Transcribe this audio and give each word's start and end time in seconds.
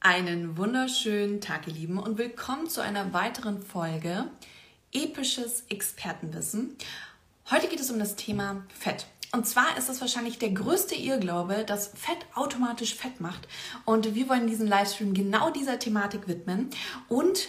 Einen 0.00 0.56
wunderschönen 0.56 1.40
Tag, 1.40 1.66
ihr 1.66 1.72
Lieben, 1.72 1.98
und 1.98 2.18
willkommen 2.18 2.68
zu 2.68 2.80
einer 2.80 3.12
weiteren 3.12 3.60
Folge 3.60 4.26
Episches 4.92 5.64
Expertenwissen. 5.70 6.76
Heute 7.50 7.66
geht 7.66 7.80
es 7.80 7.90
um 7.90 7.98
das 7.98 8.14
Thema 8.14 8.62
Fett. 8.72 9.06
Und 9.32 9.48
zwar 9.48 9.76
ist 9.76 9.88
es 9.88 10.00
wahrscheinlich 10.00 10.38
der 10.38 10.50
größte 10.50 10.94
Irrglaube, 10.94 11.64
dass 11.64 11.88
Fett 11.88 12.24
automatisch 12.36 12.94
Fett 12.94 13.20
macht. 13.20 13.48
Und 13.86 14.14
wir 14.14 14.28
wollen 14.28 14.46
diesen 14.46 14.68
Livestream 14.68 15.14
genau 15.14 15.50
dieser 15.50 15.80
Thematik 15.80 16.28
widmen 16.28 16.70
und 17.08 17.48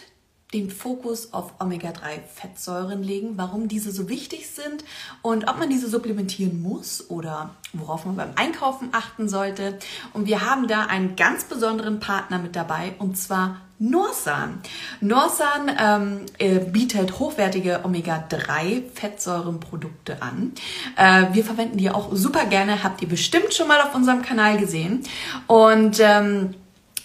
den 0.53 0.71
Fokus 0.71 1.33
auf 1.33 1.53
Omega-3-Fettsäuren 1.59 3.03
legen, 3.03 3.33
warum 3.35 3.67
diese 3.67 3.91
so 3.91 4.09
wichtig 4.09 4.49
sind 4.49 4.83
und 5.21 5.47
ob 5.47 5.59
man 5.59 5.69
diese 5.69 5.87
supplementieren 5.87 6.59
muss 6.61 7.09
oder 7.09 7.51
worauf 7.73 8.05
man 8.05 8.15
beim 8.15 8.31
Einkaufen 8.35 8.89
achten 8.91 9.29
sollte. 9.29 9.77
Und 10.13 10.25
wir 10.25 10.43
haben 10.43 10.67
da 10.67 10.85
einen 10.85 11.15
ganz 11.15 11.43
besonderen 11.43 11.99
Partner 11.99 12.39
mit 12.39 12.55
dabei 12.55 12.93
und 12.97 13.15
zwar 13.15 13.57
Norsan. 13.81 14.59
Norsan 14.99 15.71
ähm, 15.79 16.25
äh, 16.37 16.59
bietet 16.59 17.17
hochwertige 17.19 17.79
Omega-3-Fettsäurenprodukte 17.83 20.21
an. 20.21 20.51
Äh, 20.97 21.33
wir 21.33 21.45
verwenden 21.45 21.77
die 21.77 21.89
auch 21.89 22.09
super 22.11 22.43
gerne, 22.45 22.83
habt 22.83 23.01
ihr 23.01 23.07
bestimmt 23.07 23.53
schon 23.53 23.69
mal 23.69 23.79
auf 23.81 23.95
unserem 23.95 24.21
Kanal 24.21 24.57
gesehen. 24.57 25.05
Und 25.47 26.01
ähm, 26.01 26.55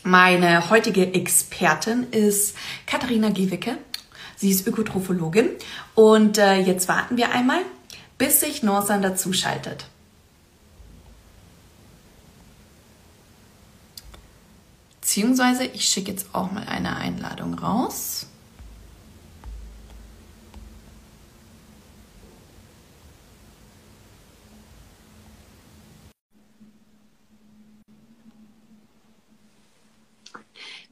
meine 0.05 0.71
heutige 0.71 1.15
Expertin 1.15 2.07
ist 2.11 2.55
Katharina 2.87 3.31
Giewicke. 3.31 3.79
Sie 4.37 4.51
ist 4.51 4.67
Ökotrophologin. 4.67 5.49
Und 5.95 6.39
äh, 6.39 6.59
jetzt 6.59 6.89
warten 6.89 7.17
wir 7.17 7.33
einmal, 7.33 7.63
bis 8.19 8.41
sich 8.41 8.63
Norsan 8.63 9.03
dazuschaltet. 9.03 9.87
Beziehungsweise 15.01 15.65
ich 15.65 15.87
schicke 15.87 16.11
jetzt 16.11 16.35
auch 16.35 16.53
mal 16.53 16.67
eine 16.67 16.97
Einladung 16.97 17.55
raus. 17.59 18.27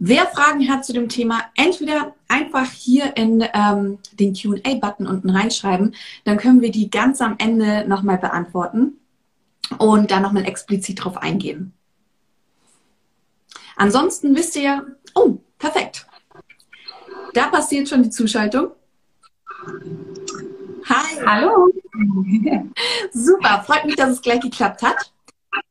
Wer 0.05 0.27
Fragen 0.27 0.69
hat 0.69 0.85
zu 0.85 0.93
dem 0.93 1.09
Thema, 1.09 1.45
entweder 1.55 2.17
einfach 2.27 2.69
hier 2.73 3.17
in 3.17 3.47
ähm, 3.55 4.01
den 4.11 4.35
QA-Button 4.35 5.07
unten 5.07 5.31
reinschreiben, 5.31 5.95
dann 6.25 6.39
können 6.39 6.61
wir 6.61 6.73
die 6.73 6.91
ganz 6.91 7.21
am 7.21 7.37
Ende 7.39 7.87
nochmal 7.87 8.19
beantworten 8.19 8.99
und 9.79 10.11
da 10.11 10.19
nochmal 10.19 10.45
explizit 10.45 11.05
drauf 11.05 11.19
eingehen. 11.19 11.73
Ansonsten 13.77 14.35
wisst 14.35 14.57
ihr 14.57 14.63
ja, 14.63 14.83
oh, 15.15 15.39
perfekt. 15.57 16.05
Da 17.33 17.47
passiert 17.47 17.89
schon 17.89 18.03
die 18.03 18.11
Zuschaltung. 18.11 18.73
Hi. 20.87 21.25
Hallo. 21.25 21.69
Super, 23.13 23.63
freut 23.65 23.85
mich, 23.85 23.95
dass 23.95 24.11
es 24.11 24.21
gleich 24.21 24.41
geklappt 24.41 24.83
hat. 24.83 25.12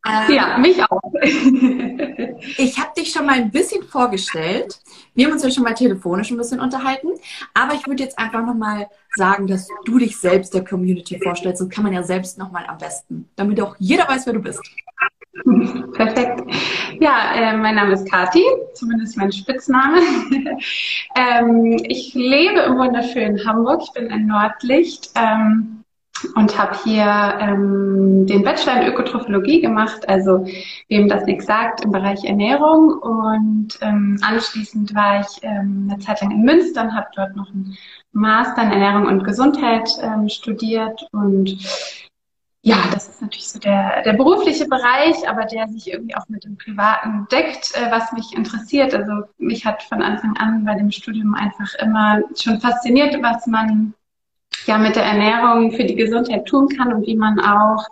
Ähm, 0.08 0.36
ja, 0.36 0.58
mich 0.58 0.82
auch. 0.84 1.14
ich 1.22 2.80
habe 2.80 2.92
dich 2.98 3.12
schon 3.12 3.26
mal 3.26 3.36
ein 3.36 3.52
bisschen 3.52 3.84
vorgestellt. 3.84 4.80
Wir 5.14 5.26
haben 5.26 5.34
uns 5.34 5.44
ja 5.44 5.52
schon 5.52 5.64
mal 5.64 5.76
telefonisch 5.76 6.32
ein 6.32 6.38
bisschen 6.38 6.60
unterhalten. 6.60 7.10
Aber 7.54 7.76
ich 7.76 7.86
würde 7.86 8.04
jetzt 8.04 8.18
einfach 8.18 8.44
nochmal 8.44 8.88
sagen, 9.16 9.46
dass 9.46 9.68
du 9.86 10.00
dich 10.00 10.18
selbst 10.18 10.54
der 10.54 10.64
Community 10.64 11.20
vorstellst. 11.20 11.62
Das 11.62 11.70
kann 11.70 11.84
man 11.84 11.94
ja 11.94 12.02
selbst 12.02 12.38
nochmal 12.38 12.66
am 12.68 12.80
besten, 12.80 13.30
damit 13.36 13.62
auch 13.62 13.76
jeder 13.78 14.08
weiß, 14.08 14.26
wer 14.26 14.34
du 14.34 14.42
bist. 14.42 14.62
Perfekt. 15.94 16.44
Ja, 17.00 17.34
äh, 17.36 17.58
mein 17.58 17.76
Name 17.76 17.94
ist 17.94 18.10
Kati, 18.10 18.44
zumindest 18.74 19.18
mein 19.18 19.32
Spitzname. 19.32 20.02
ähm, 21.16 21.78
ich 21.88 22.14
lebe 22.14 22.60
im 22.62 22.78
wunderschönen 22.78 23.46
Hamburg. 23.46 23.82
Ich 23.84 23.92
bin 23.94 24.12
ein 24.12 24.28
Nordlicht. 24.28 25.12
Ähm, 25.16 25.81
und 26.36 26.58
habe 26.58 26.78
hier 26.84 27.38
ähm, 27.40 28.26
den 28.26 28.44
Bachelor 28.44 28.82
in 28.82 28.88
Ökotrophologie 28.88 29.62
gemacht, 29.62 30.08
also 30.08 30.46
wem 30.88 31.08
das 31.08 31.26
nichts 31.26 31.46
sagt, 31.46 31.84
im 31.84 31.92
Bereich 31.92 32.24
Ernährung. 32.24 32.94
Und 32.94 33.80
ähm, 33.82 34.20
anschließend 34.22 34.94
war 34.96 35.22
ich 35.22 35.44
ähm, 35.44 35.88
eine 35.90 36.00
Zeit 36.00 36.22
lang 36.22 36.32
in 36.32 36.44
Münster 36.44 36.84
und 36.84 36.94
habe 36.94 37.08
dort 37.16 37.36
noch 37.36 37.50
einen 37.50 37.78
Master 38.14 38.64
in 38.64 38.72
Ernährung 38.72 39.08
und 39.08 39.24
Gesundheit 39.24 39.90
ähm, 40.02 40.30
studiert. 40.30 41.08
Und 41.12 41.58
ja, 42.64 42.78
das 42.94 43.10
ist 43.10 43.22
natürlich 43.22 43.50
so 43.50 43.60
der, 43.60 44.04
der 44.04 44.14
berufliche 44.14 44.68
Bereich, 44.68 45.28
aber 45.28 45.46
der 45.46 45.68
sich 45.68 45.92
irgendwie 45.92 46.16
auch 46.16 46.30
mit 46.30 46.44
dem 46.44 46.58
Privaten 46.58 47.28
deckt, 47.32 47.74
äh, 47.76 47.90
was 47.90 48.12
mich 48.12 48.36
interessiert. 48.36 48.94
Also 48.94 49.24
mich 49.40 49.66
hat 49.66 49.82
von 49.84 50.02
Anfang 50.02 50.38
an 50.38 50.64
bei 50.64 50.76
dem 50.76 50.92
Studium 50.92 51.34
einfach 51.34 51.74
immer 51.76 52.22
schon 52.40 52.60
fasziniert, 52.60 53.18
was 53.24 53.48
man 53.48 53.94
ja 54.66 54.78
mit 54.78 54.96
der 54.96 55.04
Ernährung 55.04 55.72
für 55.72 55.84
die 55.84 55.96
Gesundheit 55.96 56.46
tun 56.46 56.68
kann 56.70 56.94
und 56.94 57.06
wie 57.06 57.16
man 57.16 57.40
auch 57.40 57.88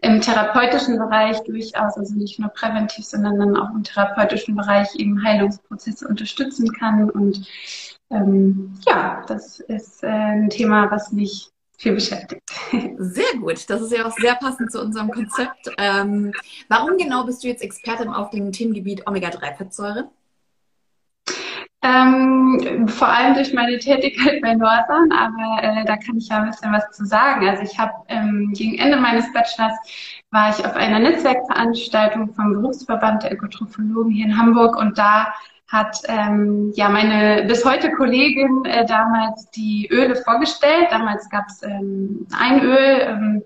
im 0.00 0.20
therapeutischen 0.20 0.98
Bereich 0.98 1.42
durchaus, 1.44 1.96
also 1.96 2.14
nicht 2.14 2.38
nur 2.38 2.50
präventiv, 2.50 3.04
sondern 3.04 3.38
dann 3.38 3.56
auch 3.56 3.70
im 3.74 3.82
therapeutischen 3.82 4.56
Bereich 4.56 4.94
eben 4.96 5.22
Heilungsprozesse 5.22 6.08
unterstützen 6.08 6.72
kann. 6.72 7.10
Und 7.10 7.46
ähm, 8.10 8.74
ja, 8.86 9.24
das 9.26 9.60
ist 9.60 10.02
äh, 10.02 10.08
ein 10.08 10.50
Thema, 10.50 10.90
was 10.90 11.12
mich 11.12 11.50
viel 11.76 11.94
beschäftigt. 11.94 12.42
Sehr 12.98 13.38
gut, 13.38 13.68
das 13.68 13.82
ist 13.82 13.92
ja 13.92 14.06
auch 14.06 14.16
sehr 14.16 14.36
passend 14.36 14.70
zu 14.70 14.80
unserem 14.80 15.10
Konzept. 15.10 15.70
Ähm, 15.76 16.32
warum 16.68 16.96
genau 16.96 17.24
bist 17.24 17.42
du 17.42 17.48
jetzt 17.48 17.62
Expertin 17.62 18.08
auf 18.08 18.30
dem 18.30 18.52
Themengebiet 18.52 19.06
Omega-3-Fettsäure? 19.06 20.08
Ähm, 21.86 22.88
vor 22.88 23.08
allem 23.08 23.34
durch 23.34 23.52
meine 23.52 23.78
Tätigkeit 23.78 24.40
bei 24.40 24.54
Northern, 24.54 25.12
aber 25.12 25.62
äh, 25.62 25.84
da 25.84 25.98
kann 25.98 26.16
ich 26.16 26.28
ja 26.28 26.38
ein 26.38 26.46
bisschen 26.46 26.72
was 26.72 26.90
zu 26.92 27.04
sagen. 27.04 27.46
Also 27.46 27.62
ich 27.62 27.78
habe 27.78 27.92
ähm, 28.08 28.54
gegen 28.54 28.78
Ende 28.78 28.96
meines 28.96 29.30
Bachelors 29.34 29.74
war 30.30 30.48
ich 30.48 30.64
auf 30.64 30.74
einer 30.76 30.98
Netzwerkveranstaltung 30.98 32.32
vom 32.32 32.54
Berufsverband 32.54 33.24
der 33.24 33.34
Ökotrophologen 33.34 34.10
hier 34.10 34.24
in 34.24 34.38
Hamburg 34.38 34.78
und 34.78 34.96
da 34.96 35.34
hat 35.68 36.00
ähm, 36.08 36.72
ja 36.74 36.88
meine 36.88 37.44
bis 37.46 37.66
heute 37.66 37.92
Kollegin 37.92 38.64
äh, 38.64 38.86
damals 38.86 39.50
die 39.50 39.86
Öle 39.92 40.16
vorgestellt. 40.16 40.86
Damals 40.90 41.28
gab 41.28 41.44
es 41.48 41.62
ähm, 41.64 42.26
ein 42.38 42.62
Öl, 42.62 43.00
ähm, 43.00 43.42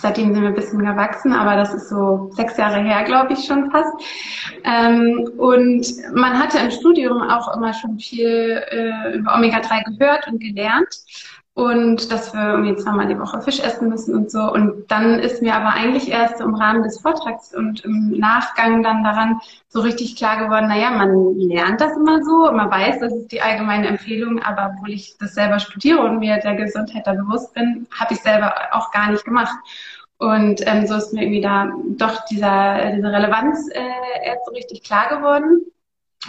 Seitdem 0.00 0.32
sind 0.32 0.42
wir 0.42 0.48
ein 0.48 0.54
bisschen 0.54 0.78
gewachsen, 0.78 1.32
aber 1.32 1.56
das 1.56 1.74
ist 1.74 1.88
so 1.88 2.30
sechs 2.32 2.56
Jahre 2.56 2.80
her, 2.80 3.04
glaube 3.04 3.34
ich, 3.34 3.44
schon 3.44 3.70
fast. 3.70 3.92
Ähm, 4.64 5.30
und 5.36 5.86
man 6.14 6.38
hatte 6.38 6.58
im 6.58 6.70
Studium 6.70 7.22
auch 7.22 7.54
immer 7.56 7.72
schon 7.74 7.98
viel 7.98 8.62
äh, 8.70 9.16
über 9.16 9.34
Omega-3 9.34 9.96
gehört 9.96 10.26
und 10.28 10.40
gelernt. 10.40 10.88
Und 11.54 12.10
dass 12.10 12.32
wir 12.32 12.54
irgendwie 12.54 12.76
zweimal 12.76 13.08
die 13.08 13.18
Woche 13.18 13.42
Fisch 13.42 13.60
essen 13.60 13.90
müssen 13.90 14.14
und 14.14 14.30
so. 14.30 14.50
Und 14.50 14.90
dann 14.90 15.18
ist 15.18 15.42
mir 15.42 15.54
aber 15.54 15.74
eigentlich 15.74 16.10
erst 16.10 16.40
im 16.40 16.54
Rahmen 16.54 16.82
des 16.82 17.00
Vortrags 17.00 17.54
und 17.54 17.84
im 17.84 18.18
Nachgang 18.18 18.82
dann 18.82 19.04
daran 19.04 19.38
so 19.68 19.80
richtig 19.80 20.16
klar 20.16 20.42
geworden, 20.42 20.68
naja, 20.68 20.90
man 20.90 21.36
lernt 21.36 21.82
das 21.82 21.94
immer 21.94 22.22
so, 22.24 22.50
man 22.52 22.70
weiß, 22.70 23.00
das 23.00 23.12
ist 23.12 23.32
die 23.32 23.42
allgemeine 23.42 23.88
Empfehlung, 23.88 24.40
aber 24.42 24.72
obwohl 24.74 24.92
ich 24.92 25.18
das 25.18 25.34
selber 25.34 25.58
studiere 25.58 26.00
und 26.00 26.20
mir 26.20 26.38
der 26.38 26.54
Gesundheit 26.54 27.06
da 27.06 27.12
bewusst 27.12 27.52
bin, 27.52 27.86
habe 27.98 28.14
ich 28.14 28.20
selber 28.20 28.54
auch 28.70 28.90
gar 28.90 29.10
nicht 29.10 29.24
gemacht. 29.24 29.54
Und 30.16 30.62
ähm, 30.66 30.86
so 30.86 30.94
ist 30.94 31.12
mir 31.12 31.22
irgendwie 31.22 31.40
da 31.42 31.70
doch 31.98 32.24
dieser, 32.26 32.92
diese 32.92 33.12
Relevanz 33.12 33.68
äh, 33.72 34.24
erst 34.24 34.46
so 34.46 34.52
richtig 34.52 34.84
klar 34.84 35.08
geworden. 35.08 35.66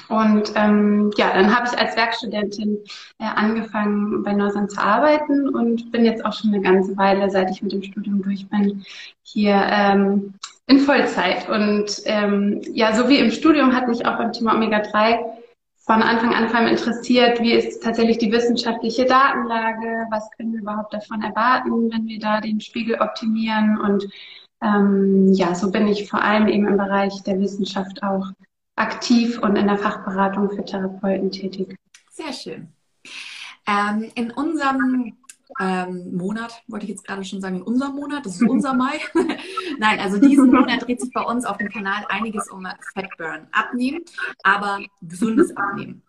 Und 0.09 0.51
ähm, 0.55 1.11
ja, 1.17 1.33
dann 1.33 1.55
habe 1.55 1.67
ich 1.67 1.79
als 1.79 1.95
Werkstudentin 1.95 2.79
äh, 3.19 3.25
angefangen, 3.25 4.23
bei 4.23 4.33
Norsan 4.33 4.69
zu 4.69 4.81
arbeiten 4.81 5.49
und 5.49 5.91
bin 5.91 6.05
jetzt 6.05 6.25
auch 6.25 6.33
schon 6.33 6.53
eine 6.53 6.61
ganze 6.61 6.97
Weile, 6.97 7.29
seit 7.29 7.51
ich 7.51 7.61
mit 7.61 7.71
dem 7.71 7.83
Studium 7.83 8.21
durch 8.21 8.47
bin, 8.49 8.83
hier 9.23 9.61
ähm, 9.69 10.33
in 10.67 10.79
Vollzeit. 10.79 11.47
Und 11.49 12.01
ähm, 12.05 12.61
ja, 12.73 12.93
so 12.93 13.07
wie 13.09 13.19
im 13.19 13.31
Studium 13.31 13.73
hat 13.75 13.87
mich 13.87 14.05
auch 14.05 14.17
beim 14.17 14.33
Thema 14.33 14.55
Omega-3 14.55 15.19
von 15.85 16.01
Anfang 16.01 16.33
an 16.33 16.47
vor 16.47 16.59
allem 16.59 16.69
interessiert, 16.69 17.41
wie 17.41 17.53
ist 17.53 17.83
tatsächlich 17.83 18.17
die 18.17 18.31
wissenschaftliche 18.31 19.05
Datenlage, 19.05 20.07
was 20.09 20.29
können 20.31 20.53
wir 20.53 20.61
überhaupt 20.61 20.93
davon 20.93 21.21
erwarten, 21.21 21.91
wenn 21.91 22.07
wir 22.07 22.19
da 22.19 22.39
den 22.39 22.61
Spiegel 22.61 22.99
optimieren. 23.01 23.77
Und 23.77 24.07
ähm, 24.61 25.33
ja, 25.33 25.53
so 25.53 25.71
bin 25.71 25.87
ich 25.87 26.09
vor 26.09 26.21
allem 26.21 26.47
eben 26.47 26.67
im 26.67 26.77
Bereich 26.77 27.21
der 27.23 27.39
Wissenschaft 27.39 28.01
auch 28.01 28.27
aktiv 28.75 29.39
und 29.39 29.55
in 29.55 29.67
der 29.67 29.77
Fachberatung 29.77 30.49
für 30.49 30.65
Therapeuten 30.65 31.31
tätig. 31.31 31.75
Sehr 32.11 32.33
schön. 32.33 32.73
Ähm, 33.67 34.11
in 34.15 34.31
unserem 34.31 35.17
ähm, 35.59 36.15
Monat, 36.15 36.63
wollte 36.67 36.85
ich 36.85 36.91
jetzt 36.91 37.05
gerade 37.05 37.23
schon 37.23 37.41
sagen, 37.41 37.57
in 37.57 37.61
unserem 37.61 37.95
Monat, 37.95 38.25
das 38.25 38.35
ist 38.35 38.49
unser 38.49 38.73
Mai. 38.73 38.99
Nein, 39.79 39.99
also 39.99 40.19
diesen 40.19 40.51
Monat 40.51 40.85
dreht 40.85 41.01
sich 41.01 41.11
bei 41.13 41.21
uns 41.21 41.45
auf 41.45 41.57
dem 41.57 41.69
Kanal 41.69 42.05
einiges 42.09 42.49
um 42.49 42.67
Fatburn. 42.93 43.47
Abnehmen, 43.51 44.03
aber 44.43 44.79
gesundes 45.01 45.55
Abnehmen. 45.55 46.01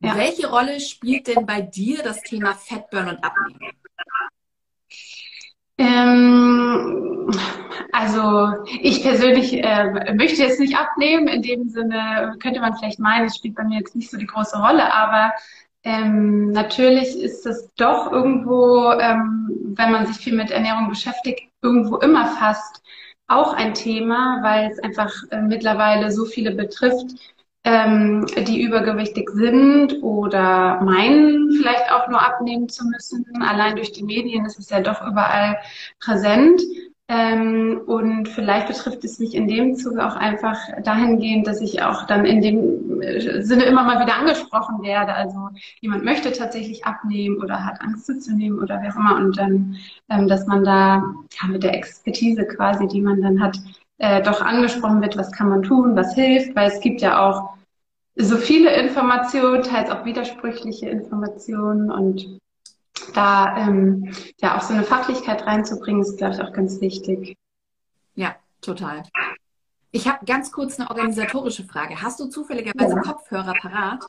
Ja. 0.00 0.16
Welche 0.16 0.48
Rolle 0.48 0.80
spielt 0.80 1.26
denn 1.26 1.44
bei 1.44 1.60
dir 1.60 2.02
das 2.02 2.22
Thema 2.22 2.54
Fatburn 2.54 3.08
und 3.08 3.24
Abnehmen? 3.24 3.76
Ähm, 5.80 7.30
also 7.92 8.52
ich 8.82 9.02
persönlich 9.02 9.54
äh, 9.64 10.12
möchte 10.14 10.42
jetzt 10.42 10.60
nicht 10.60 10.76
abnehmen. 10.76 11.26
In 11.26 11.42
dem 11.42 11.68
Sinne 11.68 12.36
könnte 12.42 12.60
man 12.60 12.76
vielleicht 12.76 12.98
meinen, 12.98 13.26
es 13.26 13.36
spielt 13.36 13.54
bei 13.54 13.64
mir 13.64 13.78
jetzt 13.78 13.96
nicht 13.96 14.10
so 14.10 14.18
die 14.18 14.26
große 14.26 14.58
Rolle, 14.58 14.92
aber 14.92 15.32
ähm, 15.82 16.50
natürlich 16.50 17.16
ist 17.18 17.46
es 17.46 17.70
doch 17.76 18.12
irgendwo, 18.12 18.92
ähm, 18.92 19.48
wenn 19.74 19.90
man 19.90 20.06
sich 20.06 20.18
viel 20.18 20.36
mit 20.36 20.50
Ernährung 20.50 20.90
beschäftigt, 20.90 21.48
irgendwo 21.62 21.96
immer 21.96 22.26
fast 22.26 22.82
auch 23.26 23.54
ein 23.54 23.72
Thema, 23.72 24.40
weil 24.42 24.70
es 24.70 24.78
einfach 24.80 25.10
äh, 25.30 25.40
mittlerweile 25.40 26.10
so 26.10 26.26
viele 26.26 26.50
betrifft, 26.50 27.06
ähm, 27.64 28.26
die 28.46 28.62
übergewichtig 28.62 29.30
sind 29.30 30.02
oder 30.02 30.80
meinen 30.82 31.50
vielleicht 31.52 31.92
auch 31.92 32.08
nur 32.08 32.20
abnehmen 32.20 32.68
zu 32.68 32.86
müssen. 32.86 33.24
Allein 33.42 33.76
durch 33.76 33.92
die 33.92 34.02
Medien 34.02 34.46
ist 34.46 34.58
es 34.58 34.70
ja 34.70 34.80
doch 34.80 35.06
überall 35.06 35.58
präsent. 35.98 36.62
Ähm, 37.12 37.80
und 37.86 38.28
vielleicht 38.28 38.68
betrifft 38.68 39.02
es 39.02 39.18
mich 39.18 39.34
in 39.34 39.48
dem 39.48 39.74
Zuge 39.74 40.06
auch 40.06 40.14
einfach 40.14 40.56
dahingehend, 40.84 41.44
dass 41.44 41.60
ich 41.60 41.82
auch 41.82 42.06
dann 42.06 42.24
in 42.24 42.40
dem 42.40 43.02
äh, 43.02 43.42
Sinne 43.42 43.64
immer 43.64 43.82
mal 43.82 44.00
wieder 44.00 44.14
angesprochen 44.14 44.80
werde. 44.84 45.12
Also 45.14 45.48
jemand 45.80 46.04
möchte 46.04 46.30
tatsächlich 46.30 46.84
abnehmen 46.84 47.38
oder 47.42 47.64
hat 47.64 47.80
Angst 47.80 48.06
zuzunehmen 48.06 48.60
oder 48.60 48.80
wer 48.80 48.92
auch 48.92 48.96
immer. 48.96 49.16
Und 49.16 49.36
dann, 49.38 49.76
ähm, 50.08 50.28
dass 50.28 50.46
man 50.46 50.62
da 50.62 51.02
ja, 51.42 51.48
mit 51.48 51.64
der 51.64 51.74
Expertise 51.74 52.46
quasi, 52.46 52.86
die 52.86 53.00
man 53.00 53.20
dann 53.20 53.42
hat, 53.42 53.58
äh, 54.00 54.22
doch 54.22 54.40
angesprochen 54.40 55.02
wird, 55.02 55.18
was 55.18 55.30
kann 55.30 55.50
man 55.50 55.62
tun, 55.62 55.94
was 55.94 56.14
hilft, 56.14 56.56
weil 56.56 56.70
es 56.70 56.80
gibt 56.80 57.02
ja 57.02 57.28
auch 57.28 57.50
so 58.16 58.38
viele 58.38 58.74
Informationen, 58.74 59.62
teils 59.62 59.90
auch 59.90 60.06
widersprüchliche 60.06 60.88
Informationen 60.88 61.90
und 61.90 62.40
da 63.14 63.56
ähm, 63.58 64.12
ja 64.40 64.56
auch 64.56 64.62
so 64.62 64.72
eine 64.72 64.84
Fachlichkeit 64.84 65.46
reinzubringen, 65.46 66.00
ist, 66.00 66.16
glaube 66.16 66.34
ich, 66.34 66.40
auch 66.40 66.52
ganz 66.52 66.80
wichtig. 66.80 67.36
Ja, 68.14 68.34
total. 68.62 69.02
Ich 69.90 70.08
habe 70.08 70.24
ganz 70.24 70.50
kurz 70.50 70.78
eine 70.78 70.88
organisatorische 70.88 71.64
Frage. 71.64 72.00
Hast 72.00 72.20
du 72.20 72.26
zufälligerweise 72.26 72.94
ja. 72.94 73.02
Kopfhörer 73.02 73.52
parat? 73.60 74.06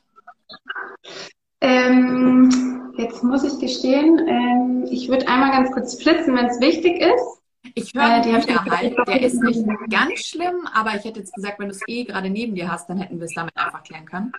Ähm, 1.60 2.94
jetzt 2.96 3.24
muss 3.24 3.44
ich 3.44 3.60
gestehen, 3.60 4.26
ähm, 4.26 4.86
ich 4.90 5.10
würde 5.10 5.28
einmal 5.28 5.52
ganz 5.52 5.72
kurz 5.72 6.02
flitzen, 6.02 6.36
wenn 6.36 6.46
es 6.46 6.62
wichtig 6.62 7.02
ist. 7.02 7.41
Ich 7.76 7.94
höre 7.94 8.26
äh, 8.26 8.26
Widerhall. 8.26 8.96
Der 9.08 9.22
ist 9.22 9.42
nicht 9.42 9.66
ganz 9.90 10.26
schlimm, 10.26 10.68
aber 10.74 10.96
ich 10.96 11.06
hätte 11.06 11.20
jetzt 11.20 11.34
gesagt, 11.34 11.60
wenn 11.60 11.68
du 11.68 11.76
es 11.76 11.82
eh 11.88 12.04
gerade 12.04 12.30
neben 12.30 12.56
dir 12.56 12.72
hast, 12.72 12.90
dann 12.90 12.98
hätten 12.98 13.20
wir 13.20 13.26
es 13.26 13.34
damit 13.34 13.56
einfach 13.56 13.84
klären 13.84 14.06
können. 14.06 14.32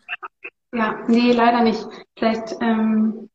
Ja, 0.74 0.98
nee, 1.06 1.32
leider 1.32 1.62
nicht. 1.62 1.86
Vielleicht, 2.18 2.56
ähm, 2.60 3.28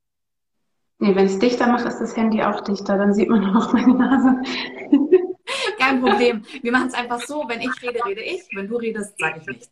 nee, 0.99 1.15
wenn 1.15 1.25
es 1.25 1.39
dichter 1.39 1.67
macht, 1.67 1.85
ist 1.85 1.99
das 1.99 2.17
Handy 2.17 2.41
auch 2.43 2.61
dichter. 2.61 2.97
Dann 2.97 3.13
sieht 3.13 3.29
man 3.29 3.55
auch 3.55 3.73
meine 3.73 3.93
Nase. 3.93 4.41
Kein 5.79 6.01
Problem. 6.01 6.43
Wir 6.61 6.71
machen 6.71 6.87
es 6.87 6.93
einfach 6.93 7.21
so, 7.21 7.45
wenn 7.47 7.61
ich 7.61 7.81
rede, 7.81 8.03
rede 8.05 8.21
ich. 8.21 8.47
Wenn 8.53 8.67
du 8.67 8.75
redest, 8.77 9.17
sage 9.17 9.39
ich 9.39 9.47
nichts. 9.47 9.71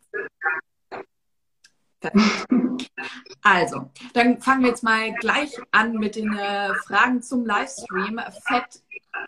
Also, 3.41 3.89
dann 4.13 4.39
fangen 4.41 4.61
wir 4.61 4.69
jetzt 4.69 4.83
mal 4.83 5.11
gleich 5.13 5.57
an 5.71 5.93
mit 5.93 6.15
den 6.15 6.33
äh, 6.33 6.73
Fragen 6.85 7.21
zum 7.21 7.45
Livestream. 7.45 8.19
Fett 8.47 8.81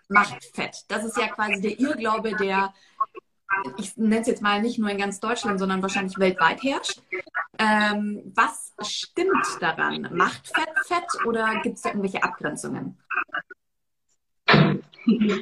macht 0.08 0.44
fett. 0.54 0.84
Das 0.88 1.04
ist 1.04 1.16
ja 1.16 1.28
quasi 1.28 1.60
der 1.60 1.78
Irrglaube, 1.78 2.34
der, 2.36 2.72
ich 3.78 3.96
nenne 3.96 4.20
es 4.20 4.26
jetzt 4.26 4.42
mal 4.42 4.60
nicht 4.60 4.78
nur 4.78 4.90
in 4.90 4.98
ganz 4.98 5.20
Deutschland, 5.20 5.58
sondern 5.58 5.82
wahrscheinlich 5.82 6.18
weltweit 6.18 6.62
herrscht. 6.62 7.00
Ähm, 7.58 8.32
was 8.34 8.72
stimmt 8.82 9.46
daran? 9.60 10.08
Macht 10.12 10.48
Fett 10.48 10.68
fett 10.86 11.26
oder 11.26 11.60
gibt 11.62 11.76
es 11.76 11.82
da 11.82 11.90
irgendwelche 11.90 12.22
Abgrenzungen? 12.22 12.96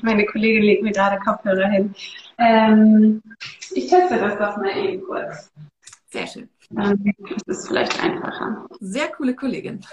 Meine 0.02 0.26
Kollegin 0.26 0.62
legt 0.62 0.82
mir 0.82 0.92
gerade 0.92 1.18
Kopfhörer 1.18 1.68
hin. 1.68 1.94
Ähm, 2.38 3.22
ich 3.74 3.88
teste 3.88 4.18
das 4.18 4.38
doch 4.38 4.56
mal 4.58 4.76
eben 4.76 5.02
kurz. 5.04 5.50
Sehr 6.10 6.26
schön. 6.26 6.48
Ähm, 6.76 7.14
das 7.46 7.58
ist 7.58 7.68
vielleicht 7.68 8.02
einfacher. 8.02 8.66
Sehr 8.80 9.08
coole 9.08 9.34
Kollegin. 9.34 9.84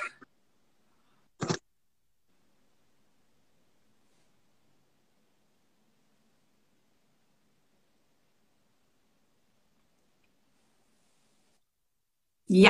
Ja. 12.54 12.70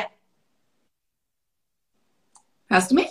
Hörst 2.68 2.92
du 2.92 2.96
mich? 2.96 3.10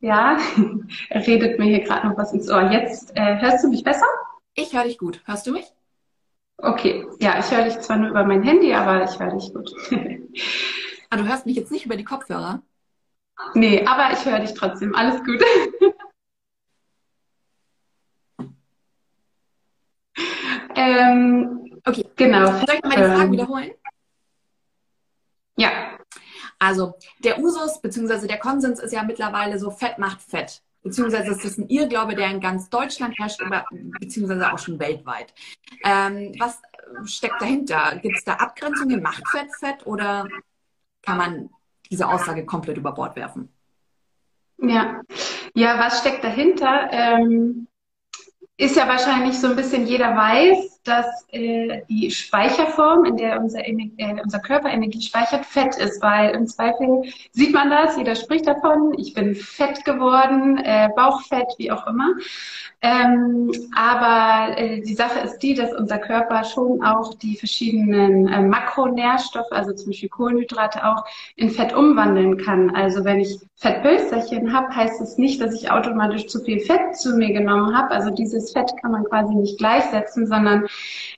Ja, 0.00 0.36
er 1.08 1.26
redet 1.26 1.58
mir 1.58 1.64
hier 1.64 1.80
gerade 1.80 2.06
noch 2.06 2.18
was 2.18 2.34
ins 2.34 2.50
Ohr. 2.50 2.70
Jetzt 2.70 3.16
äh, 3.16 3.40
hörst 3.40 3.64
du 3.64 3.68
mich 3.68 3.82
besser? 3.82 4.04
Ich 4.52 4.74
höre 4.74 4.84
dich 4.84 4.98
gut. 4.98 5.22
Hörst 5.24 5.46
du 5.46 5.52
mich? 5.52 5.64
Okay, 6.58 7.06
ja, 7.18 7.38
ich 7.38 7.50
höre 7.50 7.64
dich 7.64 7.80
zwar 7.80 7.96
nur 7.96 8.10
über 8.10 8.24
mein 8.24 8.42
Handy, 8.42 8.74
aber 8.74 9.04
ich 9.04 9.18
höre 9.18 9.34
dich 9.34 9.54
gut. 9.54 9.72
ah, 11.08 11.16
du 11.16 11.26
hörst 11.26 11.46
mich 11.46 11.56
jetzt 11.56 11.72
nicht 11.72 11.86
über 11.86 11.96
die 11.96 12.04
Kopfhörer? 12.04 12.60
Nee, 13.54 13.86
aber 13.86 14.12
ich 14.12 14.22
höre 14.26 14.40
dich 14.40 14.52
trotzdem. 14.52 14.94
Alles 14.94 15.24
gut. 15.24 15.42
ähm, 20.76 21.80
okay, 21.86 22.04
genau. 22.16 22.48
Soll 22.48 22.74
ich 22.74 22.82
mal 22.82 22.90
die 22.90 23.16
Frage 23.16 23.32
wiederholen? 23.32 23.70
Ja. 25.62 25.98
Also 26.58 26.94
der 27.20 27.38
Usus 27.38 27.80
bzw. 27.80 28.26
der 28.26 28.38
Konsens 28.38 28.80
ist 28.80 28.92
ja 28.92 29.02
mittlerweile 29.02 29.58
so 29.58 29.70
Fett 29.70 29.98
macht 29.98 30.20
Fett. 30.20 30.62
Beziehungsweise 30.82 31.30
ist 31.30 31.44
das 31.44 31.58
ein 31.58 31.68
Irrglaube, 31.68 32.16
der 32.16 32.28
in 32.28 32.40
ganz 32.40 32.68
Deutschland 32.68 33.16
herrscht, 33.16 33.40
beziehungsweise 34.00 34.52
auch 34.52 34.58
schon 34.58 34.80
weltweit. 34.80 35.32
Ähm, 35.84 36.34
was 36.38 36.60
steckt 37.04 37.40
dahinter? 37.40 37.96
Gibt 38.02 38.18
es 38.18 38.24
da 38.24 38.34
Abgrenzungen? 38.34 39.00
Macht 39.00 39.22
Fett 39.28 39.48
Fett 39.60 39.86
oder 39.86 40.26
kann 41.02 41.18
man 41.18 41.50
diese 41.88 42.08
Aussage 42.08 42.44
komplett 42.44 42.76
über 42.76 42.92
Bord 42.92 43.14
werfen? 43.14 43.48
Ja, 44.58 45.02
ja, 45.54 45.78
was 45.78 46.00
steckt 46.00 46.24
dahinter? 46.24 46.88
Ähm, 46.90 47.68
ist 48.58 48.76
ja 48.76 48.86
wahrscheinlich 48.86 49.38
so 49.38 49.48
ein 49.48 49.56
bisschen 49.56 49.86
jeder 49.86 50.16
weiß, 50.16 50.82
dass 50.84 51.06
äh, 51.30 51.82
die 51.88 52.10
Speicherform, 52.10 53.04
in 53.04 53.16
der 53.16 53.40
unser, 53.40 53.66
äh, 53.66 54.20
unser 54.22 54.40
Körper 54.40 54.68
Energie 54.68 55.00
speichert, 55.00 55.46
Fett 55.46 55.76
ist, 55.76 56.02
weil 56.02 56.30
im 56.30 56.46
Zweifel 56.46 57.02
sieht 57.30 57.54
man 57.54 57.70
das, 57.70 57.96
jeder 57.96 58.16
spricht 58.16 58.46
davon, 58.46 58.94
ich 58.98 59.14
bin 59.14 59.34
fett 59.34 59.84
geworden, 59.84 60.58
äh, 60.58 60.88
Bauchfett, 60.94 61.46
wie 61.58 61.70
auch 61.70 61.86
immer. 61.86 62.14
Ähm, 62.82 63.52
aber 63.76 64.58
äh, 64.58 64.80
die 64.80 64.94
Sache 64.94 65.20
ist 65.20 65.38
die, 65.38 65.54
dass 65.54 65.72
unser 65.72 65.98
Körper 65.98 66.42
schon 66.42 66.82
auch 66.82 67.14
die 67.14 67.36
verschiedenen 67.36 68.26
äh, 68.26 68.40
Makronährstoffe, 68.42 69.52
also 69.52 69.72
zum 69.72 69.92
Beispiel 69.92 70.08
Kohlenhydrate 70.08 70.84
auch, 70.84 71.04
in 71.36 71.50
Fett 71.50 71.72
umwandeln 71.72 72.38
kann. 72.38 72.74
Also 72.74 73.04
wenn 73.04 73.20
ich 73.20 73.38
Fettpölsterchen 73.54 74.52
habe, 74.52 74.74
heißt 74.74 75.00
es 75.00 75.10
das 75.10 75.18
nicht, 75.18 75.40
dass 75.40 75.54
ich 75.54 75.70
automatisch 75.70 76.26
zu 76.26 76.40
viel 76.40 76.58
Fett 76.58 76.96
zu 76.96 77.16
mir 77.16 77.32
genommen 77.32 77.76
habe. 77.76 77.92
Also 77.92 78.10
dieses 78.42 78.52
Fett 78.52 78.72
kann 78.80 78.92
man 78.92 79.04
quasi 79.04 79.34
nicht 79.34 79.58
gleichsetzen, 79.58 80.26
sondern 80.26 80.66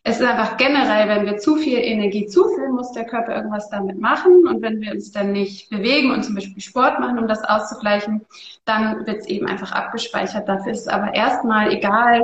es 0.02 0.20
ist 0.20 0.26
einfach 0.26 0.56
generell, 0.56 1.08
wenn 1.08 1.26
wir 1.26 1.38
zu 1.38 1.56
viel 1.56 1.78
Energie 1.78 2.26
zuführen, 2.26 2.72
muss 2.72 2.92
der 2.92 3.04
Körper 3.04 3.34
irgendwas 3.34 3.70
damit 3.70 3.98
machen. 3.98 4.46
Und 4.46 4.62
wenn 4.62 4.80
wir 4.80 4.92
uns 4.92 5.12
dann 5.12 5.32
nicht 5.32 5.70
bewegen 5.70 6.10
und 6.12 6.24
zum 6.24 6.34
Beispiel 6.34 6.62
Sport 6.62 7.00
machen, 7.00 7.18
um 7.18 7.28
das 7.28 7.42
auszugleichen, 7.42 8.24
dann 8.64 9.06
wird 9.06 9.20
es 9.20 9.26
eben 9.26 9.46
einfach 9.46 9.72
abgespeichert. 9.72 10.48
Dafür 10.48 10.72
ist 10.72 10.82
es 10.82 10.88
aber 10.88 11.14
erstmal 11.14 11.72
egal, 11.72 12.22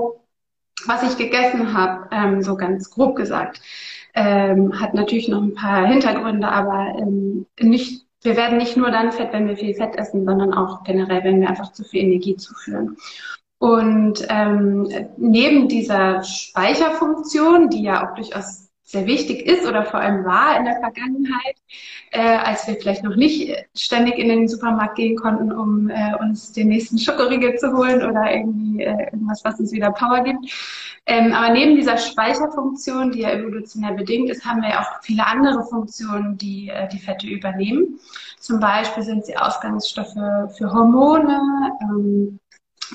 was 0.86 1.02
ich 1.02 1.16
gegessen 1.16 1.74
habe, 1.76 2.08
ähm, 2.10 2.42
so 2.42 2.56
ganz 2.56 2.90
grob 2.90 3.16
gesagt. 3.16 3.60
Ähm, 4.14 4.80
hat 4.80 4.94
natürlich 4.94 5.28
noch 5.28 5.42
ein 5.42 5.54
paar 5.54 5.86
Hintergründe, 5.86 6.48
aber 6.48 6.94
ähm, 6.98 7.46
nicht, 7.60 8.06
wir 8.22 8.36
werden 8.36 8.58
nicht 8.58 8.76
nur 8.76 8.90
dann 8.90 9.12
fett, 9.12 9.32
wenn 9.32 9.46
wir 9.46 9.56
viel 9.56 9.74
Fett 9.74 9.96
essen, 9.96 10.24
sondern 10.24 10.52
auch 10.52 10.82
generell, 10.82 11.22
wenn 11.22 11.40
wir 11.40 11.48
einfach 11.48 11.72
zu 11.72 11.84
viel 11.84 12.02
Energie 12.02 12.36
zuführen. 12.36 12.96
Und 13.60 14.26
ähm, 14.30 14.88
neben 15.18 15.68
dieser 15.68 16.22
Speicherfunktion, 16.22 17.68
die 17.68 17.82
ja 17.82 18.08
auch 18.08 18.14
durchaus 18.14 18.70
sehr 18.84 19.04
wichtig 19.04 19.46
ist 19.46 19.68
oder 19.68 19.84
vor 19.84 20.00
allem 20.00 20.24
war 20.24 20.56
in 20.56 20.64
der 20.64 20.80
Vergangenheit, 20.80 21.56
äh, 22.10 22.38
als 22.38 22.66
wir 22.66 22.76
vielleicht 22.76 23.04
noch 23.04 23.16
nicht 23.16 23.54
ständig 23.76 24.16
in 24.16 24.30
den 24.30 24.48
Supermarkt 24.48 24.96
gehen 24.96 25.14
konnten, 25.14 25.52
um 25.52 25.90
äh, 25.90 26.16
uns 26.20 26.52
den 26.52 26.68
nächsten 26.68 26.98
Schokoriegel 26.98 27.56
zu 27.56 27.76
holen 27.76 28.02
oder 28.02 28.34
irgendwie 28.34 28.82
äh, 28.82 29.10
irgendwas, 29.12 29.44
was 29.44 29.60
uns 29.60 29.72
wieder 29.72 29.92
Power 29.92 30.24
gibt. 30.24 30.46
Ähm, 31.04 31.34
aber 31.34 31.52
neben 31.52 31.76
dieser 31.76 31.98
Speicherfunktion, 31.98 33.12
die 33.12 33.20
ja 33.20 33.32
evolutionär 33.32 33.92
bedingt 33.92 34.30
ist, 34.30 34.46
haben 34.46 34.62
wir 34.62 34.70
ja 34.70 34.80
auch 34.80 35.02
viele 35.02 35.26
andere 35.26 35.64
Funktionen, 35.64 36.38
die 36.38 36.70
äh, 36.70 36.88
die 36.88 36.98
Fette 36.98 37.26
übernehmen. 37.26 38.00
Zum 38.38 38.58
Beispiel 38.58 39.02
sind 39.02 39.26
sie 39.26 39.36
Ausgangsstoffe 39.36 40.14
für 40.56 40.72
Hormone, 40.72 41.38
ähm, 41.82 42.40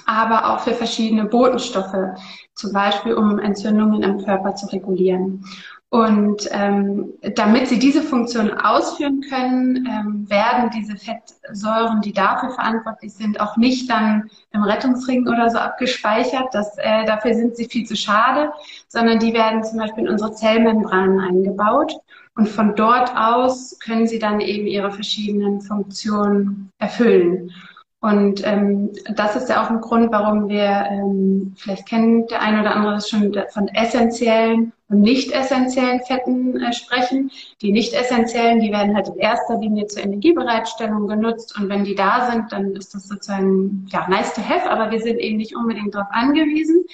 aber 0.05 0.49
auch 0.49 0.61
für 0.61 0.73
verschiedene 0.73 1.25
Botenstoffe, 1.25 2.17
zum 2.53 2.73
Beispiel 2.73 3.13
um 3.13 3.39
Entzündungen 3.39 4.03
im 4.03 4.23
Körper 4.23 4.55
zu 4.55 4.67
regulieren. 4.67 5.43
Und 5.89 6.49
ähm, 6.51 7.13
damit 7.35 7.67
sie 7.67 7.79
diese 7.79 8.01
Funktion 8.01 8.51
ausführen 8.51 9.21
können, 9.29 9.87
ähm, 9.89 10.29
werden 10.29 10.69
diese 10.75 10.97
Fettsäuren, 10.97 12.01
die 12.01 12.11
dafür 12.11 12.49
verantwortlich 12.49 13.13
sind, 13.13 13.39
auch 13.39 13.55
nicht 13.55 13.89
dann 13.89 14.29
im 14.51 14.63
Rettungsring 14.63 15.25
oder 15.27 15.49
so 15.49 15.57
abgespeichert. 15.57 16.53
Das, 16.53 16.77
äh, 16.79 17.05
dafür 17.05 17.33
sind 17.33 17.55
sie 17.55 17.65
viel 17.65 17.85
zu 17.85 17.95
schade, 17.95 18.51
sondern 18.89 19.19
die 19.19 19.33
werden 19.33 19.63
zum 19.63 19.77
Beispiel 19.77 20.03
in 20.05 20.09
unsere 20.09 20.33
Zellmembranen 20.33 21.19
eingebaut. 21.21 21.93
Und 22.35 22.49
von 22.49 22.75
dort 22.75 23.15
aus 23.15 23.79
können 23.79 24.07
sie 24.07 24.19
dann 24.19 24.41
eben 24.41 24.67
ihre 24.67 24.91
verschiedenen 24.91 25.61
Funktionen 25.61 26.71
erfüllen. 26.77 27.51
Und 28.05 28.45
ähm, 28.45 28.91
das 29.15 29.35
ist 29.35 29.49
ja 29.49 29.63
auch 29.63 29.71
ein 29.71 29.81
Grund, 29.81 30.11
warum 30.11 30.47
wir, 30.47 30.85
ähm, 30.91 31.55
vielleicht 31.57 31.87
kennt 31.87 32.29
der 32.29 32.39
eine 32.39 32.61
oder 32.61 32.75
andere 32.75 32.93
das 32.93 33.09
schon, 33.09 33.35
von 33.49 33.67
essentiellen 33.69 34.73
und 34.89 35.01
nicht 35.01 35.31
essentiellen 35.31 36.01
Fetten 36.01 36.61
äh, 36.61 36.71
sprechen. 36.71 37.31
Die 37.63 37.71
nicht 37.71 37.95
essentiellen, 37.95 38.59
die 38.59 38.71
werden 38.71 38.95
halt 38.95 39.07
in 39.07 39.17
erster 39.17 39.57
Linie 39.57 39.87
zur 39.87 40.03
Energiebereitstellung 40.03 41.07
genutzt. 41.07 41.57
Und 41.57 41.67
wenn 41.67 41.83
die 41.83 41.95
da 41.95 42.29
sind, 42.29 42.51
dann 42.51 42.75
ist 42.75 42.93
das 42.93 43.07
sozusagen, 43.07 43.87
ja, 43.89 44.07
nice 44.07 44.35
to 44.35 44.41
have, 44.47 44.69
aber 44.69 44.91
wir 44.91 45.01
sind 45.01 45.17
eben 45.17 45.37
nicht 45.37 45.55
unbedingt 45.55 45.95
darauf 45.95 46.09
angewiesen. 46.11 46.85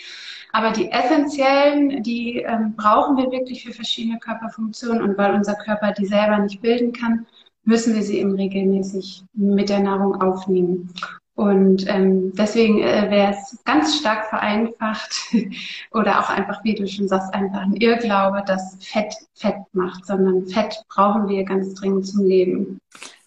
Aber 0.54 0.72
die 0.72 0.94
essentiellen, 0.94 2.04
die 2.04 2.38
ähm, 2.38 2.74
brauchen 2.78 3.18
wir 3.18 3.30
wirklich 3.32 3.66
für 3.66 3.74
verschiedene 3.74 4.18
Körperfunktionen. 4.18 5.02
Und 5.02 5.18
weil 5.18 5.34
unser 5.34 5.56
Körper 5.56 5.92
die 5.92 6.06
selber 6.06 6.40
nicht 6.40 6.62
bilden 6.62 6.94
kann, 6.94 7.26
müssen 7.64 7.96
wir 7.96 8.04
sie 8.04 8.20
eben 8.20 8.36
regelmäßig 8.36 9.24
mit 9.34 9.70
der 9.70 9.80
Nahrung 9.80 10.22
aufnehmen. 10.22 10.94
Und 11.36 11.88
ähm, 11.88 12.34
deswegen 12.36 12.80
äh, 12.80 13.10
wäre 13.10 13.32
es 13.32 13.58
ganz 13.64 13.98
stark 13.98 14.28
vereinfacht 14.28 15.16
oder 15.92 16.20
auch 16.20 16.30
einfach, 16.30 16.64
wie 16.64 16.76
du 16.76 16.88
schon 16.88 17.08
sagst, 17.08 17.34
einfach 17.34 17.62
ein 17.62 17.76
Irrglaube, 17.76 18.44
dass 18.46 18.78
Fett 18.80 19.16
Fett 19.34 19.56
macht, 19.72 20.06
sondern 20.06 20.46
Fett 20.46 20.84
brauchen 20.90 21.28
wir 21.28 21.44
ganz 21.44 21.74
dringend 21.74 22.06
zum 22.06 22.26
Leben. 22.26 22.80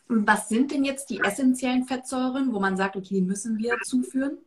Was 0.08 0.48
sind 0.48 0.70
denn 0.70 0.84
jetzt 0.84 1.10
die 1.10 1.20
essentiellen 1.20 1.84
Fettsäuren, 1.84 2.52
wo 2.52 2.60
man 2.60 2.76
sagt, 2.76 2.94
okay, 2.94 3.14
die 3.14 3.22
müssen 3.22 3.58
wir 3.58 3.76
zuführen? 3.82 4.38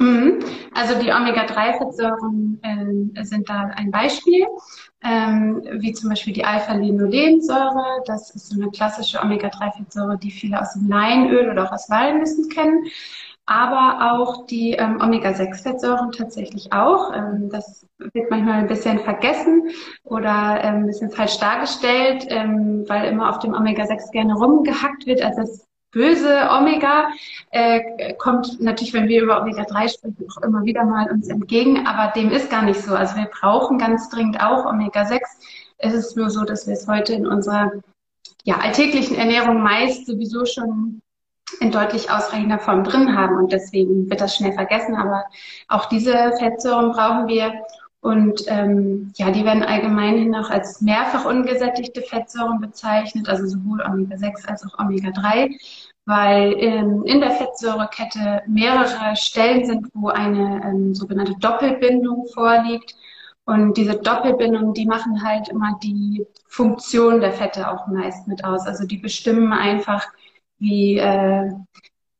Mhm. 0.00 0.38
Also 0.74 0.94
die 1.00 1.10
Omega-3-Fettsäuren 1.10 2.60
äh, 2.62 3.24
sind 3.24 3.48
da 3.48 3.70
ein 3.74 3.90
Beispiel, 3.90 4.46
ähm, 5.02 5.62
wie 5.80 5.92
zum 5.92 6.10
Beispiel 6.10 6.32
die 6.32 6.44
Alpha-Linolensäure. 6.44 8.02
Das 8.06 8.30
ist 8.30 8.50
so 8.50 8.60
eine 8.60 8.70
klassische 8.70 9.20
Omega-3-Fettsäure, 9.20 10.18
die 10.18 10.30
viele 10.30 10.60
aus 10.60 10.74
dem 10.74 10.88
Leinöl 10.88 11.50
oder 11.50 11.64
auch 11.64 11.72
aus 11.72 11.90
Walnüssen 11.90 12.48
kennen. 12.48 12.84
Aber 13.46 14.12
auch 14.12 14.46
die 14.46 14.72
ähm, 14.72 15.00
Omega-6-Fettsäuren 15.00 16.12
tatsächlich 16.12 16.72
auch. 16.72 17.12
Ähm, 17.14 17.48
das 17.50 17.86
wird 17.98 18.30
manchmal 18.30 18.60
ein 18.60 18.68
bisschen 18.68 19.00
vergessen 19.00 19.70
oder 20.04 20.60
ähm, 20.62 20.82
ein 20.82 20.86
bisschen 20.86 21.10
falsch 21.10 21.38
dargestellt, 21.38 22.26
ähm, 22.28 22.84
weil 22.88 23.10
immer 23.10 23.30
auf 23.30 23.40
dem 23.40 23.54
Omega-6 23.54 24.12
gerne 24.12 24.34
rumgehackt 24.34 25.06
wird. 25.06 25.22
Also 25.22 25.40
es 25.42 25.67
böse 25.90 26.48
Omega 26.50 27.08
äh, 27.50 28.14
kommt 28.14 28.60
natürlich, 28.60 28.92
wenn 28.92 29.08
wir 29.08 29.22
über 29.22 29.40
Omega-3 29.40 29.88
sprechen, 29.94 30.26
auch 30.30 30.42
immer 30.42 30.64
wieder 30.64 30.84
mal 30.84 31.10
uns 31.10 31.28
entgegen, 31.28 31.86
aber 31.86 32.12
dem 32.12 32.30
ist 32.30 32.50
gar 32.50 32.62
nicht 32.62 32.80
so. 32.80 32.94
Also 32.94 33.16
wir 33.16 33.26
brauchen 33.26 33.78
ganz 33.78 34.08
dringend 34.10 34.40
auch 34.40 34.66
Omega-6. 34.66 35.20
Es 35.78 35.94
ist 35.94 36.16
nur 36.16 36.30
so, 36.30 36.44
dass 36.44 36.66
wir 36.66 36.74
es 36.74 36.86
heute 36.86 37.14
in 37.14 37.26
unserer 37.26 37.72
ja, 38.44 38.58
alltäglichen 38.58 39.16
Ernährung 39.16 39.62
meist 39.62 40.06
sowieso 40.06 40.44
schon 40.44 41.00
in 41.60 41.70
deutlich 41.70 42.10
ausreichender 42.10 42.58
Form 42.58 42.84
drin 42.84 43.16
haben 43.16 43.36
und 43.36 43.52
deswegen 43.52 44.08
wird 44.10 44.20
das 44.20 44.36
schnell 44.36 44.52
vergessen. 44.52 44.94
Aber 44.94 45.24
auch 45.68 45.86
diese 45.86 46.32
Fettsäuren 46.38 46.92
brauchen 46.92 47.28
wir 47.28 47.52
und 48.00 48.44
ähm, 48.46 49.12
ja, 49.16 49.30
die 49.30 49.44
werden 49.44 49.64
allgemein 49.64 50.34
auch 50.34 50.50
als 50.50 50.80
mehrfach 50.80 51.24
ungesättigte 51.24 52.02
Fettsäuren 52.02 52.60
bezeichnet, 52.60 53.28
also 53.28 53.46
sowohl 53.46 53.82
Omega-6 53.82 54.46
als 54.46 54.64
auch 54.64 54.78
Omega-3, 54.78 55.58
weil 56.04 56.54
ähm, 56.58 57.02
in 57.04 57.20
der 57.20 57.32
Fettsäurekette 57.32 58.42
mehrere 58.46 59.16
Stellen 59.16 59.66
sind, 59.66 59.88
wo 59.94 60.08
eine 60.08 60.62
ähm, 60.64 60.94
sogenannte 60.94 61.34
Doppelbindung 61.40 62.26
vorliegt. 62.32 62.94
Und 63.44 63.76
diese 63.76 63.96
Doppelbindungen, 63.96 64.74
die 64.74 64.86
machen 64.86 65.22
halt 65.24 65.48
immer 65.48 65.78
die 65.82 66.24
Funktion 66.46 67.20
der 67.20 67.32
Fette 67.32 67.68
auch 67.70 67.88
meist 67.88 68.28
mit 68.28 68.44
aus. 68.44 68.66
Also 68.66 68.86
die 68.86 68.98
bestimmen 68.98 69.52
einfach, 69.52 70.06
wie, 70.58 70.98
äh, 70.98 71.50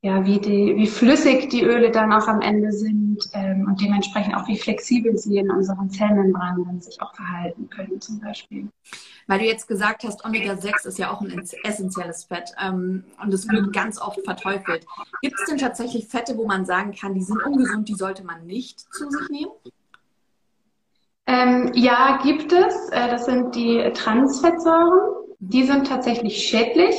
ja, 0.03 0.25
wie, 0.25 0.41
die, 0.41 0.75
wie 0.77 0.87
flüssig 0.87 1.51
die 1.51 1.63
Öle 1.63 1.91
dann 1.91 2.13
auch 2.13 2.27
am 2.27 2.41
Ende 2.41 2.73
sind 2.73 3.08
ähm, 3.33 3.67
und 3.67 3.81
dementsprechend 3.81 4.35
auch 4.35 4.47
wie 4.49 4.59
flexibel 4.59 5.17
sie 5.17 5.39
in 5.39 5.51
unseren 5.51 5.91
Zellmembranen 5.91 6.81
sich 6.81 7.01
auch 7.01 7.15
verhalten 7.15 7.69
können 7.71 8.01
zum 8.01 8.21
Beispiel. 8.21 8.69
Weil 9.27 9.41
du 9.41 9.45
jetzt 9.45 9.69
gesagt 9.69 10.05
hast, 10.05 10.25
Omega-6 10.25 10.87
ist 10.87 10.99
ja 10.99 11.11
auch 11.11 11.21
ein 11.21 11.43
essentielles 11.65 12.25
Fett 12.25 12.53
ähm, 12.63 13.05
und 13.23 13.33
es 13.33 13.49
wird 13.49 13.73
ganz 13.73 14.01
oft 14.01 14.21
verteufelt. 14.25 14.87
Gibt 15.23 15.39
es 15.39 15.47
denn 15.49 15.59
tatsächlich 15.59 16.07
Fette, 16.09 16.37
wo 16.37 16.47
man 16.47 16.65
sagen 16.65 16.93
kann, 16.93 17.15
die 17.15 17.23
sind 17.23 17.43
ungesund, 17.43 17.89
die 17.89 17.95
sollte 17.95 18.25
man 18.25 18.47
nicht 18.47 18.81
zu 18.81 19.11
sich 19.11 19.29
nehmen? 19.29 19.53
Ähm, 21.27 21.73
ja, 21.75 22.19
gibt 22.23 22.53
es. 22.53 22.89
Äh, 22.89 23.11
das 23.11 23.27
sind 23.27 23.55
die 23.55 23.91
Transfettsäuren. 23.93 25.27
Die 25.41 25.65
sind 25.65 25.87
tatsächlich 25.87 26.49
schädlich 26.49 26.97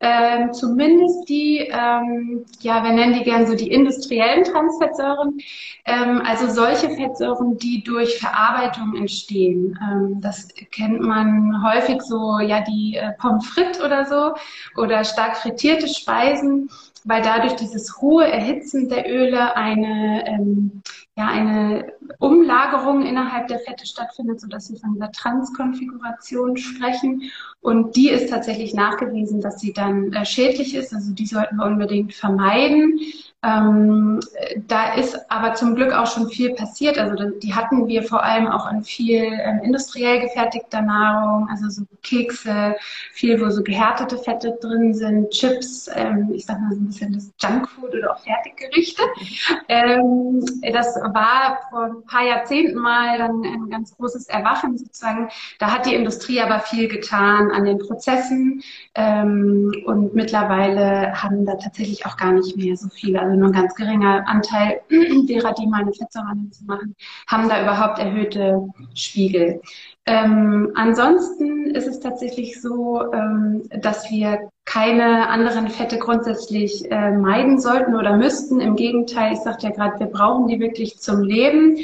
ähm, 0.00 0.52
zumindest 0.52 1.28
die, 1.28 1.58
ähm, 1.70 2.44
ja, 2.60 2.84
wir 2.84 2.92
nennen 2.92 3.14
die 3.14 3.24
gern 3.24 3.46
so 3.46 3.54
die 3.54 3.70
industriellen 3.70 4.44
Transfettsäuren, 4.44 5.38
ähm, 5.86 6.22
also 6.24 6.48
solche 6.48 6.90
Fettsäuren, 6.90 7.56
die 7.56 7.82
durch 7.82 8.18
Verarbeitung 8.18 8.94
entstehen. 8.96 9.78
Ähm, 9.82 10.20
das 10.20 10.48
kennt 10.70 11.00
man 11.00 11.62
häufig 11.64 12.02
so, 12.02 12.38
ja, 12.40 12.60
die 12.60 12.96
äh, 12.96 13.12
Pommes 13.18 13.46
frites 13.46 13.80
oder 13.80 14.04
so 14.04 14.34
oder 14.80 15.02
stark 15.04 15.36
frittierte 15.36 15.88
Speisen 15.88 16.68
weil 17.06 17.22
dadurch 17.22 17.54
dieses 17.54 18.00
hohe 18.00 18.26
Erhitzen 18.26 18.88
der 18.88 19.08
Öle 19.08 19.56
eine, 19.56 20.24
ähm, 20.26 20.82
ja, 21.16 21.28
eine 21.28 21.94
Umlagerung 22.18 23.02
innerhalb 23.02 23.48
der 23.48 23.58
Fette 23.60 23.86
stattfindet, 23.86 24.38
sodass 24.38 24.70
wir 24.70 24.78
von 24.78 24.92
dieser 24.92 25.10
Transkonfiguration 25.12 26.58
sprechen. 26.58 27.30
Und 27.62 27.96
die 27.96 28.10
ist 28.10 28.28
tatsächlich 28.28 28.74
nachgewiesen, 28.74 29.40
dass 29.40 29.58
sie 29.58 29.72
dann 29.72 30.12
äh, 30.12 30.26
schädlich 30.26 30.74
ist. 30.74 30.92
Also 30.92 31.12
die 31.14 31.26
sollten 31.26 31.56
wir 31.56 31.64
unbedingt 31.64 32.12
vermeiden. 32.12 33.00
Ähm, 33.42 34.18
da 34.66 34.94
ist 34.94 35.30
aber 35.30 35.54
zum 35.54 35.74
Glück 35.74 35.92
auch 35.92 36.06
schon 36.06 36.28
viel 36.28 36.54
passiert. 36.54 36.98
Also 36.98 37.30
die 37.38 37.54
hatten 37.54 37.86
wir 37.86 38.02
vor 38.02 38.22
allem 38.24 38.48
auch 38.48 38.70
in 38.72 38.82
viel 38.82 39.24
ähm, 39.24 39.60
industriell 39.62 40.20
gefertigter 40.20 40.80
Nahrung, 40.80 41.48
also 41.50 41.68
so 41.68 41.82
Kekse, 42.02 42.74
viel, 43.12 43.40
wo 43.40 43.50
so 43.50 43.62
gehärtete 43.62 44.18
Fette 44.18 44.56
drin 44.60 44.94
sind, 44.94 45.30
Chips, 45.30 45.88
ähm, 45.94 46.30
ich 46.34 46.46
sag 46.46 46.60
mal 46.60 46.72
so 46.72 46.80
ein 46.80 46.86
bisschen 46.86 47.12
das 47.12 47.30
Junkfood 47.40 47.94
oder 47.94 48.12
auch 48.12 48.18
Fertiggerichte. 48.20 49.02
Ähm, 49.68 50.44
das 50.72 50.94
war 50.96 51.58
vor 51.70 51.84
ein 51.84 52.04
paar 52.04 52.24
Jahrzehnten 52.24 52.78
mal 52.78 53.18
dann 53.18 53.42
ein 53.42 53.68
ganz 53.68 53.96
großes 53.96 54.28
Erwachen 54.28 54.78
sozusagen. 54.78 55.28
Da 55.58 55.72
hat 55.72 55.86
die 55.86 55.94
Industrie 55.94 56.40
aber 56.40 56.60
viel 56.60 56.88
getan 56.88 57.50
an 57.50 57.64
den 57.64 57.78
Prozessen 57.78 58.62
ähm, 58.94 59.72
und 59.86 60.14
mittlerweile 60.14 61.20
haben 61.20 61.44
da 61.44 61.56
tatsächlich 61.56 62.06
auch 62.06 62.16
gar 62.16 62.32
nicht 62.32 62.56
mehr 62.56 62.76
so 62.76 62.88
viele. 62.88 63.20
Also 63.26 63.38
nur 63.38 63.48
ein 63.48 63.52
ganz 63.52 63.74
geringer 63.74 64.26
Anteil 64.28 64.80
derer, 64.90 65.52
die 65.54 65.66
mal 65.66 65.80
eine 65.80 65.92
Fettsäureanalyse 65.92 66.64
machen, 66.64 66.94
haben 67.26 67.48
da 67.48 67.62
überhaupt 67.62 67.98
erhöhte 67.98 68.68
Spiegel. 68.94 69.60
Ähm, 70.06 70.70
ansonsten 70.76 71.66
ist 71.74 71.88
es 71.88 71.98
tatsächlich 71.98 72.62
so, 72.62 73.12
ähm, 73.12 73.62
dass 73.80 74.08
wir 74.10 74.48
keine 74.64 75.28
anderen 75.28 75.68
Fette 75.68 75.98
grundsätzlich 75.98 76.88
äh, 76.92 77.10
meiden 77.10 77.60
sollten 77.60 77.96
oder 77.96 78.16
müssten. 78.16 78.60
Im 78.60 78.76
Gegenteil, 78.76 79.32
ich 79.32 79.40
sagte 79.40 79.66
ja 79.66 79.72
gerade, 79.72 79.98
wir 79.98 80.06
brauchen 80.06 80.46
die 80.46 80.60
wirklich 80.60 80.98
zum 80.98 81.22
Leben. 81.22 81.76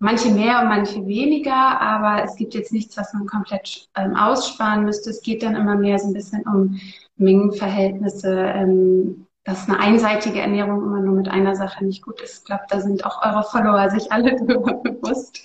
Manche 0.00 0.30
mehr 0.30 0.60
und 0.60 0.68
manche 0.68 1.06
weniger, 1.06 1.80
aber 1.80 2.22
es 2.22 2.36
gibt 2.36 2.54
jetzt 2.54 2.72
nichts, 2.72 2.96
was 2.96 3.12
man 3.14 3.26
komplett 3.26 3.88
ähm, 3.96 4.14
aussparen 4.14 4.84
müsste. 4.84 5.10
Es 5.10 5.22
geht 5.22 5.42
dann 5.42 5.56
immer 5.56 5.76
mehr 5.76 5.98
so 5.98 6.08
ein 6.08 6.12
bisschen 6.14 6.42
um 6.42 6.80
Mengenverhältnisse, 7.16 8.32
ähm, 8.32 9.26
dass 9.48 9.66
eine 9.66 9.80
einseitige 9.80 10.42
Ernährung 10.42 10.82
immer 10.82 11.00
nur 11.00 11.14
mit 11.14 11.28
einer 11.28 11.56
Sache 11.56 11.82
nicht 11.82 12.02
gut 12.02 12.20
ist. 12.20 12.40
Ich 12.40 12.44
glaube, 12.44 12.64
da 12.68 12.82
sind 12.82 13.06
auch 13.06 13.22
eure 13.24 13.42
Follower 13.44 13.88
sich 13.88 14.12
alle 14.12 14.36
darüber 14.46 14.74
bewusst. 14.74 15.40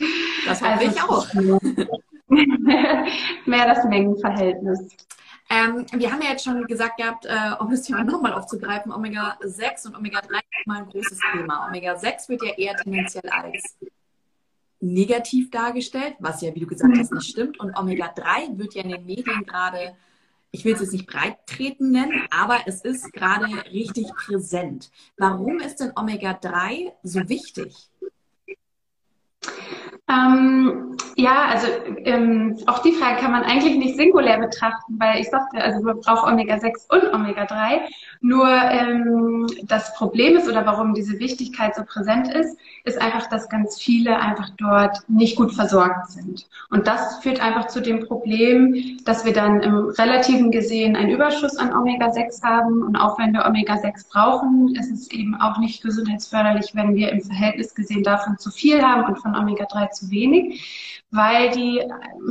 Das 0.45 0.61
hoffe 0.61 0.71
also, 0.71 0.91
ich 0.91 1.01
auch. 1.01 1.33
Mehr, 3.45 3.65
das 3.65 3.85
Mengenverhältnis. 3.85 4.89
Ähm, 5.49 5.85
wir 5.93 6.11
haben 6.11 6.21
ja 6.21 6.31
jetzt 6.31 6.43
schon 6.43 6.65
gesagt 6.67 6.97
gehabt, 6.97 7.25
äh, 7.25 7.53
um 7.61 7.69
das 7.71 7.83
Thema 7.83 8.03
nochmal 8.03 8.33
aufzugreifen, 8.33 8.91
Omega-6 8.91 9.87
und 9.87 9.95
Omega-3 9.95 10.35
ist 10.35 10.67
mal 10.67 10.79
ein 10.79 10.89
großes 10.89 11.19
Thema. 11.31 11.67
Omega-6 11.69 12.27
wird 12.27 12.43
ja 12.43 12.53
eher 12.57 12.75
tendenziell 12.75 13.29
als 13.29 13.77
negativ 14.81 15.49
dargestellt, 15.49 16.15
was 16.19 16.41
ja, 16.41 16.53
wie 16.53 16.59
du 16.59 16.67
gesagt 16.67 16.97
hast, 16.97 17.13
nicht 17.13 17.29
stimmt. 17.29 17.57
Und 17.57 17.77
Omega-3 17.77 18.57
wird 18.57 18.73
ja 18.73 18.83
in 18.83 18.89
den 18.89 19.05
Medien 19.05 19.45
gerade 19.45 19.95
ich 20.53 20.63
will 20.63 20.75
es 20.75 20.81
jetzt 20.81 20.93
nicht 20.93 21.07
breit 21.07 21.47
treten 21.47 21.91
nennen, 21.91 22.27
aber 22.29 22.59
es 22.67 22.81
ist 22.81 23.11
gerade 23.11 23.47
richtig 23.71 24.07
präsent. 24.15 24.91
Warum 25.17 25.59
ist 25.59 25.77
denn 25.77 25.91
Omega-3 25.95 26.91
so 27.01 27.27
wichtig? 27.27 27.89
Ähm, 30.09 30.97
ja, 31.15 31.45
also 31.49 31.67
ähm, 32.05 32.57
auch 32.65 32.79
die 32.79 32.91
Frage 32.91 33.21
kann 33.21 33.31
man 33.31 33.43
eigentlich 33.43 33.77
nicht 33.77 33.95
singulär 33.95 34.39
betrachten, 34.39 34.95
weil 34.99 35.21
ich 35.21 35.29
sagte, 35.29 35.61
also 35.61 35.81
man 35.81 35.99
braucht 35.99 36.27
Omega-6 36.27 36.89
und 36.89 37.13
Omega-3. 37.13 37.81
Nur 38.21 38.47
ähm, 38.47 39.47
das 39.63 39.93
Problem 39.93 40.37
ist 40.37 40.49
oder 40.49 40.65
warum 40.65 40.93
diese 40.93 41.19
Wichtigkeit 41.19 41.75
so 41.75 41.83
präsent 41.83 42.33
ist, 42.33 42.57
ist 42.83 43.01
einfach, 43.01 43.27
dass 43.29 43.49
ganz 43.49 43.79
viele 43.79 44.19
einfach 44.19 44.49
dort 44.57 44.97
nicht 45.07 45.35
gut 45.35 45.53
versorgt 45.53 46.11
sind. 46.11 46.47
Und 46.69 46.87
das 46.87 47.19
führt 47.19 47.41
einfach 47.41 47.67
zu 47.67 47.81
dem 47.81 48.05
Problem, 48.05 48.97
dass 49.05 49.25
wir 49.25 49.33
dann 49.33 49.61
im 49.61 49.89
relativen 49.89 50.51
gesehen 50.51 50.95
einen 50.95 51.11
Überschuss 51.11 51.57
an 51.57 51.73
Omega-6 51.73 52.43
haben. 52.43 52.81
Und 52.81 52.95
auch 52.95 53.19
wenn 53.19 53.33
wir 53.33 53.45
Omega-6 53.45 54.09
brauchen, 54.11 54.75
ist 54.75 54.91
es 54.91 55.11
eben 55.11 55.35
auch 55.35 55.59
nicht 55.59 55.83
gesundheitsförderlich, 55.83 56.71
wenn 56.73 56.95
wir 56.95 57.11
im 57.11 57.21
Verhältnis 57.21 57.75
gesehen 57.75 58.03
davon 58.03 58.37
zu 58.37 58.49
viel 58.51 58.81
haben 58.81 59.05
und 59.05 59.19
von 59.19 59.32
Omega-3 59.35 59.91
zu 59.91 60.11
wenig, 60.11 61.03
weil 61.11 61.51
die 61.51 61.81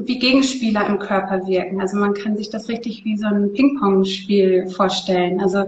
wie 0.04 0.18
Gegenspieler 0.18 0.86
im 0.86 0.98
Körper 0.98 1.46
wirken. 1.46 1.80
Also 1.80 1.96
man 1.96 2.14
kann 2.14 2.36
sich 2.36 2.50
das 2.50 2.68
richtig 2.68 3.04
wie 3.04 3.16
so 3.16 3.26
ein 3.26 3.52
Ping-Pong-Spiel 3.52 4.66
vorstellen. 4.68 5.40
Also 5.40 5.66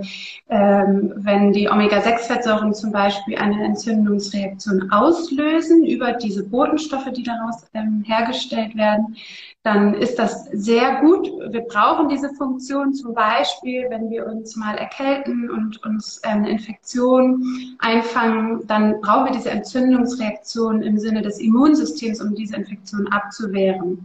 ähm, 0.48 1.12
wenn 1.16 1.52
die 1.52 1.68
Omega-6-Fettsäuren 1.68 2.74
zum 2.74 2.90
Beispiel 2.92 3.36
eine 3.36 3.64
Entzündungsreaktion 3.64 4.90
auslösen 4.90 5.86
über 5.86 6.12
diese 6.12 6.44
Botenstoffe, 6.48 7.10
die 7.12 7.22
daraus 7.22 7.64
ähm, 7.74 8.02
hergestellt 8.06 8.76
werden, 8.76 9.16
dann 9.64 9.94
ist 9.94 10.18
das 10.18 10.44
sehr 10.52 11.00
gut. 11.00 11.26
Wir 11.26 11.62
brauchen 11.62 12.10
diese 12.10 12.28
Funktion 12.34 12.92
zum 12.92 13.14
Beispiel, 13.14 13.86
wenn 13.88 14.10
wir 14.10 14.26
uns 14.26 14.56
mal 14.56 14.76
erkälten 14.76 15.50
und 15.50 15.82
uns 15.84 16.20
ähm, 16.22 16.40
eine 16.40 16.50
Infektion 16.50 17.42
einfangen, 17.78 18.66
dann 18.66 19.00
brauchen 19.00 19.24
wir 19.24 19.32
diese 19.32 19.50
Entzündungsreaktion 19.50 20.82
im 20.82 20.98
Sinne 20.98 21.22
des 21.22 21.38
Immunsystems, 21.38 22.20
um 22.20 22.34
diese 22.34 22.56
Infektion 22.56 23.08
abzuwehren. 23.08 24.04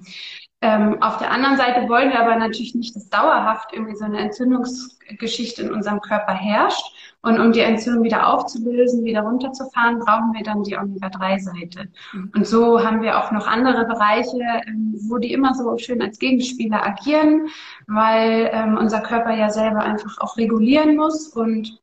Ähm, 0.61 1.01
auf 1.01 1.17
der 1.17 1.31
anderen 1.31 1.55
Seite 1.55 1.87
wollen 1.87 2.09
wir 2.09 2.19
aber 2.19 2.35
natürlich 2.35 2.75
nicht, 2.75 2.93
dass 2.93 3.09
dauerhaft 3.09 3.71
irgendwie 3.71 3.95
so 3.95 4.03
eine 4.03 4.19
Entzündungsgeschichte 4.19 5.61
in 5.61 5.73
unserem 5.73 6.01
Körper 6.01 6.33
herrscht. 6.33 7.15
Und 7.21 7.39
um 7.39 7.53
die 7.53 7.61
Entzündung 7.61 8.03
wieder 8.03 8.27
aufzulösen, 8.27 9.05
wieder 9.05 9.21
runterzufahren, 9.21 9.99
brauchen 9.99 10.33
wir 10.33 10.43
dann 10.43 10.63
die 10.63 10.77
Omega-3-Seite. 10.77 11.87
Mhm. 12.11 12.31
Und 12.35 12.45
so 12.45 12.83
haben 12.83 13.01
wir 13.01 13.19
auch 13.19 13.31
noch 13.31 13.47
andere 13.47 13.85
Bereiche, 13.85 14.41
ähm, 14.67 14.95
wo 15.07 15.17
die 15.17 15.31
immer 15.31 15.53
so 15.53 15.77
schön 15.77 16.01
als 16.01 16.19
Gegenspieler 16.19 16.85
agieren, 16.85 17.47
weil 17.87 18.49
ähm, 18.51 18.77
unser 18.77 18.99
Körper 18.99 19.33
ja 19.33 19.49
selber 19.49 19.79
einfach 19.79 20.17
auch 20.19 20.35
regulieren 20.35 20.97
muss. 20.97 21.29
Und 21.29 21.79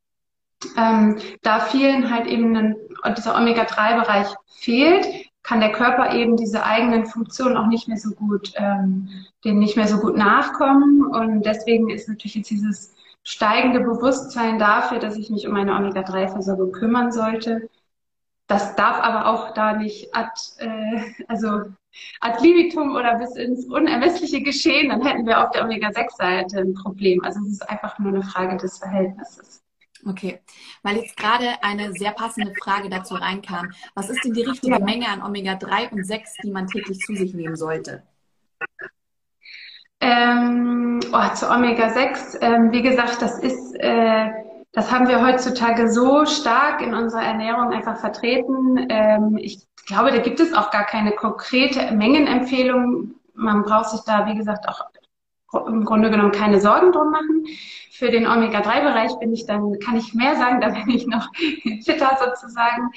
ähm, 0.76 1.16
da 1.42 1.60
vielen 1.60 2.10
halt 2.10 2.26
eben 2.26 2.54
ein, 2.54 2.76
dieser 3.16 3.36
Omega-3-Bereich 3.36 4.28
fehlt, 4.48 5.06
kann 5.46 5.60
der 5.60 5.70
Körper 5.70 6.12
eben 6.12 6.36
diese 6.36 6.64
eigenen 6.64 7.06
Funktionen 7.06 7.56
auch 7.56 7.68
nicht 7.68 7.86
mehr 7.86 7.98
so 7.98 8.10
gut, 8.10 8.52
ähm, 8.56 9.08
denen 9.44 9.60
nicht 9.60 9.76
mehr 9.76 9.86
so 9.86 9.98
gut 9.98 10.16
nachkommen. 10.16 11.06
Und 11.06 11.46
deswegen 11.46 11.88
ist 11.88 12.08
natürlich 12.08 12.34
jetzt 12.34 12.50
dieses 12.50 12.94
steigende 13.22 13.78
Bewusstsein 13.78 14.58
dafür, 14.58 14.98
dass 14.98 15.16
ich 15.16 15.30
mich 15.30 15.46
um 15.46 15.54
eine 15.54 15.76
Omega-3-Versorgung 15.76 16.72
kümmern 16.72 17.12
sollte. 17.12 17.70
Das 18.48 18.74
darf 18.74 18.98
aber 19.00 19.28
auch 19.28 19.54
da 19.54 19.74
nicht 19.74 20.14
ad, 20.16 20.30
äh, 20.58 21.00
also 21.28 21.62
ad 22.20 22.42
libitum 22.42 22.96
oder 22.96 23.14
bis 23.14 23.36
ins 23.36 23.66
Unermessliche 23.66 24.42
geschehen, 24.42 24.88
dann 24.88 25.06
hätten 25.06 25.26
wir 25.26 25.44
auf 25.44 25.52
der 25.52 25.64
Omega-6-Seite 25.64 26.58
ein 26.58 26.74
Problem. 26.74 27.22
Also 27.22 27.38
es 27.46 27.52
ist 27.52 27.70
einfach 27.70 28.00
nur 28.00 28.12
eine 28.12 28.24
Frage 28.24 28.56
des 28.56 28.78
Verhältnisses. 28.78 29.62
Okay, 30.08 30.40
weil 30.84 30.98
jetzt 30.98 31.16
gerade 31.16 31.62
eine 31.62 31.92
sehr 31.92 32.12
passende 32.12 32.52
Frage 32.62 32.88
dazu 32.88 33.14
reinkam. 33.14 33.72
Was 33.94 34.08
ist 34.08 34.24
denn 34.24 34.34
die 34.34 34.44
richtige 34.44 34.78
Menge 34.78 35.08
an 35.08 35.20
Omega-3 35.20 35.90
und 35.90 36.06
6, 36.06 36.34
die 36.44 36.50
man 36.52 36.68
täglich 36.68 37.00
zu 37.00 37.16
sich 37.16 37.34
nehmen 37.34 37.56
sollte? 37.56 38.04
Ähm, 40.00 41.00
oh, 41.12 41.34
zu 41.34 41.50
Omega-6, 41.50 42.40
ähm, 42.40 42.70
wie 42.70 42.82
gesagt, 42.82 43.20
das 43.20 43.40
ist, 43.40 43.74
äh, 43.80 44.30
das 44.72 44.92
haben 44.92 45.08
wir 45.08 45.26
heutzutage 45.26 45.90
so 45.90 46.24
stark 46.24 46.82
in 46.82 46.94
unserer 46.94 47.24
Ernährung 47.24 47.72
einfach 47.72 47.98
vertreten. 47.98 48.86
Ähm, 48.88 49.38
ich 49.38 49.66
glaube, 49.86 50.12
da 50.12 50.18
gibt 50.18 50.38
es 50.38 50.52
auch 50.52 50.70
gar 50.70 50.84
keine 50.84 51.12
konkrete 51.12 51.92
Mengenempfehlung. 51.92 53.14
Man 53.34 53.62
braucht 53.62 53.90
sich 53.90 54.00
da, 54.02 54.26
wie 54.26 54.36
gesagt, 54.36 54.68
auch 54.68 54.82
im 55.66 55.84
Grunde 55.84 56.10
genommen 56.10 56.32
keine 56.32 56.60
Sorgen 56.60 56.92
drum 56.92 57.10
machen. 57.10 57.44
Für 57.90 58.10
den 58.10 58.26
Omega-3-Bereich 58.26 59.18
bin 59.20 59.32
ich 59.32 59.46
dann, 59.46 59.78
kann 59.78 59.96
ich 59.96 60.12
mehr 60.12 60.36
sagen, 60.36 60.60
da 60.60 60.68
bin 60.68 60.90
ich 60.90 61.06
noch 61.06 61.28
fitter 61.82 62.18
sozusagen. 62.22 62.90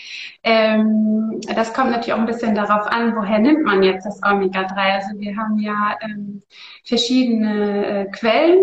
Ähm, 0.43 1.39
das 1.55 1.73
kommt 1.73 1.91
natürlich 1.91 2.13
auch 2.13 2.19
ein 2.19 2.25
bisschen 2.25 2.55
darauf 2.55 2.87
an, 2.87 3.15
woher 3.15 3.39
nimmt 3.39 3.63
man 3.63 3.83
jetzt 3.83 4.05
das 4.05 4.21
Omega-3? 4.23 4.75
Also 4.75 5.19
wir 5.19 5.37
haben 5.37 5.57
ja 5.59 5.95
ähm, 6.01 6.41
verschiedene 6.83 7.85
äh, 7.85 8.05
Quellen. 8.11 8.59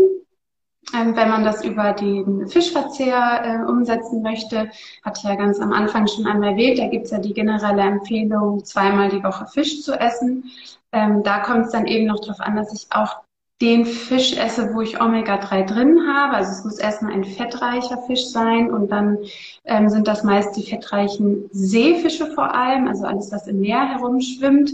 Ähm, 0.94 1.16
wenn 1.16 1.30
man 1.30 1.42
das 1.42 1.64
über 1.64 1.94
den 1.94 2.46
Fischverzehr 2.46 3.42
äh, 3.44 3.68
umsetzen 3.68 4.22
möchte, 4.22 4.70
hatte 5.04 5.20
ich 5.20 5.24
ja 5.24 5.34
ganz 5.34 5.58
am 5.58 5.72
Anfang 5.72 6.06
schon 6.06 6.26
einmal 6.26 6.50
erwähnt, 6.50 6.78
da 6.78 6.86
gibt 6.86 7.06
es 7.06 7.10
ja 7.10 7.18
die 7.18 7.34
generelle 7.34 7.82
Empfehlung, 7.82 8.64
zweimal 8.64 9.08
die 9.08 9.24
Woche 9.24 9.46
Fisch 9.46 9.82
zu 9.82 9.98
essen. 9.98 10.44
Ähm, 10.92 11.24
da 11.24 11.40
kommt 11.40 11.66
es 11.66 11.72
dann 11.72 11.86
eben 11.86 12.06
noch 12.06 12.20
darauf 12.20 12.40
an, 12.40 12.54
dass 12.54 12.72
ich 12.72 12.86
auch 12.92 13.25
den 13.62 13.86
Fisch 13.86 14.36
esse, 14.36 14.74
wo 14.74 14.82
ich 14.82 15.00
Omega-3 15.00 15.64
drin 15.64 16.00
habe. 16.06 16.34
Also 16.34 16.52
es 16.52 16.64
muss 16.64 16.78
erstmal 16.78 17.14
ein 17.14 17.24
fettreicher 17.24 18.02
Fisch 18.06 18.26
sein 18.26 18.70
und 18.70 18.90
dann 18.90 19.18
ähm, 19.64 19.88
sind 19.88 20.06
das 20.06 20.24
meist 20.24 20.56
die 20.56 20.62
fettreichen 20.62 21.48
Seefische 21.52 22.26
vor 22.26 22.54
allem, 22.54 22.86
also 22.86 23.06
alles, 23.06 23.32
was 23.32 23.46
im 23.46 23.60
Meer 23.60 23.88
herumschwimmt. 23.88 24.70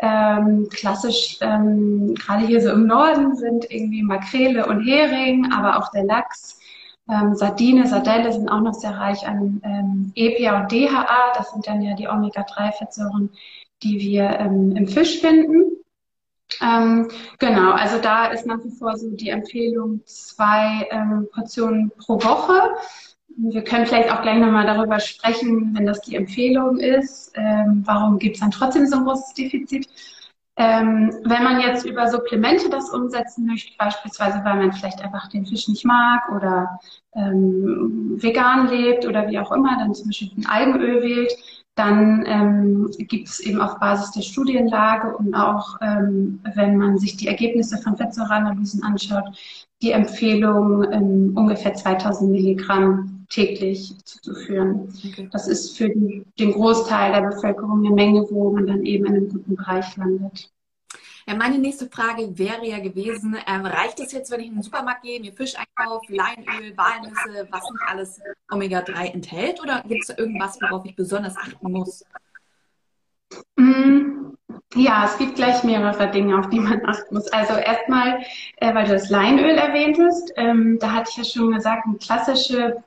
Ähm, 0.00 0.66
klassisch, 0.70 1.38
ähm, 1.42 2.14
gerade 2.14 2.46
hier 2.46 2.62
so 2.62 2.70
im 2.70 2.86
Norden 2.86 3.36
sind 3.36 3.70
irgendwie 3.70 4.02
Makrele 4.02 4.66
und 4.66 4.82
Hering, 4.82 5.52
aber 5.52 5.78
auch 5.78 5.90
der 5.90 6.04
Lachs. 6.04 6.58
Ähm, 7.10 7.34
Sardine, 7.34 7.86
Sardelle 7.86 8.32
sind 8.32 8.48
auch 8.48 8.60
noch 8.60 8.74
sehr 8.74 8.96
reich 8.96 9.26
an 9.26 9.60
ähm, 9.62 10.12
EPA 10.14 10.62
und 10.62 10.72
DHA. 10.72 11.32
Das 11.36 11.52
sind 11.52 11.66
dann 11.66 11.82
ja 11.82 11.94
die 11.94 12.08
Omega-3-Fettsäuren, 12.08 13.30
die 13.82 14.00
wir 14.00 14.38
ähm, 14.38 14.74
im 14.74 14.88
Fisch 14.88 15.20
finden. 15.20 15.81
Ähm, 16.62 17.08
genau, 17.38 17.72
also 17.72 17.98
da 17.98 18.26
ist 18.26 18.46
nach 18.46 18.62
wie 18.64 18.70
vor 18.70 18.96
so 18.96 19.10
die 19.10 19.30
Empfehlung 19.30 20.00
zwei 20.06 20.86
ähm, 20.90 21.28
Portionen 21.32 21.90
pro 21.98 22.22
Woche. 22.22 22.76
Wir 23.36 23.64
können 23.64 23.86
vielleicht 23.86 24.12
auch 24.12 24.22
gleich 24.22 24.38
nochmal 24.38 24.66
darüber 24.66 25.00
sprechen, 25.00 25.74
wenn 25.74 25.86
das 25.86 26.02
die 26.02 26.16
Empfehlung 26.16 26.78
ist. 26.78 27.32
Ähm, 27.34 27.82
warum 27.84 28.18
gibt 28.18 28.36
es 28.36 28.40
dann 28.40 28.50
trotzdem 28.50 28.86
so 28.86 28.96
ein 28.96 29.04
großes 29.04 29.34
Defizit? 29.34 29.88
Ähm, 30.56 31.10
wenn 31.24 31.42
man 31.42 31.60
jetzt 31.60 31.86
über 31.86 32.08
Supplemente 32.08 32.68
das 32.68 32.90
umsetzen 32.90 33.46
möchte, 33.46 33.72
beispielsweise 33.78 34.42
weil 34.44 34.56
man 34.56 34.72
vielleicht 34.72 35.02
einfach 35.02 35.28
den 35.28 35.46
Fisch 35.46 35.66
nicht 35.66 35.84
mag 35.86 36.28
oder 36.30 36.78
ähm, 37.16 38.18
vegan 38.20 38.68
lebt 38.68 39.06
oder 39.06 39.26
wie 39.28 39.38
auch 39.38 39.50
immer, 39.50 39.78
dann 39.78 39.94
zum 39.94 40.08
Beispiel 40.08 40.30
ein 40.36 40.46
Algenöl 40.46 41.02
wählt, 41.02 41.32
dann 41.74 42.24
ähm, 42.26 42.90
gibt 42.98 43.28
es 43.28 43.40
eben 43.40 43.60
auf 43.60 43.78
Basis 43.78 44.10
der 44.10 44.20
Studienlage 44.20 45.16
und 45.16 45.34
auch, 45.34 45.78
ähm, 45.80 46.40
wenn 46.54 46.76
man 46.76 46.98
sich 46.98 47.16
die 47.16 47.28
Ergebnisse 47.28 47.78
von 47.78 47.96
Fettsäureanalysen 47.96 48.82
anschaut, 48.82 49.24
die 49.80 49.92
Empfehlung, 49.92 50.84
ähm, 50.92 51.32
ungefähr 51.34 51.74
2000 51.74 52.30
Milligramm 52.30 53.24
täglich 53.30 53.96
zuzuführen. 54.04 54.92
Okay. 55.04 55.28
Das 55.32 55.48
ist 55.48 55.76
für 55.76 55.88
den 55.88 56.52
Großteil 56.52 57.12
der 57.12 57.30
Bevölkerung 57.30 57.84
eine 57.84 57.94
Menge, 57.94 58.26
wo 58.30 58.52
man 58.52 58.66
dann 58.66 58.84
eben 58.84 59.06
in 59.06 59.14
einem 59.14 59.28
guten 59.30 59.56
Bereich 59.56 59.96
landet. 59.96 60.50
Meine 61.26 61.58
nächste 61.58 61.88
Frage 61.88 62.38
wäre 62.38 62.66
ja 62.66 62.78
gewesen, 62.78 63.36
ähm, 63.46 63.64
reicht 63.64 64.00
es 64.00 64.12
jetzt, 64.12 64.30
wenn 64.30 64.40
ich 64.40 64.48
in 64.48 64.54
den 64.54 64.62
Supermarkt 64.62 65.02
gehe, 65.02 65.20
mir 65.20 65.32
Fisch 65.32 65.54
einkaufe, 65.56 66.12
Leinöl, 66.14 66.76
Walnüsse, 66.76 67.48
was 67.50 67.62
nicht 67.70 67.82
alles 67.86 68.20
Omega-3 68.50 69.12
enthält? 69.12 69.62
Oder 69.62 69.82
gibt 69.86 70.02
es 70.02 70.08
da 70.08 70.18
irgendwas, 70.18 70.58
worauf 70.60 70.84
ich 70.84 70.96
besonders 70.96 71.36
achten 71.36 71.70
muss? 71.70 72.04
Mm, 73.56 74.34
ja, 74.74 75.04
es 75.04 75.16
gibt 75.18 75.36
gleich 75.36 75.62
mehrere 75.64 76.10
Dinge, 76.10 76.38
auf 76.38 76.48
die 76.50 76.60
man 76.60 76.84
achten 76.86 77.14
muss. 77.14 77.28
Also 77.32 77.54
erstmal, 77.54 78.22
äh, 78.56 78.74
weil 78.74 78.84
du 78.84 78.92
das 78.92 79.10
Leinöl 79.10 79.56
erwähntest, 79.56 80.32
ähm, 80.36 80.78
da 80.80 80.92
hatte 80.92 81.10
ich 81.10 81.16
ja 81.18 81.24
schon 81.24 81.52
gesagt, 81.52 81.86
eine 81.86 81.98
klassische 81.98 82.82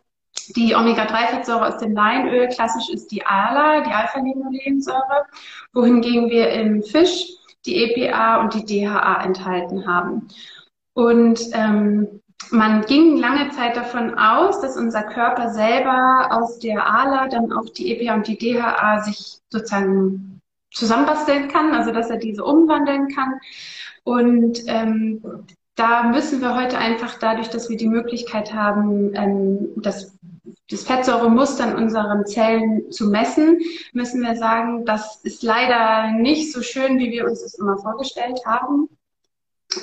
die 0.56 0.76
Omega-3-Fettsäure 0.76 1.68
aus 1.68 1.78
dem 1.80 1.94
Leinöl, 1.94 2.48
klassisch 2.50 2.90
ist 2.90 3.12
die 3.12 3.26
ALA, 3.26 3.82
die 3.82 3.92
Alpha-Linolensäure, 3.92 5.26
wohingegen 5.74 6.30
wir 6.30 6.50
im 6.50 6.84
Fisch 6.84 7.38
die 7.66 7.84
EPA 7.84 8.42
und 8.42 8.54
die 8.54 8.66
DHA 8.66 9.24
enthalten 9.24 9.88
haben. 9.88 10.28
Und 10.94 11.40
ähm, 11.54 12.22
man 12.52 12.86
ging 12.86 13.18
lange 13.18 13.50
Zeit 13.50 13.76
davon 13.76 14.18
aus, 14.18 14.62
dass 14.62 14.78
unser 14.78 15.04
Körper 15.04 15.50
selber 15.50 16.28
aus 16.32 16.60
der 16.60 16.86
ALA 16.86 17.28
dann 17.28 17.52
auch 17.52 17.70
die 17.70 17.92
EPA 17.92 18.16
und 18.16 18.28
die 18.28 18.38
DHA 18.38 19.02
sich 19.02 19.40
sozusagen 19.50 20.42
zusammenbasteln 20.72 21.48
kann, 21.48 21.74
also 21.74 21.92
dass 21.92 22.10
er 22.10 22.18
diese 22.18 22.44
umwandeln 22.44 23.08
kann. 23.08 23.40
Und 24.04 24.62
ähm, 24.68 25.24
da 25.76 26.04
müssen 26.04 26.42
wir 26.42 26.56
heute 26.56 26.78
einfach 26.78 27.18
dadurch, 27.20 27.50
dass 27.50 27.70
wir 27.70 27.78
die 27.78 27.88
Möglichkeit 27.90 28.54
haben, 28.54 29.14
ähm, 29.16 29.70
das 29.78 30.15
das 30.70 30.84
Fettsäuremuster 30.84 31.72
in 31.72 31.76
unseren 31.76 32.26
Zellen 32.26 32.92
zu 32.92 33.08
messen, 33.08 33.60
müssen 33.94 34.22
wir 34.22 34.36
sagen, 34.36 34.86
das 34.86 35.22
ist 35.24 35.44
leider 35.44 36.12
nicht 36.12 36.52
so 36.52 36.62
schön, 36.62 37.00
wie 37.00 37.12
wir 37.12 37.26
uns 37.26 37.42
das 37.44 37.56
immer 37.56 37.78
vorgestellt 37.78 38.40
haben. 38.46 38.90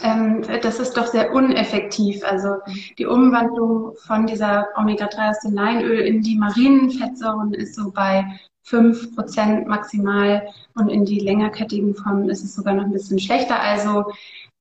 Ähm, 0.03 0.43
das 0.63 0.79
ist 0.79 0.97
doch 0.97 1.07
sehr 1.07 1.33
uneffektiv. 1.33 2.25
Also 2.25 2.57
die 2.99 3.07
Umwandlung 3.07 3.95
von 4.07 4.27
dieser 4.27 4.69
Omega-3 4.77 5.31
aus 5.31 5.41
dem 5.41 5.55
Leinöl 5.55 6.01
in 6.01 6.23
die 6.23 6.39
marinen 6.39 6.91
Fettsäuren 6.91 7.53
ist 7.53 7.75
so 7.75 7.91
bei 7.91 8.25
5% 8.67 9.67
maximal 9.67 10.47
und 10.75 10.89
in 10.89 11.05
die 11.05 11.19
längerkettigen 11.19 11.95
Formen 11.95 12.31
ist 12.31 12.45
es 12.45 12.55
sogar 12.55 12.75
noch 12.75 12.85
ein 12.85 12.93
bisschen 12.93 13.19
schlechter. 13.19 13.61
Also 13.61 14.13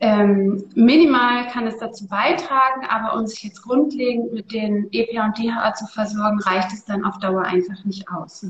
ähm, 0.03 0.63
minimal 0.73 1.45
kann 1.51 1.67
es 1.67 1.77
dazu 1.77 2.07
beitragen, 2.07 2.87
aber 2.89 3.15
um 3.19 3.27
sich 3.27 3.43
jetzt 3.43 3.61
grundlegend 3.61 4.33
mit 4.33 4.51
den 4.51 4.87
EPA 4.91 5.25
und 5.25 5.37
DHA 5.37 5.75
zu 5.75 5.85
versorgen, 5.85 6.39
reicht 6.39 6.73
es 6.73 6.83
dann 6.85 7.05
auf 7.05 7.19
Dauer 7.19 7.43
einfach 7.43 7.85
nicht 7.85 8.09
aus. 8.09 8.47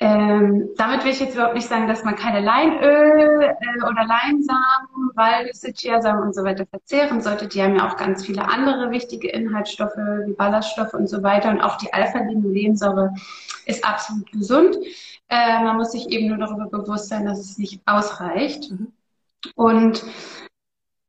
Ähm, 0.00 0.68
damit 0.76 1.02
will 1.04 1.12
ich 1.12 1.20
jetzt 1.20 1.34
überhaupt 1.34 1.54
nicht 1.54 1.66
sagen, 1.66 1.88
dass 1.88 2.04
man 2.04 2.14
keine 2.14 2.40
Leinöl 2.40 3.42
äh, 3.42 3.84
oder 3.84 4.04
Leinsamen, 4.04 5.12
Walnüsse, 5.14 5.72
Chiasamen 5.72 6.24
und 6.24 6.34
so 6.34 6.44
weiter 6.44 6.66
verzehren 6.66 7.22
sollte. 7.22 7.48
Die 7.48 7.62
haben 7.62 7.76
ja 7.76 7.88
auch 7.88 7.96
ganz 7.96 8.26
viele 8.26 8.46
andere 8.46 8.90
wichtige 8.90 9.30
Inhaltsstoffe 9.30 9.96
wie 9.96 10.32
Ballaststoffe 10.34 10.92
und 10.92 11.08
so 11.08 11.22
weiter. 11.22 11.50
Und 11.50 11.62
auch 11.62 11.78
die 11.78 11.90
Alpha-Linolensäure 11.90 13.14
ist 13.64 13.82
absolut 13.82 14.30
gesund. 14.30 14.76
Äh, 15.28 15.62
man 15.64 15.78
muss 15.78 15.92
sich 15.92 16.10
eben 16.10 16.28
nur 16.28 16.36
darüber 16.36 16.66
bewusst 16.66 17.08
sein, 17.08 17.24
dass 17.24 17.38
es 17.38 17.56
nicht 17.56 17.80
ausreicht. 17.86 18.70
Mhm. 18.70 18.92
Und 19.54 20.04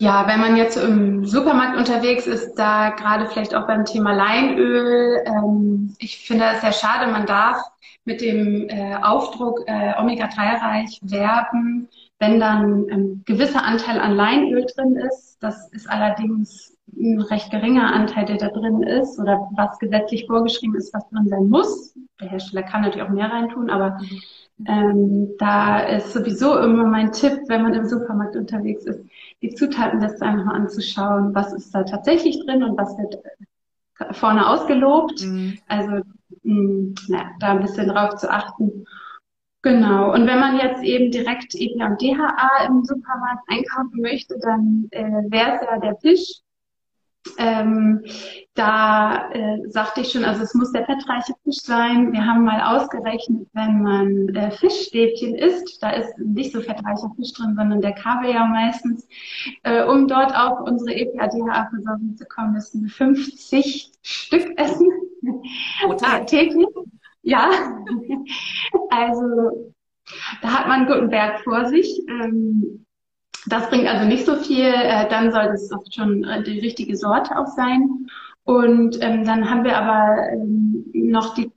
ja, 0.04 0.28
wenn 0.28 0.42
man 0.42 0.58
jetzt 0.58 0.76
im 0.76 1.26
Supermarkt 1.26 1.78
unterwegs 1.78 2.28
ist, 2.28 2.56
da 2.56 2.90
gerade 2.90 3.26
vielleicht 3.26 3.56
auch 3.56 3.66
beim 3.68 3.86
Thema 3.86 4.12
Leinöl, 4.12 5.24
ähm, 5.26 5.96
ich 5.98 6.28
finde 6.28 6.44
es 6.54 6.60
sehr 6.60 6.74
schade, 6.74 7.10
man 7.10 7.26
darf 7.26 7.58
mit 8.04 8.20
dem 8.20 8.68
äh, 8.68 8.98
Aufdruck 9.02 9.62
äh, 9.66 9.94
Omega-3-reich 9.98 11.00
werben, 11.04 11.88
wenn 12.20 12.42
dann 12.42 12.86
ein 12.92 13.24
gewisser 13.26 13.64
Anteil 13.64 13.98
an 13.98 14.14
Leinöl 14.18 14.66
drin 14.76 14.98
ist. 14.98 15.38
Das 15.42 15.72
ist 15.72 15.90
allerdings 15.90 16.76
ein 16.98 17.22
recht 17.22 17.50
geringer 17.50 17.94
Anteil, 17.94 18.26
der 18.26 18.38
da 18.38 18.50
drin 18.50 18.84
ist 18.84 19.18
oder 19.20 19.50
was 19.56 19.80
gesetzlich 19.80 20.26
vorgeschrieben 20.28 20.76
ist, 20.76 20.94
was 20.94 21.08
drin 21.12 21.30
sein 21.30 21.48
muss. 21.48 21.96
Der 22.20 22.30
Hersteller 22.30 22.64
kann 22.64 22.82
natürlich 22.82 23.08
auch 23.08 23.10
mehr 23.10 23.32
reintun, 23.32 23.70
aber 23.70 23.98
ähm, 24.68 25.30
da 25.40 25.80
ist 25.80 26.12
sowieso 26.12 26.58
immer 26.60 26.86
mein 26.86 27.14
Tipp, 27.14 27.40
wenn 27.48 27.64
man 27.64 27.74
im 27.74 27.86
Supermarkt 27.86 28.36
unterwegs 28.36 28.86
ist, 28.86 29.00
die 29.44 29.54
Zutatenliste 29.54 30.26
einfach 30.26 30.46
mal 30.46 30.56
anzuschauen, 30.56 31.36
was 31.36 31.54
ist 31.54 31.76
da 31.76 31.84
tatsächlich 31.84 32.44
drin 32.46 32.64
und 32.64 32.78
was 32.78 32.98
wird 32.98 33.20
vorne 34.12 34.48
ausgelobt. 34.48 35.22
Mhm. 35.22 35.60
Also 35.68 36.02
mh, 36.44 36.96
na, 37.10 37.32
da 37.40 37.52
ein 37.52 37.62
bisschen 37.62 37.90
drauf 37.90 38.16
zu 38.16 38.32
achten. 38.32 38.86
Genau. 39.62 40.14
Und 40.14 40.28
wenn 40.28 40.40
man 40.40 40.58
jetzt 40.58 40.82
eben 40.84 41.12
direkt 41.12 41.56
EPA 41.56 41.88
und 41.88 42.02
DHA 42.02 42.66
im 42.68 42.84
Supermarkt 42.84 43.44
einkaufen 43.48 44.02
möchte, 44.02 44.38
dann 44.40 44.88
äh, 44.92 45.24
wäre 45.30 45.56
es 45.56 45.62
ja 45.62 45.80
der 45.80 45.96
Fisch. 45.98 46.42
Ähm, 47.38 48.04
da 48.54 49.32
äh, 49.32 49.58
sagte 49.70 50.02
ich 50.02 50.12
schon, 50.12 50.26
also 50.26 50.44
es 50.44 50.54
muss 50.54 50.72
der 50.72 50.86
fettreiche 50.86 51.34
Fisch 51.44 51.62
sein. 51.62 52.12
Wir 52.12 52.26
haben 52.26 52.44
mal 52.44 52.62
ausgerechnet, 52.62 53.48
wenn 53.54 53.82
man 53.82 54.30
äh, 54.36 54.52
Fischstäbchen 54.52 55.36
isst, 55.36 55.82
da 55.82 55.92
ist 55.92 56.18
nicht 56.20 56.54
so 56.54 56.62
fettreicher 56.62 57.12
Fisch 57.16 57.34
drin, 57.34 57.56
sondern 57.56 57.82
der 57.82 57.94
Kaviar 57.94 58.48
meistens. 58.48 59.08
Äh, 59.64 59.84
um 59.86 60.08
dort 60.08 60.36
auf 60.36 60.62
unsere 60.68 60.94
EPA-DHA-Versorgung 60.96 62.16
zu 62.18 62.26
kommen, 62.26 62.54
müssen 62.54 62.84
wir 62.84 62.90
50 62.90 63.92
Stück 64.02 64.60
essen. 64.60 64.90
Total. 65.82 66.26
täglich. 66.26 66.68
Ja. 67.24 67.50
also 68.90 69.74
da 70.42 70.48
hat 70.48 70.68
man 70.68 70.82
einen 70.82 70.88
guten 70.88 71.10
Berg 71.10 71.40
vor 71.44 71.66
sich. 71.66 72.02
Ähm, 72.10 72.86
das 73.48 73.70
bringt 73.70 73.88
also 73.88 74.06
nicht 74.06 74.26
so 74.26 74.36
viel. 74.36 74.66
Äh, 74.66 75.10
dann 75.10 75.32
sollte 75.32 75.54
es 75.54 75.70
schon 75.92 76.24
äh, 76.24 76.44
die 76.44 76.60
richtige 76.60 76.96
Sorte 76.96 77.38
auch 77.38 77.48
sein. 77.48 78.08
Und 78.44 79.02
ähm, 79.02 79.24
dann 79.26 79.50
haben 79.50 79.64
wir 79.64 79.78
aber 79.78 80.30
ähm, 80.32 80.86
noch 80.94 81.34
die 81.34 81.52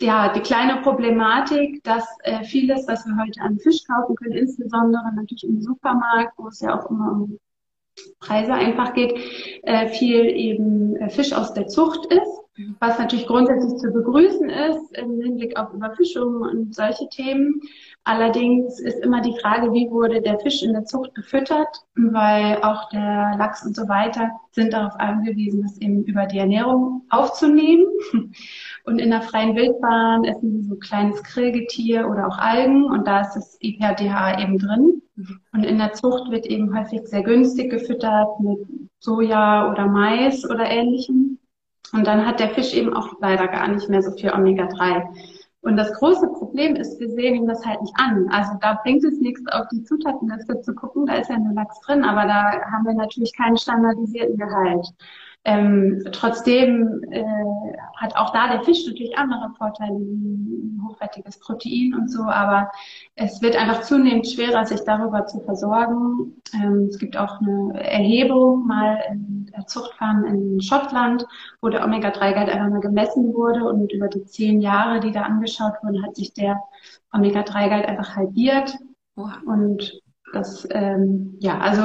ja, 0.00 0.32
die 0.32 0.40
kleine 0.40 0.82
Problematik, 0.82 1.82
dass 1.84 2.04
äh, 2.24 2.42
vieles, 2.42 2.88
was 2.88 3.06
wir 3.06 3.16
heute 3.16 3.40
an 3.40 3.58
Fisch 3.58 3.84
kaufen 3.86 4.16
können, 4.16 4.32
insbesondere 4.32 5.04
natürlich 5.14 5.44
im 5.44 5.60
Supermarkt, 5.60 6.36
wo 6.36 6.48
es 6.48 6.60
ja 6.60 6.78
auch 6.78 6.90
immer 6.90 7.12
um 7.12 7.38
Preise 8.18 8.52
einfach 8.52 8.94
geht, 8.94 9.14
äh, 9.62 9.88
viel 9.88 10.24
eben 10.24 10.96
äh, 10.96 11.08
Fisch 11.10 11.32
aus 11.32 11.54
der 11.54 11.68
Zucht 11.68 12.06
ist, 12.06 12.76
was 12.80 12.98
natürlich 12.98 13.26
grundsätzlich 13.26 13.74
zu 13.76 13.90
begrüßen 13.92 14.48
ist 14.48 14.96
im 14.96 15.20
Hinblick 15.20 15.56
auf 15.58 15.72
Überfischung 15.72 16.42
und 16.42 16.74
solche 16.74 17.08
Themen. 17.08 17.60
Allerdings 18.04 18.80
ist 18.80 18.98
immer 19.04 19.20
die 19.20 19.38
Frage, 19.40 19.72
wie 19.72 19.88
wurde 19.88 20.20
der 20.20 20.40
Fisch 20.40 20.62
in 20.62 20.72
der 20.72 20.84
Zucht 20.84 21.14
gefüttert, 21.14 21.68
weil 21.94 22.56
auch 22.62 22.88
der 22.88 23.36
Lachs 23.38 23.64
und 23.64 23.76
so 23.76 23.88
weiter 23.88 24.30
sind 24.50 24.72
darauf 24.72 24.98
angewiesen, 24.98 25.62
das 25.62 25.78
eben 25.78 26.02
über 26.04 26.26
die 26.26 26.38
Ernährung 26.38 27.02
aufzunehmen. 27.10 27.86
Und 28.84 28.98
in 28.98 29.10
der 29.10 29.22
freien 29.22 29.54
Wildbahn 29.54 30.24
essen 30.24 30.50
sie 30.50 30.68
so 30.68 30.74
kleines 30.74 31.22
Krillgetier 31.22 32.08
oder 32.10 32.26
auch 32.26 32.38
Algen 32.38 32.86
und 32.86 33.06
da 33.06 33.20
ist 33.20 33.34
das 33.34 33.56
IPA-DHA 33.60 34.42
eben 34.42 34.58
drin. 34.58 35.02
Und 35.52 35.64
in 35.64 35.78
der 35.78 35.92
Zucht 35.92 36.30
wird 36.32 36.46
eben 36.46 36.76
häufig 36.76 37.02
sehr 37.04 37.22
günstig 37.22 37.70
gefüttert 37.70 38.40
mit 38.40 38.58
Soja 38.98 39.70
oder 39.70 39.86
Mais 39.86 40.44
oder 40.44 40.68
ähnlichem. 40.68 41.38
Und 41.92 42.06
dann 42.06 42.26
hat 42.26 42.40
der 42.40 42.50
Fisch 42.50 42.74
eben 42.74 42.94
auch 42.94 43.12
leider 43.20 43.46
gar 43.46 43.68
nicht 43.68 43.88
mehr 43.88 44.02
so 44.02 44.10
viel 44.12 44.30
Omega-3. 44.30 45.04
Und 45.62 45.76
das 45.76 45.92
große 45.94 46.26
Problem 46.28 46.74
ist, 46.74 46.98
wir 46.98 47.08
sehen 47.08 47.36
ihm 47.36 47.46
das 47.46 47.64
halt 47.64 47.80
nicht 47.80 47.94
an. 47.96 48.28
Also 48.30 48.52
da 48.60 48.80
bringt 48.82 49.04
es 49.04 49.18
nichts, 49.20 49.40
auf 49.52 49.66
die 49.72 49.84
Zutatenliste 49.84 50.60
zu 50.60 50.74
gucken, 50.74 51.06
da 51.06 51.14
ist 51.14 51.30
ja 51.30 51.38
nur 51.38 51.54
Lachs 51.54 51.80
drin, 51.80 52.04
aber 52.04 52.26
da 52.26 52.60
haben 52.72 52.84
wir 52.84 52.94
natürlich 52.94 53.32
keinen 53.36 53.56
standardisierten 53.56 54.36
Gehalt. 54.36 54.86
Ähm, 55.44 56.04
trotzdem 56.12 57.02
äh, 57.10 57.24
hat 57.96 58.14
auch 58.14 58.32
da 58.32 58.48
der 58.48 58.62
Fisch 58.62 58.86
natürlich 58.86 59.18
andere 59.18 59.50
Vorteile, 59.58 59.98
wie 59.98 60.80
hochwertiges 60.86 61.40
Protein 61.40 61.94
und 61.94 62.08
so, 62.10 62.22
aber 62.22 62.70
es 63.16 63.42
wird 63.42 63.56
einfach 63.56 63.82
zunehmend 63.82 64.28
schwerer, 64.28 64.64
sich 64.64 64.82
darüber 64.84 65.26
zu 65.26 65.40
versorgen. 65.40 66.40
Ähm, 66.54 66.86
es 66.88 66.98
gibt 66.98 67.16
auch 67.16 67.40
eine 67.40 67.82
Erhebung 67.82 68.66
mal 68.68 69.02
in 69.10 69.50
der 69.54 69.66
Zuchtfarm 69.66 70.24
in 70.26 70.60
Schottland, 70.60 71.26
wo 71.60 71.68
der 71.70 71.84
Omega-3-Gehalt 71.84 72.48
einfach 72.48 72.70
mal 72.70 72.80
gemessen 72.80 73.34
wurde 73.34 73.64
und 73.64 73.92
über 73.92 74.06
die 74.06 74.24
zehn 74.24 74.60
Jahre, 74.60 75.00
die 75.00 75.10
da 75.10 75.22
angeschaut 75.22 75.74
wurden, 75.82 76.04
hat 76.04 76.14
sich 76.14 76.32
der 76.34 76.62
Omega-3-Gehalt 77.12 77.86
einfach 77.86 78.14
halbiert. 78.14 78.76
Und 79.14 80.01
das, 80.32 80.66
ähm, 80.70 81.36
ja, 81.40 81.58
also 81.58 81.82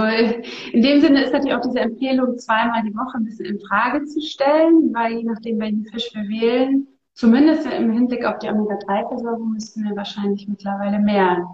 in 0.72 0.82
dem 0.82 1.02
Sinne 1.02 1.24
ist 1.24 1.34
natürlich 1.34 1.56
auch 1.56 1.62
diese 1.62 1.80
Empfehlung, 1.80 2.38
zweimal 2.38 2.82
die 2.84 2.96
Woche 2.96 3.18
ein 3.18 3.26
bisschen 3.26 3.46
in 3.46 3.60
Frage 3.60 4.06
zu 4.06 4.22
stellen, 4.22 4.94
weil 4.94 5.18
je 5.18 5.24
nachdem, 5.24 5.60
welchen 5.60 5.86
Fisch 5.86 6.10
wir 6.14 6.28
wählen, 6.28 6.88
zumindest 7.14 7.66
im 7.66 7.92
Hinblick 7.92 8.26
auf 8.26 8.40
die 8.40 8.48
Omega-3-Versorgung 8.48 9.52
müssten 9.52 9.84
wir 9.84 9.96
wahrscheinlich 9.96 10.48
mittlerweile 10.48 11.00
mehr 11.00 11.46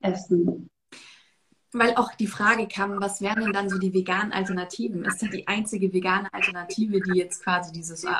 essen. 0.00 0.68
Weil 1.74 1.94
auch 1.94 2.12
die 2.14 2.26
Frage 2.26 2.68
kam, 2.68 3.00
was 3.00 3.22
wären 3.22 3.44
denn 3.44 3.52
dann 3.52 3.70
so 3.70 3.78
die 3.78 3.94
veganen 3.94 4.32
Alternativen? 4.32 5.04
Ist 5.04 5.22
das 5.22 5.30
die 5.30 5.48
einzige 5.48 5.92
vegane 5.92 6.28
Alternative, 6.32 7.00
die 7.00 7.18
jetzt 7.18 7.42
quasi 7.42 7.72
dieses 7.72 8.04
äh, 8.04 8.10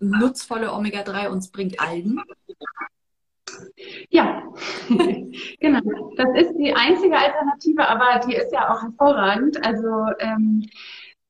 nutzvolle 0.00 0.72
Omega-3 0.72 1.28
uns 1.28 1.48
bringt, 1.48 1.78
Algen? 1.78 2.20
Ja, 4.10 4.42
genau. 5.60 6.12
Das 6.16 6.28
ist 6.34 6.54
die 6.56 6.74
einzige 6.74 7.16
Alternative, 7.16 7.88
aber 7.88 8.20
die 8.26 8.34
ist 8.34 8.52
ja 8.52 8.72
auch 8.72 8.82
hervorragend. 8.82 9.64
Also 9.64 10.06
ähm, 10.18 10.66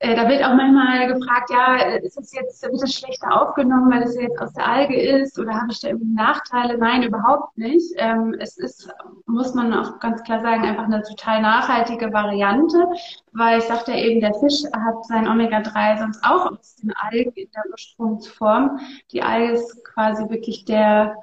äh, 0.02 0.16
da 0.16 0.28
wird 0.28 0.42
auch 0.42 0.54
manchmal 0.54 1.06
gefragt, 1.06 1.48
ja, 1.50 1.76
ist 1.98 2.18
es 2.18 2.32
jetzt, 2.32 2.60
wird 2.64 2.82
es 2.82 2.92
schlechter 2.92 3.40
aufgenommen, 3.40 3.88
weil 3.88 4.02
es 4.02 4.16
jetzt 4.16 4.40
aus 4.40 4.52
der 4.52 4.66
Alge 4.66 5.00
ist 5.00 5.38
oder 5.38 5.52
habe 5.54 5.70
ich 5.70 5.78
da 5.78 5.88
irgendwie 5.88 6.12
Nachteile? 6.12 6.76
Nein, 6.76 7.04
überhaupt 7.04 7.56
nicht. 7.56 7.94
Ähm, 7.98 8.34
es 8.40 8.58
ist, 8.58 8.92
muss 9.26 9.54
man 9.54 9.72
auch 9.72 10.00
ganz 10.00 10.20
klar 10.24 10.40
sagen, 10.40 10.64
einfach 10.64 10.86
eine 10.86 11.02
total 11.02 11.40
nachhaltige 11.40 12.12
Variante, 12.12 12.84
weil 13.30 13.58
ich 13.58 13.64
sagte 13.64 13.92
ja 13.92 13.98
eben, 13.98 14.20
der 14.20 14.34
Fisch 14.34 14.64
hat 14.72 15.04
sein 15.06 15.28
Omega-3 15.28 15.98
sonst 16.00 16.24
auch 16.24 16.50
aus 16.50 16.74
den 16.82 16.92
Algen 16.96 17.32
in 17.36 17.48
der 17.54 17.62
Ursprungsform. 17.70 18.80
Die 19.12 19.22
Alge 19.22 19.52
ist 19.52 19.84
quasi 19.84 20.28
wirklich 20.28 20.64
der 20.64 21.14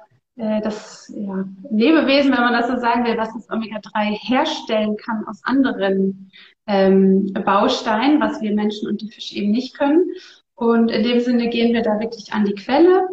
das 0.62 1.12
ja, 1.14 1.44
Lebewesen, 1.70 2.32
wenn 2.32 2.40
man 2.40 2.52
das 2.52 2.68
so 2.68 2.76
sagen 2.78 3.04
will, 3.04 3.16
was 3.18 3.32
das 3.34 3.50
Omega-3 3.50 4.18
herstellen 4.26 4.96
kann 4.96 5.26
aus 5.26 5.42
anderen 5.44 6.30
ähm, 6.66 7.32
Bausteinen, 7.44 8.20
was 8.20 8.40
wir 8.40 8.54
Menschen 8.54 8.88
und 8.88 9.00
die 9.02 9.10
Fische 9.10 9.36
eben 9.36 9.50
nicht 9.50 9.76
können. 9.76 10.06
Und 10.54 10.90
in 10.90 11.02
dem 11.02 11.20
Sinne 11.20 11.48
gehen 11.48 11.72
wir 11.74 11.82
da 11.82 11.98
wirklich 12.00 12.32
an 12.32 12.44
die 12.44 12.54
Quelle 12.54 13.08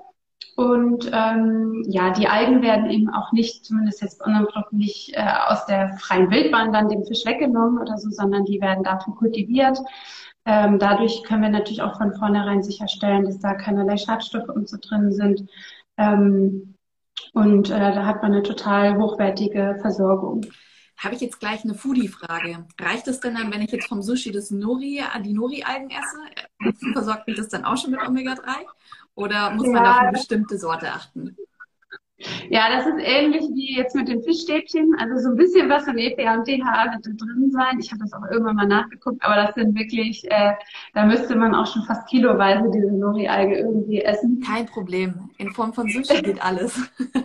Und 0.56 1.10
ähm, 1.14 1.84
ja, 1.88 2.12
die 2.12 2.28
Algen 2.28 2.62
werden 2.62 2.90
eben 2.90 3.10
auch 3.10 3.32
nicht, 3.32 3.66
zumindest 3.66 4.02
jetzt 4.02 4.20
bei 4.20 4.26
unseren 4.26 4.48
Produkten, 4.48 4.78
nicht 4.78 5.14
äh, 5.16 5.24
aus 5.48 5.66
der 5.66 5.98
freien 6.00 6.32
Wildbahn 6.32 6.74
dann 6.74 6.90
dem 6.90 7.06
Fisch 7.06 7.26
weggenommen 7.26 7.80
oder 7.80 7.98
so, 7.98 8.10
sondern 8.10 8.46
die 8.46 8.62
werden 8.62 8.84
dafür 8.84 9.16
kultiviert. 9.16 9.80
Ähm, 10.46 10.80
dadurch 10.80 11.24
können 11.24 11.44
wir 11.44 11.50
natürlich 11.50 11.82
auch 11.82 11.98
von 11.98 12.14
vornherein 12.14 12.64
sicherstellen, 12.64 13.26
dass 13.26 13.40
da 13.40 13.54
keinerlei 13.54 13.98
Schadstoffe 13.98 14.50
und 14.50 14.70
so 14.70 14.78
drin 14.82 15.12
sind. 15.12 15.50
Ähm, 15.98 16.77
und 17.34 17.70
äh, 17.70 17.94
da 17.94 18.06
hat 18.06 18.22
man 18.22 18.34
eine 18.34 18.44
total 18.44 18.98
hochwertige 18.98 19.78
Versorgung. 19.82 20.46
Habe 20.98 21.14
ich 21.14 21.22
jetzt 21.22 21.40
gleich 21.40 21.64
eine 21.64 21.76
Foodie-Frage. 21.76 22.66
Reicht 22.82 23.08
es 23.08 23.20
denn 23.20 23.36
dann, 23.36 23.54
wenn 23.54 23.62
ich 23.62 23.72
jetzt 23.72 23.88
vom 23.88 24.02
Sushi 24.02 24.32
das 24.32 24.50
Nori, 24.50 25.02
die 25.24 25.34
Nori-Algen 25.34 25.92
esse? 25.92 26.94
Versorgt 26.94 27.28
mich 27.28 27.38
das 27.38 27.50
dann 27.50 27.66
auch 27.66 27.78
schon 27.78 27.92
mit 27.92 28.02
Omega-3? 28.02 28.42
Oder 29.14 29.52
muss 29.52 29.68
ja. 29.68 29.74
man 29.74 29.86
auf 29.86 29.98
eine 29.98 30.12
bestimmte 30.12 30.58
Sorte 30.58 30.92
achten? 30.92 31.38
Ja, 32.50 32.70
das 32.70 32.86
ist 32.88 33.00
ähnlich 33.00 33.44
wie 33.54 33.76
jetzt 33.76 33.96
mit 33.96 34.08
den 34.08 34.22
Fischstäbchen. 34.24 34.96
Also 35.00 35.18
so 35.18 35.30
ein 35.30 35.36
bisschen 35.36 35.70
was 35.70 35.86
von 35.86 35.98
EPA 35.98 36.36
und 36.36 36.48
DHA 36.48 36.92
wird 36.94 37.06
da 37.06 37.12
drin 37.26 37.52
sein. 37.52 37.80
Ich 37.80 37.92
habe 37.92 38.02
das 38.02 38.14
auch 38.14 38.24
irgendwann 38.32 38.56
mal 38.56 38.68
nachgeguckt, 38.68 39.24
aber 39.24 39.36
das 39.36 39.56
sind 39.56 39.78
wirklich, 39.78 40.24
äh, 40.32 40.54
da 40.94 41.06
müsste 41.06 41.36
man 41.36 41.54
auch 41.56 41.68
schon 41.68 41.84
fast 41.84 42.08
kiloweise 42.08 42.70
diese 42.74 42.92
Nori-Alge 42.92 43.58
irgendwie 43.58 44.02
essen. 44.02 44.42
Kein 44.46 44.66
Problem. 44.66 45.30
In 45.38 45.52
Form 45.52 45.74
von 45.74 45.90
Sushi 45.90 46.22
geht 46.22 46.44
alles. 46.44 46.90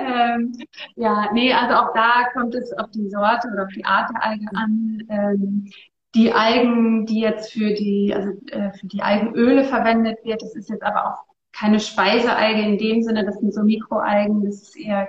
ähm, 0.00 0.52
ja, 0.96 1.30
nee, 1.32 1.52
also 1.52 1.74
auch 1.74 1.92
da 1.94 2.28
kommt 2.32 2.54
es 2.54 2.72
auf 2.78 2.90
die 2.90 3.08
Sorte 3.08 3.48
oder 3.52 3.64
auf 3.64 3.72
die 3.74 3.84
Art 3.84 4.10
der 4.10 4.24
Alge 4.24 4.46
an. 4.54 5.02
Ähm, 5.08 5.70
die 6.14 6.32
Algen, 6.32 7.06
die 7.06 7.20
jetzt 7.20 7.52
für 7.52 7.72
die, 7.72 8.12
also 8.14 8.30
äh, 8.50 8.72
für 8.72 8.86
die 8.88 9.02
Algenöle 9.02 9.64
verwendet 9.64 10.18
wird, 10.24 10.42
das 10.42 10.56
ist 10.56 10.68
jetzt 10.68 10.82
aber 10.82 11.06
auch 11.06 11.29
keine 11.60 11.78
Speisealge 11.78 12.62
in 12.62 12.78
dem 12.78 13.02
Sinne, 13.02 13.24
das 13.24 13.38
sind 13.38 13.52
so 13.52 13.62
Mikroalgen, 13.62 14.44
das 14.44 14.62
ist 14.62 14.76
eher, 14.78 15.08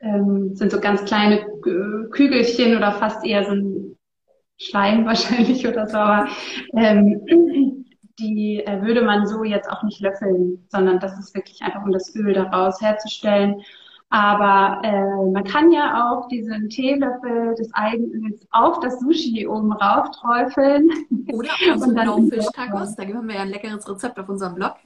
ähm, 0.00 0.56
sind 0.56 0.72
so 0.72 0.80
ganz 0.80 1.04
kleine 1.04 1.46
Kügelchen 2.10 2.76
oder 2.76 2.92
fast 2.92 3.24
eher 3.24 3.44
so 3.44 3.52
ein 3.52 3.96
Schleim 4.58 5.06
wahrscheinlich 5.06 5.66
oder 5.66 5.86
so, 5.86 5.96
aber 5.96 6.28
ähm, 6.76 7.84
die 8.18 8.64
äh, 8.64 8.82
würde 8.82 9.02
man 9.02 9.26
so 9.26 9.44
jetzt 9.44 9.70
auch 9.70 9.84
nicht 9.84 10.00
löffeln, 10.00 10.66
sondern 10.68 10.98
das 10.98 11.18
ist 11.18 11.34
wirklich 11.34 11.62
einfach, 11.62 11.84
um 11.84 11.92
das 11.92 12.14
Öl 12.14 12.32
daraus 12.32 12.80
herzustellen. 12.80 13.62
Aber 14.10 14.80
äh, 14.84 15.30
man 15.32 15.42
kann 15.42 15.72
ja 15.72 16.12
auch 16.12 16.28
diesen 16.28 16.68
Teelöffel 16.68 17.56
des 17.56 17.74
Eigenöls 17.74 18.46
auf 18.52 18.78
das 18.78 19.00
Sushi 19.00 19.44
oben 19.48 19.72
rauf 19.72 20.10
träufeln. 20.12 20.88
Oder 21.32 21.48
auf 21.74 21.74
unseren 21.74 21.94
Blaufisch-Tacos. 21.94 22.94
Da 22.96 23.02
haben 23.04 23.26
wir 23.26 23.34
ja 23.34 23.42
ein 23.42 23.48
leckeres 23.48 23.88
Rezept 23.88 24.20
auf 24.20 24.28
unserem 24.28 24.54
Blog. 24.54 24.76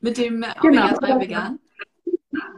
Mit 0.00 0.18
dem 0.18 0.44
Omega-3 0.60 1.00
genau. 1.00 1.20
Vegan. 1.20 1.58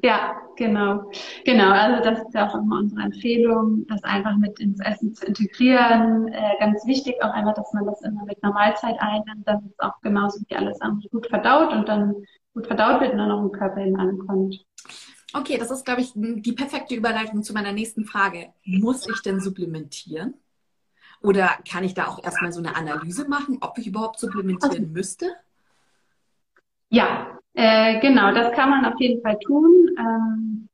Ja, 0.03 0.37
genau. 0.57 1.11
Genau, 1.44 1.70
also 1.70 2.03
das 2.03 2.20
ist 2.20 2.35
ja 2.35 2.48
auch 2.48 2.55
immer 2.55 2.79
unsere 2.79 3.03
Empfehlung, 3.03 3.87
das 3.88 4.03
einfach 4.05 4.37
mit 4.37 4.59
ins 4.61 4.81
Essen 4.81 5.14
zu 5.14 5.27
integrieren. 5.27 6.29
Äh, 6.29 6.57
ganz 6.59 6.85
wichtig 6.87 7.16
auch 7.22 7.31
einfach, 7.31 7.55
dass 7.55 7.72
man 7.72 7.87
das 7.87 8.03
immer 8.03 8.24
mit 8.24 8.42
einer 8.42 8.53
Mahlzeit 8.53 8.96
einnimmt, 8.98 9.46
damit 9.46 9.72
es 9.72 9.79
auch 9.79 10.01
genauso 10.03 10.40
wie 10.48 10.57
alles 10.57 10.81
andere 10.81 11.09
gut 11.09 11.27
verdaut 11.29 11.72
und 11.72 11.88
dann 11.88 12.14
gut 12.55 12.66
verdaut 12.66 13.01
wird 13.01 13.12
und 13.12 13.18
dann 13.18 13.31
auch 13.31 13.42
im 13.42 13.53
Körper 13.53 13.81
hin 13.81 13.98
ankommt. 13.98 14.64
Okay, 15.35 15.59
das 15.59 15.70
ist, 15.70 15.85
glaube 15.85 16.01
ich, 16.01 16.12
die 16.14 16.53
perfekte 16.53 16.94
Überleitung 16.94 17.42
zu 17.42 17.53
meiner 17.53 17.72
nächsten 17.72 18.05
Frage. 18.05 18.53
Muss 18.64 19.07
ich 19.09 19.20
denn 19.22 19.40
supplementieren? 19.40 20.35
Oder 21.20 21.51
kann 21.70 21.85
ich 21.85 21.94
da 21.94 22.07
auch 22.07 22.22
erstmal 22.22 22.53
so 22.53 22.61
eine 22.61 22.77
Analyse 22.77 23.29
machen, 23.29 23.59
ob 23.61 23.77
ich 23.79 23.88
überhaupt 23.88 24.20
supplementieren 24.20 24.85
also, 24.85 24.92
müsste? 24.92 25.27
Ja, 26.90 27.38
äh, 27.55 28.01
genau, 28.01 28.33
das 28.33 28.53
kann 28.53 28.70
man 28.70 28.85
auf 28.85 28.98
jeden 28.98 29.20
Fall 29.22 29.38
tun. 29.40 29.70
Ähm, 29.98 30.68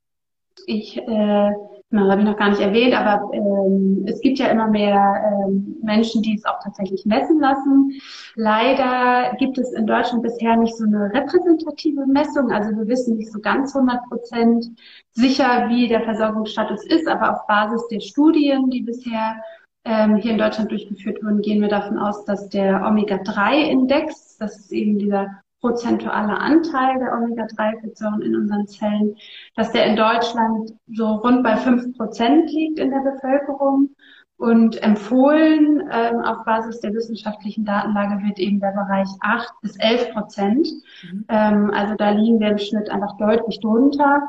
ich, 0.66 0.96
äh, 0.96 1.52
genau, 1.90 2.10
habe 2.10 2.20
ich 2.20 2.26
noch 2.26 2.36
gar 2.36 2.50
nicht 2.50 2.60
erwähnt, 2.60 2.94
aber 2.94 3.32
ähm, 3.34 4.04
es 4.06 4.20
gibt 4.20 4.38
ja 4.38 4.46
immer 4.48 4.68
mehr 4.68 5.44
ähm, 5.46 5.76
Menschen, 5.82 6.22
die 6.22 6.34
es 6.36 6.44
auch 6.44 6.58
tatsächlich 6.62 7.04
messen 7.04 7.40
lassen. 7.40 8.00
Leider 8.36 9.34
gibt 9.38 9.58
es 9.58 9.72
in 9.72 9.86
Deutschland 9.86 10.22
bisher 10.22 10.56
nicht 10.56 10.76
so 10.76 10.84
eine 10.84 11.12
repräsentative 11.12 12.06
Messung. 12.06 12.50
Also 12.52 12.70
wir 12.76 12.86
wissen 12.86 13.16
nicht 13.16 13.32
so 13.32 13.40
ganz 13.40 13.74
100 13.74 14.04
Prozent 14.08 14.66
sicher, 15.12 15.68
wie 15.68 15.88
der 15.88 16.02
Versorgungsstatus 16.02 16.84
ist, 16.86 17.08
aber 17.08 17.32
auf 17.32 17.46
Basis 17.46 17.86
der 17.88 18.00
Studien, 18.00 18.70
die 18.70 18.82
bisher 18.82 19.36
ähm, 19.84 20.16
hier 20.16 20.32
in 20.32 20.38
Deutschland 20.38 20.70
durchgeführt 20.70 21.22
wurden, 21.22 21.42
gehen 21.42 21.60
wir 21.60 21.68
davon 21.68 21.98
aus, 21.98 22.24
dass 22.24 22.48
der 22.48 22.86
Omega-3-Index, 22.86 24.38
das 24.38 24.58
ist 24.58 24.72
eben 24.72 24.98
dieser 24.98 25.43
prozentuale 25.64 26.36
Anteil 26.36 26.98
der 26.98 27.14
Omega-3-Fettsäuren 27.14 28.20
in 28.20 28.36
unseren 28.36 28.66
Zellen, 28.66 29.16
dass 29.56 29.72
der 29.72 29.86
in 29.86 29.96
Deutschland 29.96 30.74
so 30.92 31.06
rund 31.06 31.42
bei 31.42 31.56
fünf 31.56 31.96
Prozent 31.96 32.52
liegt 32.52 32.78
in 32.78 32.90
der 32.90 32.98
Bevölkerung. 32.98 33.88
Und 34.36 34.82
empfohlen 34.82 35.88
ähm, 35.90 36.20
auf 36.20 36.44
Basis 36.44 36.80
der 36.80 36.92
wissenschaftlichen 36.92 37.64
Datenlage 37.64 38.22
wird 38.26 38.38
eben 38.38 38.60
der 38.60 38.72
Bereich 38.72 39.08
acht 39.20 39.54
bis 39.62 39.76
elf 39.78 40.12
Prozent. 40.12 40.68
Mhm. 41.02 41.24
Ähm, 41.28 41.70
also 41.72 41.94
da 41.94 42.10
liegen 42.10 42.40
wir 42.40 42.48
im 42.48 42.58
Schnitt 42.58 42.90
einfach 42.90 43.16
deutlich 43.16 43.60
drunter. 43.60 44.22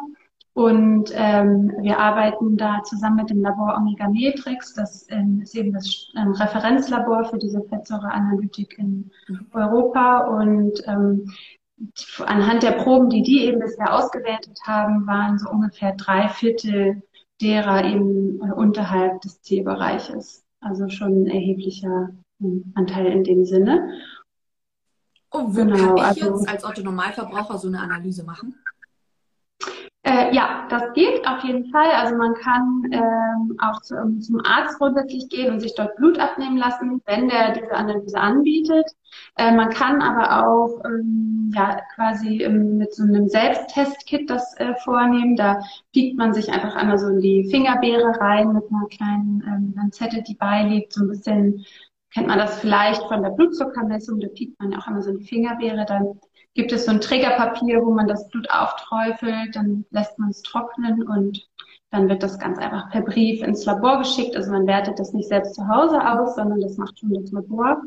Und 0.55 1.11
ähm, 1.13 1.73
wir 1.81 1.99
arbeiten 1.99 2.55
da 2.55 2.81
zusammen 2.83 3.17
mit 3.17 3.29
dem 3.29 3.41
Labor 3.41 3.75
Omega 3.77 4.07
Matrix. 4.07 4.73
Das 4.73 5.05
ähm, 5.09 5.41
ist 5.41 5.53
eben 5.53 5.73
das 5.73 6.07
ähm, 6.15 6.31
Referenzlabor 6.31 7.25
für 7.25 7.37
diese 7.37 7.61
Fettsäureanalytik 7.63 8.79
in 8.79 9.11
mhm. 9.27 9.47
Europa. 9.51 10.19
Und 10.19 10.81
ähm, 10.87 11.29
anhand 12.25 12.63
der 12.63 12.71
Proben, 12.71 13.09
die 13.09 13.21
die 13.21 13.43
eben 13.43 13.59
bisher 13.59 13.93
ausgewertet 13.93 14.57
haben, 14.65 15.05
waren 15.05 15.37
so 15.37 15.49
ungefähr 15.49 15.91
drei 15.91 16.29
Viertel 16.29 17.03
derer 17.41 17.83
eben 17.83 18.39
äh, 18.41 18.53
unterhalb 18.53 19.19
des 19.23 19.41
Zielbereiches. 19.41 20.45
Also 20.61 20.87
schon 20.87 21.23
ein 21.23 21.27
erheblicher 21.27 22.11
äh, 22.41 22.61
Anteil 22.75 23.07
in 23.07 23.25
dem 23.25 23.43
Sinne. 23.43 23.89
Und 25.31 25.53
wo 25.53 25.65
genau, 25.65 25.95
kann 25.95 25.97
ich 25.97 26.23
also, 26.23 26.37
jetzt 26.37 26.47
als 26.47 26.63
Otto 26.63 26.81
Normalverbraucher 26.81 27.57
so 27.57 27.67
eine 27.67 27.81
Analyse 27.81 28.23
machen? 28.23 28.55
Äh, 30.05 30.35
ja, 30.35 30.67
das 30.69 30.93
geht 30.93 31.27
auf 31.27 31.43
jeden 31.43 31.65
Fall. 31.71 31.89
Also 31.89 32.15
man 32.15 32.35
kann 32.35 32.83
ähm, 32.91 33.57
auch 33.59 33.81
zu, 33.81 33.95
um, 33.95 34.21
zum 34.21 34.39
Arzt 34.45 34.77
grundsätzlich 34.77 35.29
gehen 35.29 35.51
und 35.51 35.59
sich 35.61 35.73
dort 35.73 35.95
Blut 35.95 36.19
abnehmen 36.19 36.57
lassen, 36.57 37.01
wenn 37.07 37.27
der 37.27 37.53
diese 37.53 37.71
Analyse 37.71 38.19
anbietet. 38.19 38.85
Äh, 39.35 39.51
man 39.55 39.71
kann 39.71 40.03
aber 40.03 40.45
auch 40.47 40.85
ähm, 40.85 41.51
ja 41.55 41.81
quasi 41.95 42.43
ähm, 42.43 42.77
mit 42.77 42.93
so 42.93 43.01
einem 43.01 43.27
Selbsttestkit 43.27 44.29
das 44.29 44.55
äh, 44.59 44.75
vornehmen. 44.83 45.35
Da 45.35 45.59
piekt 45.91 46.19
man 46.19 46.35
sich 46.35 46.53
einfach 46.53 46.75
einmal 46.75 46.99
so 46.99 47.07
in 47.07 47.19
die 47.19 47.49
Fingerbeere 47.49 48.19
rein 48.19 48.53
mit 48.53 48.65
einer 48.69 48.87
kleinen 48.89 49.43
ähm, 49.47 49.73
Lanzette, 49.75 50.21
die 50.21 50.35
beiliegt, 50.35 50.93
so 50.93 51.03
ein 51.03 51.09
bisschen 51.09 51.65
kennt 52.13 52.27
man 52.27 52.37
das 52.37 52.59
vielleicht 52.59 53.01
von 53.07 53.23
der 53.23 53.31
Blutzuckermessung, 53.31 54.19
da 54.19 54.27
piekt 54.27 54.59
man 54.59 54.71
ja 54.71 54.77
auch 54.77 54.87
einmal 54.87 55.01
so 55.01 55.17
die 55.17 55.25
Fingerbeere, 55.25 55.83
dann 55.85 56.19
gibt 56.55 56.71
es 56.71 56.85
so 56.85 56.91
ein 56.91 57.01
Trägerpapier, 57.01 57.85
wo 57.85 57.93
man 57.93 58.07
das 58.07 58.27
Blut 58.29 58.49
aufträufelt, 58.49 59.55
dann 59.55 59.85
lässt 59.91 60.17
man 60.17 60.29
es 60.29 60.41
trocknen 60.41 61.03
und 61.03 61.47
dann 61.91 62.09
wird 62.09 62.23
das 62.23 62.39
ganz 62.39 62.57
einfach 62.57 62.89
per 62.89 63.01
Brief 63.01 63.43
ins 63.43 63.65
Labor 63.65 63.99
geschickt. 63.99 64.35
Also 64.35 64.51
man 64.51 64.65
wertet 64.65 64.97
das 64.97 65.13
nicht 65.13 65.29
selbst 65.29 65.55
zu 65.55 65.67
Hause 65.67 65.99
aus, 66.01 66.35
sondern 66.35 66.59
das 66.61 66.77
macht 66.77 66.99
schon 66.99 67.13
das 67.13 67.31
Labor. 67.31 67.81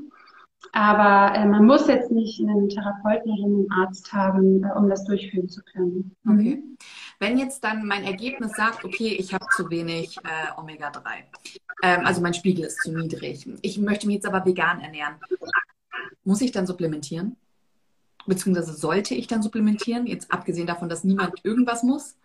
Aber 0.72 1.34
äh, 1.34 1.46
man 1.46 1.64
muss 1.66 1.86
jetzt 1.86 2.10
nicht 2.10 2.40
einen 2.40 2.68
Therapeuten 2.68 3.30
oder 3.30 3.44
einen 3.44 3.70
Arzt 3.70 4.12
haben, 4.12 4.64
äh, 4.64 4.72
um 4.76 4.88
das 4.88 5.04
durchführen 5.04 5.48
zu 5.48 5.62
können. 5.62 6.14
Okay. 6.28 6.62
Wenn 7.20 7.38
jetzt 7.38 7.64
dann 7.64 7.86
mein 7.86 8.04
Ergebnis 8.04 8.52
sagt, 8.52 8.84
okay, 8.84 9.16
ich 9.18 9.32
habe 9.32 9.46
zu 9.56 9.70
wenig 9.70 10.16
äh, 10.18 10.60
Omega-3, 10.60 11.00
ähm, 11.82 12.00
also 12.04 12.20
mein 12.20 12.34
Spiegel 12.34 12.64
ist 12.64 12.82
zu 12.82 12.92
niedrig, 12.92 13.48
ich 13.62 13.78
möchte 13.78 14.06
mich 14.06 14.16
jetzt 14.16 14.26
aber 14.26 14.44
vegan 14.44 14.80
ernähren, 14.80 15.14
muss 16.24 16.40
ich 16.40 16.52
dann 16.52 16.66
supplementieren? 16.66 17.36
Beziehungsweise 18.28 18.72
sollte 18.72 19.14
ich 19.14 19.26
dann 19.26 19.42
supplementieren, 19.42 20.06
jetzt 20.06 20.32
abgesehen 20.32 20.66
davon, 20.66 20.88
dass 20.88 21.04
niemand 21.04 21.44
irgendwas 21.44 21.82
muss? 21.82 22.16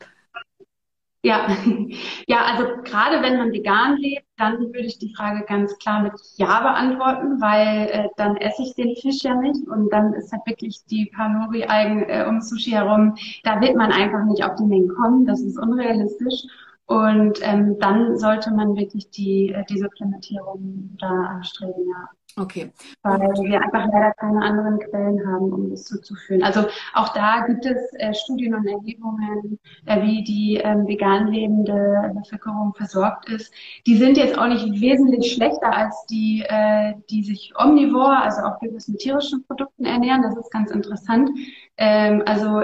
Ja, 1.25 1.47
ja, 2.27 2.43
also 2.43 2.81
gerade 2.83 3.21
wenn 3.21 3.37
man 3.37 3.53
vegan 3.53 3.95
lebt, 3.97 4.25
dann 4.37 4.59
würde 4.59 4.87
ich 4.87 4.99
die 4.99 5.13
Frage 5.15 5.45
ganz 5.45 5.77
klar 5.77 6.03
mit 6.03 6.11
Ja 6.35 6.59
beantworten, 6.59 7.39
weil 7.39 7.87
äh, 7.91 8.09
dann 8.17 8.35
esse 8.37 8.63
ich 8.63 8.75
den 8.75 8.93
Fisch 8.97 9.23
ja 9.23 9.33
nicht 9.35 9.65
und 9.67 9.89
dann 9.93 10.13
ist 10.13 10.33
halt 10.33 10.45
wirklich 10.45 10.83
die 10.85 11.09
Panori-Algen 11.15 12.03
äh, 12.09 12.25
um 12.27 12.41
Sushi 12.41 12.71
herum, 12.71 13.15
da 13.43 13.61
wird 13.61 13.77
man 13.77 13.93
einfach 13.93 14.25
nicht 14.25 14.43
auf 14.43 14.55
die 14.55 14.65
Mengen 14.65 14.89
kommen, 14.89 15.25
das 15.25 15.41
ist 15.41 15.57
unrealistisch. 15.57 16.43
Und 16.85 17.39
ähm, 17.41 17.79
dann 17.79 18.17
sollte 18.17 18.51
man 18.51 18.75
wirklich 18.75 19.09
die, 19.09 19.49
äh, 19.49 19.63
die 19.69 19.79
Supplementierung 19.79 20.97
da 20.99 21.07
anstreben, 21.07 21.87
ja. 21.89 22.09
Okay. 22.35 22.71
Weil 23.03 23.19
wir 23.19 23.61
einfach 23.61 23.87
leider 23.91 24.11
keine 24.13 24.41
anderen 24.41 24.79
Quellen 24.79 25.27
haben, 25.27 25.53
um 25.53 25.69
das 25.69 25.83
zuzuführen. 25.85 26.41
Also 26.43 26.65
auch 26.93 27.13
da 27.13 27.45
gibt 27.45 27.65
es 27.65 27.93
äh, 27.99 28.13
Studien 28.13 28.55
und 28.55 28.65
Erhebungen, 28.65 29.59
äh, 29.85 30.01
wie 30.01 30.23
die 30.23 30.57
ähm, 30.63 30.87
vegan 30.87 31.27
lebende 31.27 32.11
Bevölkerung 32.15 32.73
versorgt 32.75 33.29
ist. 33.29 33.53
Die 33.85 33.97
sind 33.97 34.17
jetzt 34.17 34.37
auch 34.37 34.47
nicht 34.47 34.81
wesentlich 34.81 35.33
schlechter 35.33 35.75
als 35.75 36.05
die, 36.07 36.43
äh, 36.47 36.93
die 37.09 37.23
sich 37.23 37.53
omnivor, 37.55 38.17
also 38.23 38.41
auch 38.41 38.59
durchaus 38.59 38.87
mit 38.87 38.99
tierischen 38.99 39.45
Produkten 39.45 39.85
ernähren. 39.85 40.23
Das 40.23 40.35
ist 40.35 40.51
ganz 40.51 40.71
interessant. 40.71 41.29
Ähm, 41.77 42.23
also 42.25 42.61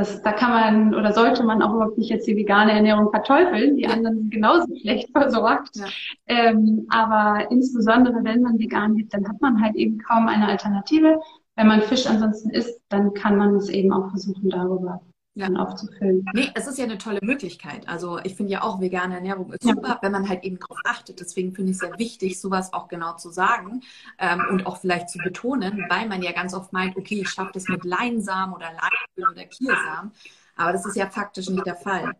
das, 0.00 0.22
da 0.22 0.32
kann 0.32 0.50
man 0.50 0.94
oder 0.94 1.12
sollte 1.12 1.44
man 1.44 1.62
auch 1.62 1.74
überhaupt 1.74 1.98
nicht 1.98 2.10
jetzt 2.10 2.26
die 2.26 2.36
vegane 2.36 2.72
Ernährung 2.72 3.10
verteufeln. 3.10 3.76
Die 3.76 3.86
anderen 3.86 4.16
sind 4.16 4.30
genauso 4.30 4.66
schlecht 4.80 5.10
versorgt. 5.12 5.76
Ja. 5.76 5.86
Ähm, 6.26 6.86
aber 6.88 7.50
insbesondere 7.50 8.24
wenn 8.24 8.42
man 8.42 8.58
vegan 8.58 8.96
lebt, 8.96 9.14
dann 9.14 9.28
hat 9.28 9.40
man 9.40 9.60
halt 9.62 9.76
eben 9.76 9.98
kaum 9.98 10.28
eine 10.28 10.48
Alternative. 10.48 11.20
Wenn 11.56 11.66
man 11.66 11.82
Fisch 11.82 12.06
ansonsten 12.06 12.50
isst, 12.50 12.80
dann 12.88 13.12
kann 13.12 13.36
man 13.36 13.56
es 13.56 13.68
eben 13.68 13.92
auch 13.92 14.08
versuchen, 14.10 14.48
darüber 14.48 15.00
ja. 15.34 15.48
aufzufüllen. 15.48 16.24
Nee, 16.32 16.50
es 16.54 16.66
ist 16.66 16.78
ja 16.78 16.84
eine 16.84 16.98
tolle 16.98 17.20
Möglichkeit. 17.22 17.88
Also 17.88 18.18
ich 18.18 18.34
finde 18.34 18.52
ja 18.52 18.62
auch, 18.62 18.80
vegane 18.80 19.14
Ernährung 19.14 19.52
ist 19.52 19.64
ja. 19.64 19.74
super, 19.74 19.98
wenn 20.02 20.12
man 20.12 20.28
halt 20.28 20.44
eben 20.44 20.58
darauf 20.58 20.78
achtet. 20.84 21.20
Deswegen 21.20 21.54
finde 21.54 21.70
ich 21.70 21.76
es 21.76 21.80
sehr 21.80 21.98
wichtig, 21.98 22.40
sowas 22.40 22.72
auch 22.72 22.88
genau 22.88 23.16
zu 23.16 23.30
sagen 23.30 23.82
ähm, 24.18 24.42
und 24.50 24.66
auch 24.66 24.78
vielleicht 24.78 25.08
zu 25.08 25.18
betonen, 25.18 25.86
weil 25.88 26.08
man 26.08 26.22
ja 26.22 26.32
ganz 26.32 26.54
oft 26.54 26.72
meint, 26.72 26.96
okay, 26.96 27.20
ich 27.20 27.30
schaffe 27.30 27.52
das 27.54 27.68
mit 27.68 27.84
Leinsamen 27.84 28.54
oder 28.54 28.66
Leinöl 28.66 29.32
oder 29.32 29.44
Kiersamen. 29.44 30.12
Aber 30.56 30.72
das 30.72 30.84
ist 30.84 30.96
ja 30.96 31.08
faktisch 31.08 31.48
nicht 31.48 31.66
der 31.66 31.76
Fall. 31.76 32.12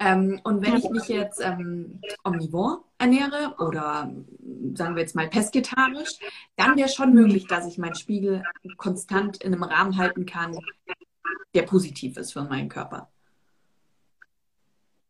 Ähm, 0.00 0.40
und 0.44 0.64
wenn 0.64 0.76
ich 0.76 0.88
mich 0.90 1.08
jetzt 1.08 1.40
ähm, 1.42 2.00
omnivor 2.22 2.84
ernähre 2.98 3.54
oder 3.58 4.12
sagen 4.74 4.94
wir 4.94 5.02
jetzt 5.02 5.16
mal 5.16 5.28
pesketarisch, 5.28 6.18
dann 6.56 6.76
wäre 6.76 6.88
schon 6.88 7.14
möglich, 7.14 7.46
dass 7.46 7.66
ich 7.66 7.78
meinen 7.78 7.94
Spiegel 7.94 8.42
konstant 8.76 9.38
in 9.38 9.54
einem 9.54 9.62
Rahmen 9.62 9.96
halten 9.96 10.26
kann, 10.26 10.58
der 11.54 11.62
positiv 11.62 12.16
ist 12.16 12.32
für 12.32 12.42
meinen 12.42 12.68
Körper? 12.68 13.08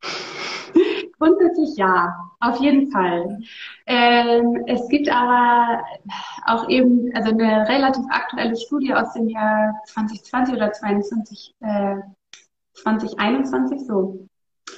Grundsätzlich 1.18 1.76
ja, 1.76 2.14
auf 2.38 2.60
jeden 2.60 2.92
Fall. 2.92 3.40
Ähm, 3.86 4.62
es 4.66 4.88
gibt 4.88 5.08
aber 5.10 5.82
auch 6.46 6.68
eben 6.68 7.10
also 7.14 7.30
eine 7.30 7.68
relativ 7.68 8.04
aktuelle 8.10 8.56
Studie 8.56 8.94
aus 8.94 9.12
dem 9.14 9.28
Jahr 9.28 9.74
2020 9.86 10.54
oder 10.54 10.70
22, 10.72 11.54
äh, 11.60 11.96
2021 12.74 13.80
so 13.84 14.27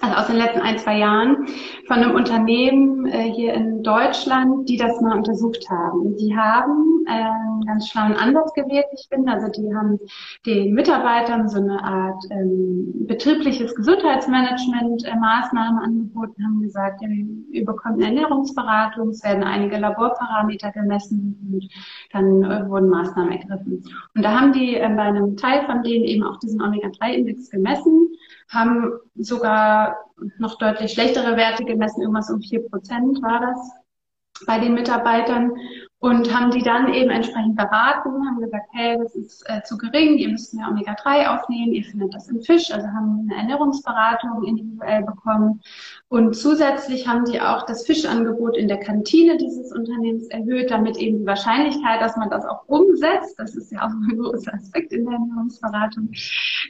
also 0.01 0.17
aus 0.17 0.27
den 0.29 0.37
letzten 0.37 0.61
ein, 0.61 0.79
zwei 0.79 0.99
Jahren, 0.99 1.47
von 1.87 1.99
einem 1.99 2.15
Unternehmen 2.15 3.07
äh, 3.07 3.31
hier 3.33 3.53
in 3.55 3.83
Deutschland, 3.83 4.69
die 4.69 4.77
das 4.77 5.01
mal 5.01 5.17
untersucht 5.17 5.69
haben. 5.69 6.17
Die 6.17 6.35
haben 6.35 7.05
äh, 7.07 7.11
einen 7.11 7.67
ganz 7.67 7.89
schlauen 7.89 8.15
Ansatz 8.15 8.53
gewählt, 8.55 8.87
ich 8.93 9.07
finde. 9.09 9.33
Also 9.33 9.49
die 9.49 9.75
haben 9.75 9.99
den 10.47 10.73
Mitarbeitern 10.73 11.49
so 11.49 11.59
eine 11.59 11.83
Art 11.83 12.23
ähm, 12.31 13.07
betriebliches 13.07 13.75
Gesundheitsmanagement 13.75 15.05
äh, 15.05 15.17
Maßnahmen 15.17 15.83
angeboten, 15.83 16.45
haben 16.45 16.63
gesagt, 16.63 17.03
ihr 17.51 17.65
bekommt 17.65 18.03
Ernährungsberatung, 18.03 19.11
es 19.11 19.23
werden 19.23 19.43
einige 19.43 19.77
Laborparameter 19.77 20.73
gemessen 20.73 21.39
und 21.53 21.69
dann 22.13 22.43
äh, 22.45 22.69
wurden 22.69 22.89
Maßnahmen 22.89 23.33
ergriffen. 23.33 23.85
Und 24.15 24.23
da 24.25 24.41
haben 24.41 24.53
die 24.53 24.77
äh, 24.77 24.89
bei 24.97 25.03
einem 25.03 25.37
Teil 25.37 25.67
von 25.67 25.83
denen 25.83 26.05
eben 26.05 26.25
auch 26.25 26.39
diesen 26.39 26.63
Omega-3-Index 26.63 27.51
gemessen 27.51 28.09
haben 28.51 28.93
sogar 29.15 29.97
noch 30.39 30.59
deutlich 30.59 30.93
schlechtere 30.93 31.37
Werte 31.37 31.65
gemessen, 31.65 32.03
irgendwas 32.03 32.31
um 32.31 32.41
vier 32.41 32.69
Prozent 32.69 33.23
war 33.23 33.41
das 33.41 34.47
bei 34.47 34.59
den 34.59 34.75
Mitarbeitern 34.75 35.53
und 36.01 36.35
haben 36.35 36.51
die 36.51 36.63
dann 36.63 36.95
eben 36.95 37.11
entsprechend 37.11 37.57
beraten, 37.57 38.27
haben 38.27 38.41
gesagt, 38.41 38.69
hey, 38.73 38.97
das 38.99 39.15
ist 39.15 39.45
äh, 39.51 39.63
zu 39.65 39.77
gering, 39.77 40.17
ihr 40.17 40.31
müsst 40.31 40.55
mehr 40.55 40.67
Omega-3 40.71 41.27
aufnehmen, 41.27 41.75
ihr 41.75 41.85
findet 41.85 42.15
das 42.15 42.27
im 42.29 42.41
Fisch, 42.41 42.73
also 42.73 42.87
haben 42.87 43.29
eine 43.29 43.39
Ernährungsberatung 43.39 44.45
individuell 44.45 45.03
bekommen. 45.03 45.61
Und 46.09 46.35
zusätzlich 46.35 47.07
haben 47.07 47.27
die 47.27 47.39
auch 47.39 47.67
das 47.67 47.85
Fischangebot 47.85 48.57
in 48.57 48.67
der 48.67 48.79
Kantine 48.79 49.37
dieses 49.37 49.73
Unternehmens 49.73 50.27
erhöht, 50.29 50.71
damit 50.71 50.97
eben 50.97 51.19
die 51.19 51.27
Wahrscheinlichkeit, 51.27 52.01
dass 52.01 52.17
man 52.17 52.31
das 52.31 52.47
auch 52.47 52.67
umsetzt, 52.67 53.39
das 53.39 53.55
ist 53.55 53.71
ja 53.71 53.81
auch 53.81 53.91
ein 53.91 54.19
großer 54.19 54.55
Aspekt 54.55 54.95
in 54.95 55.05
der 55.05 55.13
Ernährungsberatung, 55.13 56.13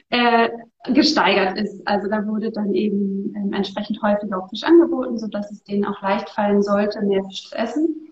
äh, 0.09 0.49
gesteigert 0.93 1.57
ist. 1.57 1.87
Also 1.87 2.09
da 2.09 2.27
wurde 2.27 2.51
dann 2.51 2.73
eben 2.73 3.33
ähm, 3.37 3.53
entsprechend 3.53 4.01
häufig 4.01 4.33
auch 4.33 4.49
Fisch 4.49 4.63
angeboten, 4.63 5.17
sodass 5.17 5.49
es 5.51 5.63
denen 5.63 5.85
auch 5.85 6.01
leicht 6.01 6.29
fallen 6.31 6.61
sollte, 6.61 7.01
mehr 7.01 7.23
Fisch 7.23 7.49
zu 7.49 7.55
essen. 7.55 8.11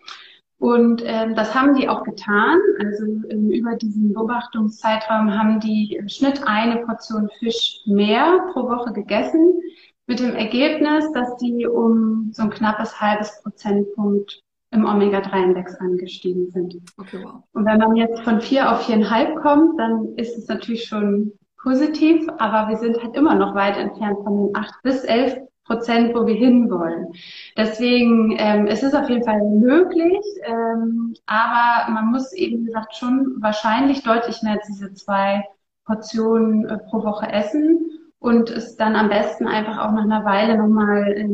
Und 0.69 1.01
ähm, 1.03 1.34
das 1.34 1.55
haben 1.55 1.73
die 1.73 1.89
auch 1.89 2.03
getan. 2.03 2.60
Also 2.77 3.03
ähm, 3.03 3.49
über 3.49 3.75
diesen 3.75 4.13
Beobachtungszeitraum 4.13 5.36
haben 5.36 5.60
die 5.60 5.95
im 5.99 6.08
Schnitt 6.08 6.43
eine 6.45 6.86
Portion 6.86 7.27
Fisch 7.39 7.82
mehr 7.88 8.45
pro 8.53 8.69
Woche 8.69 8.93
gegessen, 8.93 9.60
mit 10.05 10.19
dem 10.19 10.36
Ergebnis, 10.36 11.12
dass 11.13 11.38
die 11.38 11.65
um 11.65 12.29
so 12.34 12.43
ein 12.43 12.51
knappes 12.51 13.01
halbes 13.01 13.41
Prozentpunkt 13.41 14.43
im 14.69 14.86
Omega-3-Index 14.86 15.75
angestiegen 15.79 16.51
sind. 16.51 16.75
Okay, 16.97 17.17
wow. 17.23 17.41
Und 17.53 17.65
wenn 17.65 17.79
man 17.79 17.95
jetzt 17.95 18.21
von 18.21 18.39
vier 18.39 18.71
auf 18.71 18.86
viereinhalb 18.86 19.38
kommt, 19.38 19.79
dann 19.79 20.13
ist 20.17 20.38
es 20.38 20.47
natürlich 20.47 20.84
schon 20.84 21.32
positiv, 21.63 22.27
aber 22.38 22.69
wir 22.69 22.77
sind 22.77 23.01
halt 23.01 23.15
immer 23.15 23.34
noch 23.34 23.55
weit 23.55 23.75
entfernt 23.75 24.19
von 24.23 24.38
den 24.38 24.55
acht 24.55 24.75
bis 24.84 25.03
elf 25.03 25.36
Prozent, 25.69 26.15
wo 26.15 26.25
wir 26.25 26.34
hinwollen. 26.34 27.13
Deswegen 27.55 28.36
ähm, 28.38 28.65
es 28.67 28.82
ist 28.82 28.95
auf 28.95 29.08
jeden 29.08 29.23
Fall 29.23 29.41
möglich, 29.41 30.19
ähm, 30.43 31.13
aber 31.27 31.91
man 31.91 32.08
muss 32.08 32.34
eben, 32.34 32.62
wie 32.62 32.65
gesagt, 32.65 32.95
schon 32.95 33.36
wahrscheinlich 33.39 34.01
deutlich 34.03 34.41
mehr 34.41 34.53
als 34.53 34.67
diese 34.67 34.93
zwei 34.93 35.43
Portionen 35.86 36.67
äh, 36.67 36.79
pro 36.89 37.03
Woche 37.03 37.32
essen 37.32 37.91
und 38.17 38.49
es 38.49 38.75
dann 38.77 38.95
am 38.95 39.10
besten 39.10 39.47
einfach 39.47 39.77
auch 39.77 39.91
nach 39.91 40.03
einer 40.03 40.25
Weile 40.25 40.58
nochmal 40.58 41.13
äh, 41.13 41.29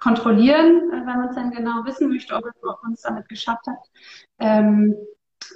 kontrollieren, 0.00 0.90
äh, 0.90 1.06
wenn 1.06 1.18
man 1.18 1.28
es 1.28 1.36
dann 1.36 1.52
genau 1.52 1.84
wissen 1.84 2.08
möchte, 2.08 2.34
ob, 2.34 2.44
man 2.82 2.92
es 2.94 3.02
damit 3.02 3.28
geschafft 3.28 3.66
hat. 3.68 3.78
Ähm, 4.40 4.94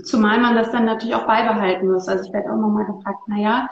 Zumal 0.05 0.41
man 0.41 0.55
das 0.55 0.71
dann 0.71 0.85
natürlich 0.85 1.15
auch 1.15 1.27
beibehalten 1.27 1.91
muss. 1.91 2.09
Also 2.09 2.25
ich 2.25 2.33
werde 2.33 2.51
auch 2.51 2.57
nochmal 2.57 2.87
gefragt, 2.87 3.25
na 3.27 3.37
ja, 3.37 3.69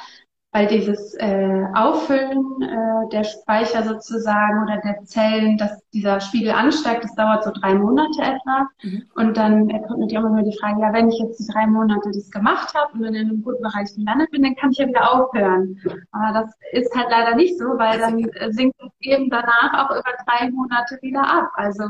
weil 0.53 0.67
dieses 0.67 1.15
äh, 1.15 1.65
Auffüllen 1.75 2.61
äh, 2.61 3.09
der 3.13 3.23
Speicher 3.23 3.85
sozusagen 3.85 4.65
oder 4.65 4.81
der 4.83 5.05
Zellen, 5.05 5.57
dass 5.57 5.89
dieser 5.91 6.21
Spiegel 6.21 6.51
ansteigt, 6.51 7.05
das 7.05 7.15
dauert 7.15 7.45
so 7.45 7.53
drei 7.53 7.75
Monate 7.75 8.21
etwa. 8.21 8.69
Mhm. 8.83 9.03
Und 9.15 9.37
dann 9.37 9.69
kommt 9.69 10.01
natürlich 10.01 10.19
auch 10.19 10.25
immer 10.25 10.43
die 10.43 10.57
Frage, 10.59 10.81
ja, 10.81 10.93
wenn 10.93 11.09
ich 11.09 11.19
jetzt 11.21 11.39
die 11.39 11.53
drei 11.53 11.67
Monate 11.69 12.11
das 12.13 12.31
gemacht 12.31 12.75
habe 12.75 12.95
und 12.95 13.03
dann 13.03 13.15
in 13.15 13.29
einem 13.29 13.43
guten 13.43 13.63
Bereich 13.63 13.95
gelandet 13.95 14.31
bin, 14.33 14.43
dann 14.43 14.57
kann 14.57 14.73
ich 14.73 14.79
ja 14.79 14.89
wieder 14.89 15.13
aufhören. 15.13 15.79
Aber 16.11 16.41
das 16.41 16.51
ist 16.73 16.95
halt 16.97 17.09
leider 17.11 17.37
nicht 17.37 17.57
so, 17.57 17.65
weil 17.65 17.99
dann 18.01 18.19
äh, 18.19 18.53
sinkt 18.53 18.77
es 18.83 18.91
eben 19.01 19.31
danach 19.31 19.73
auch 19.75 19.91
über 19.93 20.13
drei 20.27 20.51
Monate 20.51 20.99
wieder 21.01 21.23
ab. 21.23 21.51
Also 21.55 21.85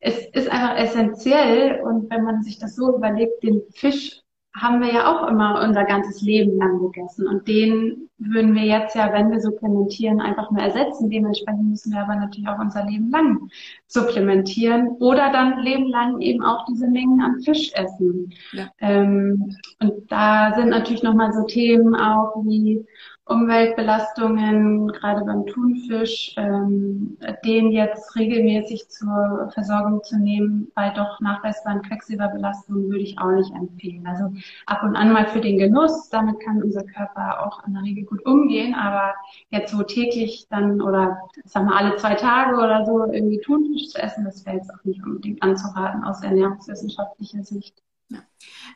es 0.00 0.26
ist 0.32 0.50
einfach 0.50 0.76
essentiell 0.76 1.80
und 1.82 2.10
wenn 2.10 2.24
man 2.24 2.42
sich 2.42 2.58
das 2.58 2.76
so 2.76 2.96
überlegt, 2.96 3.42
den 3.42 3.60
Fisch 3.72 4.22
haben 4.56 4.80
wir 4.80 4.92
ja 4.92 5.06
auch 5.12 5.28
immer 5.28 5.62
unser 5.62 5.84
ganzes 5.84 6.22
Leben 6.22 6.58
lang 6.58 6.80
gegessen. 6.80 7.26
Und 7.28 7.46
den 7.46 8.08
würden 8.18 8.54
wir 8.54 8.64
jetzt 8.64 8.94
ja, 8.96 9.12
wenn 9.12 9.30
wir 9.30 9.40
supplementieren, 9.40 10.20
einfach 10.20 10.50
nur 10.50 10.60
ersetzen. 10.60 11.08
Dementsprechend 11.08 11.70
müssen 11.70 11.92
wir 11.92 12.02
aber 12.02 12.16
natürlich 12.16 12.48
auch 12.48 12.58
unser 12.58 12.84
Leben 12.84 13.10
lang 13.10 13.48
supplementieren 13.86 14.88
oder 14.98 15.30
dann 15.32 15.60
Leben 15.60 15.86
lang 15.86 16.20
eben 16.20 16.42
auch 16.42 16.64
diese 16.66 16.88
Mengen 16.88 17.20
an 17.20 17.40
Fisch 17.40 17.72
essen. 17.74 18.32
Ja. 18.52 18.68
Ähm, 18.80 19.56
und 19.80 20.10
da 20.10 20.52
sind 20.56 20.68
natürlich 20.68 21.02
nochmal 21.02 21.32
so 21.32 21.44
Themen 21.44 21.94
auch 21.94 22.44
wie 22.44 22.84
Umweltbelastungen, 23.30 24.88
gerade 24.88 25.24
beim 25.24 25.46
Thunfisch, 25.46 26.34
ähm, 26.36 27.16
den 27.44 27.70
jetzt 27.70 28.16
regelmäßig 28.16 28.88
zur 28.88 29.48
Versorgung 29.54 30.02
zu 30.02 30.18
nehmen, 30.18 30.72
bei 30.74 30.90
doch 30.90 31.20
nachweisbaren 31.20 31.82
Quecksilberbelastungen 31.82 32.88
würde 32.88 33.04
ich 33.04 33.18
auch 33.20 33.30
nicht 33.30 33.54
empfehlen. 33.54 34.04
Also 34.04 34.32
ab 34.66 34.82
und 34.82 34.96
an 34.96 35.12
mal 35.12 35.28
für 35.28 35.40
den 35.40 35.58
Genuss, 35.58 36.08
damit 36.08 36.40
kann 36.40 36.60
unser 36.60 36.82
Körper 36.82 37.46
auch 37.46 37.64
in 37.66 37.74
der 37.74 37.84
Regel 37.84 38.04
gut 38.04 38.26
umgehen, 38.26 38.74
aber 38.74 39.14
jetzt 39.50 39.72
so 39.72 39.84
täglich 39.84 40.48
dann 40.50 40.80
oder 40.80 41.18
sagen 41.44 41.66
wir 41.66 41.76
alle 41.76 41.96
zwei 41.96 42.14
Tage 42.14 42.56
oder 42.56 42.84
so 42.84 43.12
irgendwie 43.12 43.40
Thunfisch 43.40 43.90
zu 43.90 44.02
essen, 44.02 44.24
das 44.24 44.44
wäre 44.44 44.56
jetzt 44.56 44.74
auch 44.74 44.82
nicht 44.82 45.04
unbedingt 45.04 45.40
anzuraten 45.40 46.02
aus 46.02 46.22
ernährungswissenschaftlicher 46.24 47.44
Sicht. 47.44 47.80
Ja. 48.10 48.18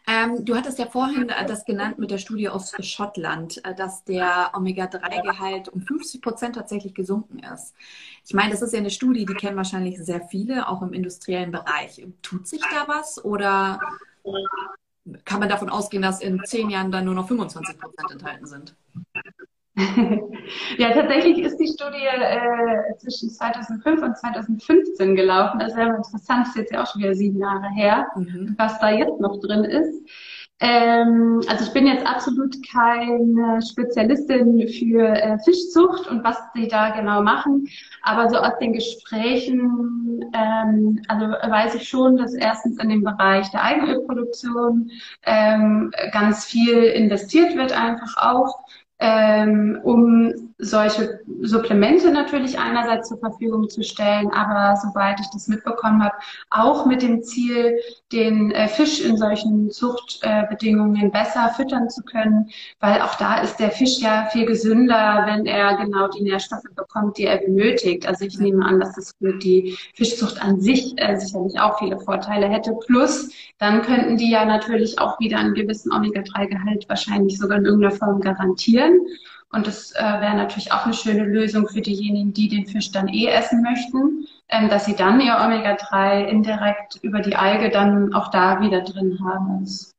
Ähm, 0.06 0.44
du 0.44 0.54
hattest 0.54 0.78
ja 0.78 0.86
vorhin 0.86 1.28
äh, 1.28 1.46
das 1.46 1.64
genannt 1.64 1.98
mit 1.98 2.10
der 2.10 2.18
Studie 2.18 2.48
aus 2.48 2.72
Schottland, 2.80 3.64
äh, 3.64 3.74
dass 3.74 4.04
der 4.04 4.52
Omega-3-Gehalt 4.54 5.68
um 5.68 5.82
50 5.82 6.22
Prozent 6.22 6.54
tatsächlich 6.54 6.94
gesunken 6.94 7.40
ist. 7.40 7.74
Ich 8.24 8.32
meine, 8.32 8.52
das 8.52 8.62
ist 8.62 8.72
ja 8.72 8.78
eine 8.78 8.90
Studie, 8.90 9.24
die 9.24 9.34
kennen 9.34 9.56
wahrscheinlich 9.56 9.98
sehr 9.98 10.20
viele, 10.22 10.68
auch 10.68 10.82
im 10.82 10.92
industriellen 10.92 11.50
Bereich. 11.50 12.06
Tut 12.22 12.46
sich 12.46 12.62
da 12.70 12.86
was 12.86 13.24
oder 13.24 13.80
kann 15.24 15.40
man 15.40 15.48
davon 15.48 15.68
ausgehen, 15.68 16.02
dass 16.02 16.20
in 16.20 16.42
zehn 16.44 16.70
Jahren 16.70 16.92
dann 16.92 17.04
nur 17.04 17.14
noch 17.14 17.28
25 17.28 17.78
Prozent 17.78 18.10
enthalten 18.12 18.46
sind? 18.46 18.76
Ja, 20.78 20.90
tatsächlich 20.92 21.38
ist 21.38 21.56
die 21.56 21.66
Studie 21.66 22.06
äh, 22.06 22.96
zwischen 22.98 23.30
2005 23.30 24.02
und 24.02 24.16
2015 24.16 25.16
gelaufen. 25.16 25.58
Das 25.58 25.72
ist 25.72 25.78
ja 25.78 25.96
interessant, 25.96 26.46
das 26.46 26.48
ist 26.50 26.56
jetzt 26.56 26.72
ja 26.72 26.82
auch 26.82 26.92
schon 26.92 27.02
wieder 27.02 27.14
sieben 27.14 27.40
Jahre 27.40 27.68
her, 27.74 28.06
mhm. 28.14 28.54
was 28.56 28.78
da 28.78 28.90
jetzt 28.90 29.20
noch 29.20 29.40
drin 29.40 29.64
ist. 29.64 30.08
Ähm, 30.60 31.42
also 31.48 31.64
ich 31.64 31.72
bin 31.72 31.86
jetzt 31.88 32.06
absolut 32.06 32.56
keine 32.70 33.60
Spezialistin 33.60 34.68
für 34.68 35.08
äh, 35.08 35.38
Fischzucht 35.44 36.08
und 36.08 36.22
was 36.22 36.38
sie 36.54 36.68
da 36.68 36.90
genau 36.90 37.22
machen. 37.22 37.66
Aber 38.02 38.30
so 38.30 38.36
aus 38.36 38.56
den 38.60 38.72
Gesprächen, 38.72 40.24
ähm, 40.32 41.02
also 41.08 41.26
weiß 41.26 41.74
ich 41.74 41.88
schon, 41.88 42.16
dass 42.16 42.34
erstens 42.34 42.78
in 42.78 42.88
dem 42.88 43.02
Bereich 43.02 43.50
der 43.50 43.64
Eigenölproduktion 43.64 44.90
ähm, 45.24 45.92
ganz 46.12 46.44
viel 46.44 46.84
investiert 46.84 47.56
wird 47.56 47.72
einfach 47.72 48.16
auch 48.16 48.64
ähm, 48.98 49.80
um 49.82 50.53
solche 50.58 51.20
Supplemente 51.42 52.10
natürlich 52.10 52.58
einerseits 52.58 53.08
zur 53.08 53.18
Verfügung 53.18 53.68
zu 53.68 53.82
stellen, 53.82 54.30
aber 54.30 54.76
soweit 54.76 55.18
ich 55.20 55.28
das 55.32 55.48
mitbekommen 55.48 56.02
habe, 56.02 56.14
auch 56.50 56.86
mit 56.86 57.02
dem 57.02 57.22
Ziel, 57.22 57.78
den 58.12 58.52
äh, 58.52 58.68
Fisch 58.68 59.00
in 59.00 59.16
solchen 59.16 59.70
Zuchtbedingungen 59.70 61.06
äh, 61.06 61.10
besser 61.10 61.50
füttern 61.56 61.90
zu 61.90 62.02
können, 62.02 62.50
weil 62.80 63.00
auch 63.02 63.16
da 63.16 63.40
ist 63.40 63.56
der 63.56 63.70
Fisch 63.70 64.00
ja 64.00 64.26
viel 64.32 64.46
gesünder, 64.46 65.24
wenn 65.26 65.46
er 65.46 65.76
genau 65.76 66.08
die 66.08 66.22
Nährstoffe 66.22 66.62
bekommt, 66.74 67.18
die 67.18 67.24
er 67.24 67.38
benötigt. 67.38 68.06
Also 68.06 68.24
ich 68.24 68.38
nehme 68.38 68.64
an, 68.64 68.80
dass 68.80 68.94
das 68.94 69.12
für 69.18 69.36
die 69.38 69.76
Fischzucht 69.94 70.40
an 70.42 70.60
sich 70.60 70.94
äh, 70.96 71.16
sicherlich 71.16 71.58
auch 71.58 71.78
viele 71.78 71.98
Vorteile 71.98 72.48
hätte. 72.48 72.76
Plus, 72.86 73.30
dann 73.58 73.82
könnten 73.82 74.16
die 74.16 74.30
ja 74.30 74.44
natürlich 74.44 74.98
auch 74.98 75.18
wieder 75.18 75.38
einen 75.38 75.54
gewissen 75.54 75.92
Omega-3-Gehalt 75.92 76.88
wahrscheinlich 76.88 77.38
sogar 77.38 77.58
in 77.58 77.64
irgendeiner 77.64 77.94
Form 77.94 78.20
garantieren. 78.20 79.00
Und 79.54 79.68
das 79.68 79.92
äh, 79.92 80.02
wäre 80.02 80.34
natürlich 80.34 80.72
auch 80.72 80.84
eine 80.84 80.94
schöne 80.94 81.24
Lösung 81.24 81.68
für 81.68 81.80
diejenigen, 81.80 82.32
die 82.32 82.48
den 82.48 82.66
Fisch 82.66 82.90
dann 82.90 83.08
eh 83.08 83.26
essen 83.26 83.62
möchten, 83.62 84.26
ähm, 84.48 84.68
dass 84.68 84.84
sie 84.84 84.96
dann 84.96 85.20
ihr 85.20 85.36
Omega-3 85.36 86.24
indirekt 86.24 86.98
über 87.02 87.20
die 87.20 87.36
Alge 87.36 87.70
dann 87.70 88.12
auch 88.14 88.30
da 88.30 88.60
wieder 88.60 88.82
drin 88.82 89.18
haben. 89.24 89.60
Das, 89.60 89.92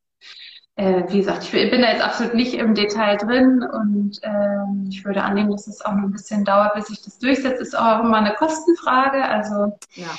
äh, 0.76 1.04
wie 1.08 1.18
gesagt, 1.18 1.44
ich 1.44 1.70
bin 1.70 1.80
da 1.80 1.90
jetzt 1.90 2.04
absolut 2.04 2.34
nicht 2.34 2.52
im 2.54 2.74
Detail 2.74 3.16
drin 3.16 3.62
und 3.62 4.20
ähm, 4.22 4.88
ich 4.90 5.02
würde 5.06 5.22
annehmen, 5.22 5.50
dass 5.50 5.66
es 5.66 5.80
auch 5.80 5.92
noch 5.92 6.04
ein 6.04 6.12
bisschen 6.12 6.44
dauert, 6.44 6.74
bis 6.74 6.88
sich 6.88 7.02
das 7.02 7.18
durchsetzt. 7.18 7.62
Ist 7.62 7.78
auch 7.78 8.04
immer 8.04 8.18
eine 8.18 8.34
Kostenfrage. 8.34 9.24
Also 9.24 9.78
ja. 9.94 10.10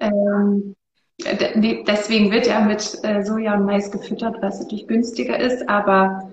ähm, 0.00 0.74
deswegen 1.86 2.32
wird 2.32 2.48
ja 2.48 2.60
mit 2.60 2.98
äh, 3.04 3.22
Soja 3.22 3.54
und 3.54 3.66
Mais 3.66 3.92
gefüttert, 3.92 4.42
es 4.42 4.60
natürlich 4.60 4.88
günstiger 4.88 5.38
ist, 5.38 5.68
aber 5.68 6.32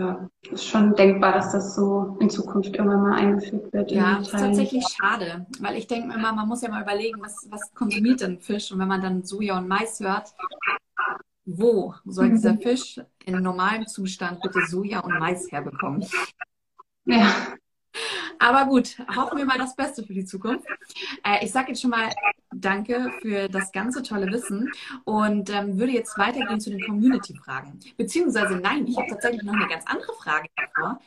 ja, 0.00 0.30
ist 0.50 0.64
schon 0.64 0.94
denkbar, 0.94 1.32
dass 1.32 1.52
das 1.52 1.74
so 1.74 2.16
in 2.20 2.30
Zukunft 2.30 2.74
irgendwann 2.74 3.02
mal 3.02 3.18
eingeführt 3.18 3.70
wird. 3.72 3.90
Ja, 3.90 4.16
das 4.18 4.28
ist 4.28 4.32
tatsächlich 4.32 4.84
schade, 4.88 5.46
weil 5.60 5.76
ich 5.76 5.86
denke 5.86 6.08
mir 6.08 6.14
immer, 6.14 6.32
man 6.32 6.48
muss 6.48 6.62
ja 6.62 6.70
mal 6.70 6.82
überlegen, 6.82 7.20
was, 7.20 7.46
was 7.50 7.72
konsumiert 7.74 8.22
denn 8.22 8.40
Fisch? 8.40 8.72
Und 8.72 8.78
wenn 8.78 8.88
man 8.88 9.02
dann 9.02 9.24
Soja 9.24 9.58
und 9.58 9.68
Mais 9.68 10.00
hört, 10.00 10.34
wo 11.44 11.94
soll 12.06 12.30
dieser 12.30 12.56
Fisch 12.56 12.98
in 13.26 13.42
normalem 13.42 13.86
Zustand 13.86 14.40
bitte 14.40 14.64
Soja 14.66 15.00
und 15.00 15.18
Mais 15.18 15.52
herbekommen? 15.52 16.06
Ja. 17.04 17.34
Aber 18.38 18.64
gut, 18.66 18.96
hoffen 19.14 19.36
wir 19.36 19.44
mal 19.44 19.58
das 19.58 19.76
Beste 19.76 20.02
für 20.02 20.14
die 20.14 20.24
Zukunft. 20.24 20.66
Äh, 21.22 21.44
ich 21.44 21.52
sage 21.52 21.68
jetzt 21.68 21.82
schon 21.82 21.90
mal 21.90 22.08
Danke 22.52 23.12
für 23.22 23.48
das 23.48 23.70
ganze 23.70 24.02
tolle 24.02 24.26
Wissen 24.32 24.70
und 25.04 25.50
ähm, 25.50 25.78
würde 25.78 25.92
jetzt 25.92 26.18
weitergehen 26.18 26.60
zu 26.60 26.70
den 26.70 26.84
Community-Fragen. 26.84 27.78
Beziehungsweise 27.96 28.56
nein, 28.56 28.86
ich 28.88 28.96
habe 28.96 29.08
tatsächlich 29.08 29.42
noch 29.42 29.54
eine 29.54 29.68
ganz 29.68 29.84
andere 29.86 30.12
Frage 30.14 30.48
davor. 30.56 31.00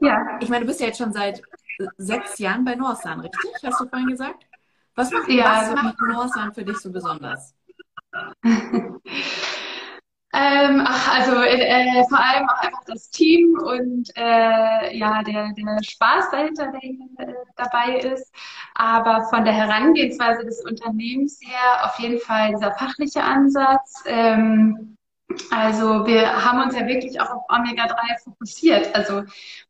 Ja. 0.00 0.38
Ich 0.40 0.48
meine, 0.48 0.64
du 0.64 0.66
bist 0.66 0.80
ja 0.80 0.86
jetzt 0.86 0.98
schon 0.98 1.12
seit 1.12 1.40
sechs 1.98 2.38
Jahren 2.38 2.64
bei 2.64 2.74
Norsan, 2.74 3.20
richtig? 3.20 3.50
Hast 3.62 3.80
du 3.80 3.88
vorhin 3.88 4.08
gesagt? 4.08 4.44
Was 4.94 5.10
macht, 5.10 5.28
ja, 5.28 5.44
was 5.44 5.68
also 5.68 5.74
macht 5.74 6.00
Norsan 6.00 6.52
für 6.52 6.64
dich 6.64 6.78
so 6.78 6.90
besonders? 6.90 7.54
Ähm, 10.34 10.82
ach, 10.86 11.14
also 11.14 11.42
äh, 11.42 12.04
vor 12.08 12.18
allem 12.18 12.48
auch 12.48 12.62
einfach 12.62 12.84
das 12.86 13.10
Team 13.10 13.54
und 13.58 14.10
äh, 14.16 14.96
ja, 14.96 15.22
der, 15.22 15.52
der 15.52 15.82
Spaß 15.82 16.30
dahinter, 16.30 16.72
der 16.72 17.28
äh, 17.28 17.34
dabei 17.56 17.98
ist. 17.98 18.32
Aber 18.74 19.24
von 19.28 19.44
der 19.44 19.52
Herangehensweise 19.52 20.44
des 20.44 20.64
Unternehmens 20.64 21.38
her 21.42 21.84
auf 21.84 21.98
jeden 21.98 22.18
Fall 22.18 22.50
dieser 22.50 22.72
fachliche 22.72 23.22
Ansatz. 23.22 24.02
Ähm, 24.06 24.96
also 25.50 26.06
wir 26.06 26.44
haben 26.44 26.62
uns 26.62 26.74
ja 26.74 26.86
wirklich 26.86 27.20
auch 27.20 27.30
auf 27.30 27.42
Omega-3 27.48 28.22
fokussiert. 28.24 28.94
Also 28.94 29.22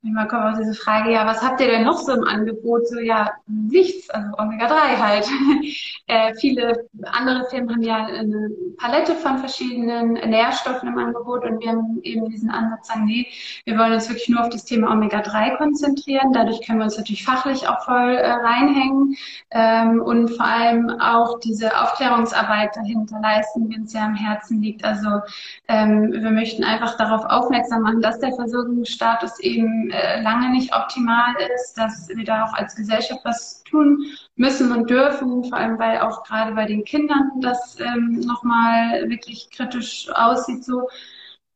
manchmal 0.02 0.28
kommt 0.28 0.42
auch 0.44 0.58
diese 0.58 0.74
Frage, 0.74 1.12
ja, 1.12 1.26
was 1.26 1.42
habt 1.42 1.60
ihr 1.60 1.68
denn 1.68 1.84
noch 1.84 1.98
so 1.98 2.12
im 2.12 2.24
Angebot? 2.24 2.88
So, 2.88 2.98
ja, 2.98 3.30
nichts, 3.46 4.10
also 4.10 4.28
Omega-3 4.38 4.98
halt. 4.98 5.26
äh, 6.06 6.34
viele 6.34 6.88
andere 7.04 7.48
Firmen 7.50 7.70
haben 7.70 7.82
ja 7.82 8.06
eine 8.06 8.50
Palette 8.78 9.14
von 9.14 9.38
verschiedenen 9.38 10.12
Nährstoffen 10.12 10.88
im 10.88 10.98
Angebot 10.98 11.44
und 11.44 11.62
wir 11.62 11.70
haben 11.70 12.00
eben 12.02 12.28
diesen 12.28 12.50
Ansatz 12.50 12.88
sagen, 12.88 13.04
nee, 13.04 13.26
wir 13.64 13.78
wollen 13.78 13.92
uns 13.92 14.08
wirklich 14.08 14.28
nur 14.28 14.40
auf 14.40 14.48
das 14.48 14.64
Thema 14.64 14.92
Omega-3 14.92 15.56
konzentrieren. 15.56 16.32
Dadurch 16.32 16.64
können 16.66 16.78
wir 16.78 16.84
uns 16.84 16.96
natürlich 16.96 17.24
fachlich 17.24 17.68
auch 17.68 17.84
voll 17.84 18.14
äh, 18.14 18.30
reinhängen 18.30 19.16
ähm, 19.50 20.00
und 20.00 20.28
vor 20.28 20.46
allem 20.46 20.90
auch 21.00 21.38
diese 21.40 21.80
Aufklärungsarbeit 21.80 22.76
dahinter 22.76 23.20
leisten, 23.20 23.68
die 23.68 23.76
uns 23.76 23.92
ja 23.92 24.04
am 24.04 24.14
Herzen 24.14 24.60
liegt. 24.60 24.84
Also 24.84 25.20
ähm, 25.68 26.12
wir 26.12 26.30
möchten 26.30 26.64
einfach 26.64 26.96
darauf 26.96 27.24
aufmerksam 27.26 27.82
machen, 27.82 28.00
dass 28.00 28.18
der 28.18 28.34
Versorgungsstatus 28.34 29.40
eben 29.40 29.90
äh, 29.90 30.22
lange 30.22 30.50
nicht 30.50 30.74
optimal 30.74 31.34
ist, 31.54 31.74
dass 31.74 32.08
wir 32.08 32.24
da 32.24 32.44
auch 32.44 32.54
als 32.54 32.74
Gesellschaft 32.74 33.20
was 33.24 33.62
tun 33.64 34.04
müssen 34.36 34.72
und 34.72 34.90
dürfen, 34.90 35.44
vor 35.44 35.58
allem 35.58 35.78
weil 35.78 36.00
auch 36.00 36.24
gerade 36.24 36.52
bei 36.54 36.66
den 36.66 36.84
Kindern 36.84 37.30
das 37.40 37.78
ähm, 37.80 38.20
nochmal 38.20 39.08
wirklich 39.08 39.50
kritisch 39.50 40.08
aussieht 40.14 40.64
so. 40.64 40.88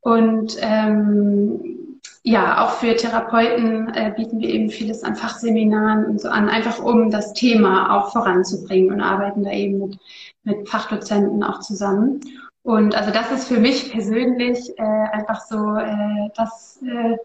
Und 0.01 0.57
ähm, 0.61 1.86
ja, 2.28 2.64
auch 2.64 2.72
für 2.72 2.97
Therapeuten 2.97 3.88
äh, 3.94 4.12
bieten 4.16 4.40
wir 4.40 4.49
eben 4.49 4.68
vieles 4.68 5.05
an 5.05 5.14
Fachseminaren 5.14 6.07
und 6.07 6.20
so 6.20 6.28
an, 6.28 6.49
einfach 6.49 6.80
um 6.80 7.09
das 7.09 7.32
Thema 7.34 7.97
auch 7.97 8.11
voranzubringen 8.11 8.92
und 8.92 9.01
arbeiten 9.01 9.44
da 9.44 9.53
eben 9.53 9.78
mit, 9.78 9.99
mit 10.42 10.68
Fachdozenten 10.68 11.44
auch 11.44 11.61
zusammen. 11.61 12.20
Und 12.66 12.96
also 12.96 13.12
das 13.12 13.30
ist 13.30 13.46
für 13.46 13.60
mich 13.60 13.92
persönlich 13.92 14.76
äh, 14.76 14.82
einfach 14.82 15.40
so 15.42 15.76
äh, 15.76 16.30
das, 16.34 16.82
äh, 16.82 17.16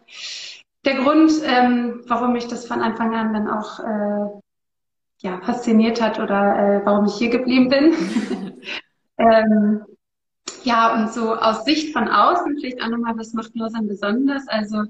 der 0.86 0.98
Grund, 0.98 1.32
ähm, 1.44 2.02
warum 2.06 2.34
mich 2.34 2.48
das 2.48 2.68
von 2.68 2.80
Anfang 2.80 3.16
an 3.16 3.34
dann 3.34 3.50
auch 3.50 3.80
äh, 3.80 4.40
ja, 5.24 5.42
fasziniert 5.42 6.00
hat 6.00 6.20
oder 6.20 6.82
äh, 6.82 6.86
warum 6.86 7.06
ich 7.06 7.16
hier 7.16 7.32
geblieben 7.32 7.70
bin. 7.70 8.62
ähm, 9.18 9.84
ja, 10.64 10.94
und 10.94 11.12
so 11.12 11.36
aus 11.36 11.66
Sicht 11.66 11.92
von 11.92 12.08
außen 12.08 12.60
vielleicht 12.60 12.84
auch 12.84 12.90
nochmal, 12.90 13.18
was 13.18 13.34
macht 13.34 13.56
Lausanne 13.56 13.88
besonders? 13.88 14.48
Also 14.48 14.84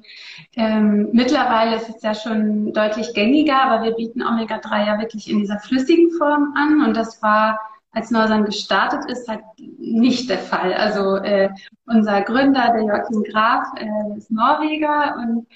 ähm, 0.57 1.11
mittlerweile 1.13 1.77
ist 1.77 1.87
es 1.87 2.01
ja 2.01 2.13
schon 2.13 2.73
deutlich 2.73 3.13
gängiger, 3.13 3.61
aber 3.61 3.85
wir 3.85 3.91
bieten 3.91 4.21
Omega-3 4.21 4.85
ja 4.85 4.99
wirklich 4.99 5.29
in 5.29 5.39
dieser 5.39 5.59
flüssigen 5.59 6.11
Form 6.11 6.53
an 6.57 6.85
und 6.85 6.97
das 6.97 7.23
war 7.23 7.57
als 7.93 8.11
Norsan 8.11 8.45
gestartet 8.45 9.09
ist, 9.09 9.27
halt 9.27 9.41
nicht 9.57 10.29
der 10.29 10.39
Fall. 10.39 10.73
Also 10.73 11.17
äh, 11.17 11.49
unser 11.85 12.21
Gründer, 12.21 12.71
der 12.73 12.83
Joachim 12.83 13.23
Graf, 13.23 13.67
äh, 13.77 14.17
ist 14.17 14.31
Norweger 14.31 15.15
und 15.17 15.47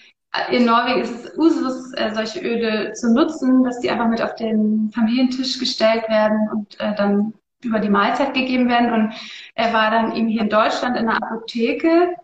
in 0.52 0.66
Norwegen 0.66 1.02
ist 1.02 1.26
es 1.26 1.38
Usus, 1.38 1.94
äh, 1.94 2.12
solche 2.14 2.40
Öle 2.40 2.92
zu 2.94 3.14
nutzen, 3.14 3.64
dass 3.64 3.80
die 3.80 3.90
einfach 3.90 4.10
mit 4.10 4.22
auf 4.22 4.36
den 4.36 4.92
Familientisch 4.94 5.60
gestellt 5.60 6.10
werden 6.10 6.50
und 6.52 6.80
äh, 6.80 6.94
dann 6.96 7.34
über 7.64 7.80
die 7.80 7.90
Mahlzeit 7.90 8.34
gegeben 8.34 8.68
werden. 8.68 8.92
Und 8.92 9.14
er 9.56 9.74
war 9.74 9.92
dann 9.92 10.14
eben 10.14 10.28
hier 10.28 10.42
in 10.42 10.50
Deutschland 10.50 10.98
in 10.98 11.06
der 11.06 11.16
Apotheke 11.16 12.16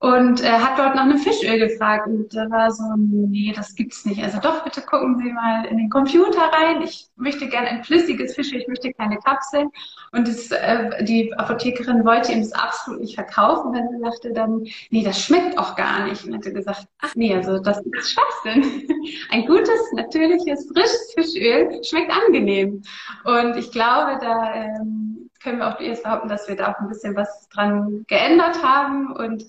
und 0.00 0.40
er 0.42 0.62
hat 0.62 0.78
dort 0.78 0.94
nach 0.94 1.02
einem 1.02 1.18
Fischöl 1.18 1.58
gefragt 1.58 2.06
und 2.06 2.32
da 2.32 2.48
war 2.50 2.70
so, 2.70 2.84
nee, 2.96 3.52
das 3.54 3.74
gibt's 3.74 4.04
nicht. 4.04 4.22
Also 4.22 4.38
doch, 4.38 4.62
bitte 4.62 4.80
gucken 4.80 5.18
Sie 5.18 5.32
mal 5.32 5.64
in 5.64 5.76
den 5.76 5.90
Computer 5.90 6.40
rein. 6.52 6.82
Ich 6.82 7.08
möchte 7.16 7.48
gerne 7.48 7.66
ein 7.66 7.82
flüssiges 7.82 8.36
Fischöl, 8.36 8.60
ich 8.60 8.68
möchte 8.68 8.92
keine 8.92 9.16
Kapseln. 9.18 9.70
Und 10.12 10.28
das, 10.28 10.52
äh, 10.52 11.02
die 11.02 11.34
Apothekerin 11.34 12.04
wollte 12.04 12.30
ihm 12.30 12.40
das 12.40 12.52
absolut 12.52 13.00
nicht 13.00 13.16
verkaufen, 13.16 13.72
denn 13.72 13.88
sie 13.88 13.98
sagte 13.98 14.32
dann, 14.32 14.64
nee, 14.90 15.02
das 15.02 15.20
schmeckt 15.20 15.58
auch 15.58 15.74
gar 15.74 16.06
nicht. 16.06 16.24
Und 16.24 16.34
hatte 16.34 16.52
gesagt, 16.52 16.86
ach 17.00 17.16
nee, 17.16 17.34
also 17.34 17.58
das 17.58 17.80
ist 17.80 18.12
Schwachsinn. 18.12 18.88
Ein 19.30 19.46
gutes, 19.46 19.80
natürliches, 19.94 20.68
frisches 20.72 21.12
Fischöl 21.14 21.82
schmeckt 21.82 22.12
angenehm. 22.12 22.82
Und 23.24 23.56
ich 23.56 23.72
glaube, 23.72 24.16
da 24.20 24.54
ähm, 24.54 25.07
können 25.40 25.58
wir 25.58 25.68
auch 25.68 25.80
erst 25.80 26.02
behaupten, 26.02 26.28
dass 26.28 26.48
wir 26.48 26.56
da 26.56 26.72
auch 26.72 26.80
ein 26.80 26.88
bisschen 26.88 27.16
was 27.16 27.48
dran 27.48 28.04
geändert 28.08 28.62
haben 28.62 29.12
und 29.12 29.44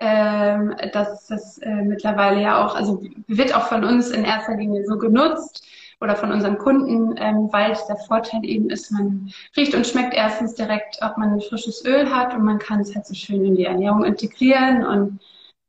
ähm, 0.00 0.74
dass 0.92 1.26
das 1.26 1.58
äh, 1.58 1.82
mittlerweile 1.82 2.40
ja 2.42 2.64
auch, 2.64 2.74
also 2.74 3.02
wird 3.26 3.54
auch 3.54 3.68
von 3.68 3.84
uns 3.84 4.10
in 4.10 4.24
erster 4.24 4.56
Linie 4.56 4.84
so 4.86 4.98
genutzt 4.98 5.66
oder 6.00 6.16
von 6.16 6.32
unseren 6.32 6.58
Kunden, 6.58 7.14
ähm, 7.16 7.48
weil 7.52 7.76
der 7.88 7.96
Vorteil 7.96 8.44
eben 8.44 8.70
ist, 8.70 8.90
man 8.90 9.30
riecht 9.56 9.74
und 9.74 9.86
schmeckt 9.86 10.14
erstens 10.14 10.54
direkt, 10.54 10.98
ob 11.02 11.16
man 11.16 11.34
ein 11.34 11.40
frisches 11.40 11.84
Öl 11.84 12.10
hat 12.10 12.34
und 12.34 12.44
man 12.44 12.58
kann 12.58 12.80
es 12.80 12.94
halt 12.94 13.06
so 13.06 13.14
schön 13.14 13.44
in 13.44 13.54
die 13.54 13.64
Ernährung 13.64 14.04
integrieren 14.04 14.84
und 14.84 15.20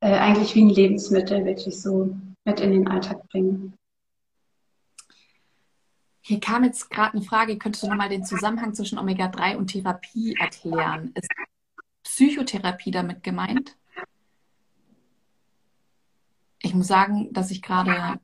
äh, 0.01 0.13
eigentlich 0.13 0.55
wie 0.55 0.63
ein 0.63 0.69
Lebensmittel 0.69 1.45
wirklich 1.45 1.81
so 1.81 2.15
mit 2.45 2.59
in 2.59 2.71
den 2.71 2.87
Alltag 2.87 3.27
bringen. 3.29 3.73
Hier 6.27 6.39
kam 6.39 6.63
jetzt 6.63 6.89
gerade 6.89 7.13
eine 7.13 7.21
Frage, 7.21 7.55
könntest 7.59 7.83
du 7.83 7.87
nochmal 7.87 8.09
den 8.09 8.25
Zusammenhang 8.25 8.73
zwischen 8.73 8.97
Omega-3 8.97 9.57
und 9.57 9.67
Therapie 9.67 10.35
erklären? 10.39 11.11
Ist 11.13 11.29
Psychotherapie 12.01 12.89
damit 12.89 13.21
gemeint? 13.21 13.77
Ich 16.63 16.73
muss 16.73 16.87
sagen, 16.87 17.31
dass 17.31 17.51
ich 17.51 17.61
gerade 17.61 18.19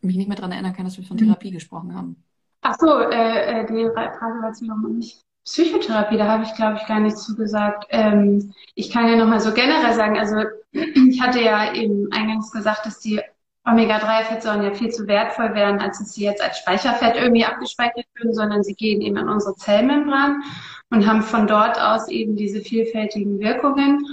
mich 0.00 0.16
nicht 0.16 0.26
mehr 0.26 0.36
daran 0.36 0.50
erinnern 0.50 0.72
kann, 0.72 0.84
dass 0.84 0.98
wir 0.98 1.04
von 1.04 1.16
Therapie 1.16 1.52
gesprochen 1.52 1.94
haben. 1.94 2.24
Ach 2.62 2.74
so, 2.76 2.98
äh, 2.98 3.60
äh 3.60 3.66
die 3.66 3.88
Frage 3.94 4.42
war 4.42 4.48
jetzt 4.48 4.62
nochmal 4.62 4.90
nicht. 4.90 5.20
Psychotherapie, 5.44 6.16
da 6.16 6.26
habe 6.26 6.42
ich, 6.42 6.52
glaube 6.54 6.78
ich, 6.80 6.88
gar 6.88 6.98
nichts 6.98 7.22
zugesagt. 7.22 7.86
Ähm, 7.90 8.52
ich 8.74 8.90
kann 8.90 9.06
ja 9.06 9.14
nochmal 9.14 9.38
so 9.38 9.54
generell 9.54 9.94
sagen, 9.94 10.18
also 10.18 10.38
ich 10.72 11.20
hatte 11.22 11.40
ja 11.40 11.72
eben 11.72 12.10
eingangs 12.10 12.50
gesagt, 12.50 12.84
dass 12.84 12.98
die 12.98 13.20
Omega-3-Fettsäuren 13.66 14.62
ja 14.62 14.72
viel 14.72 14.90
zu 14.90 15.06
wertvoll 15.06 15.54
wären, 15.54 15.80
als 15.80 15.98
dass 15.98 16.14
sie 16.14 16.24
jetzt 16.24 16.42
als 16.42 16.58
Speicherfett 16.58 17.16
irgendwie 17.16 17.44
abgespeichert 17.44 18.06
würden, 18.14 18.32
sondern 18.32 18.62
sie 18.62 18.74
gehen 18.74 19.00
eben 19.00 19.18
an 19.18 19.28
unsere 19.28 19.56
Zellmembran 19.56 20.42
und 20.90 21.06
haben 21.06 21.22
von 21.22 21.46
dort 21.46 21.80
aus 21.80 22.08
eben 22.08 22.36
diese 22.36 22.60
vielfältigen 22.60 23.40
Wirkungen. 23.40 24.06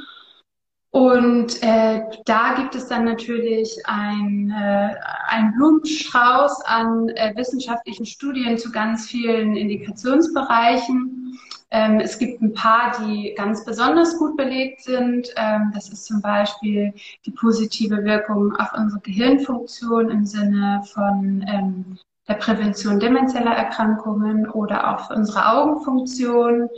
Und 0.89 1.63
äh, 1.63 2.01
da 2.25 2.53
gibt 2.53 2.75
es 2.75 2.87
dann 2.87 3.05
natürlich 3.05 3.79
ein, 3.85 4.51
äh, 4.55 4.95
ein 5.27 5.53
Blumenstrauß 5.55 6.61
an 6.65 7.09
äh, 7.09 7.33
wissenschaftlichen 7.35 8.05
Studien 8.05 8.59
zu 8.59 8.71
ganz 8.71 9.07
vielen 9.07 9.55
Indikationsbereichen. 9.55 11.39
Ähm, 11.73 11.99
es 11.99 12.19
gibt 12.19 12.39
ein 12.39 12.53
paar, 12.53 12.95
die 12.99 13.33
ganz 13.35 13.65
besonders 13.65 14.17
gut 14.19 14.37
belegt 14.37 14.83
sind. 14.83 15.33
Ähm, 15.35 15.71
das 15.73 15.89
ist 15.89 16.05
zum 16.05 16.21
Beispiel 16.21 16.93
die 17.25 17.31
positive 17.31 18.03
Wirkung 18.03 18.55
auf 18.57 18.69
unsere 18.77 19.01
Gehirnfunktion 19.01 20.11
im 20.11 20.23
Sinne 20.23 20.83
von 20.93 21.43
ähm, 21.47 21.97
der 22.27 22.35
Prävention 22.35 22.99
demenzieller 22.99 23.55
Erkrankungen 23.55 24.47
oder 24.51 24.93
auch 24.93 25.07
für 25.07 25.15
unsere 25.15 25.47
Augenfunktion. 25.47 26.69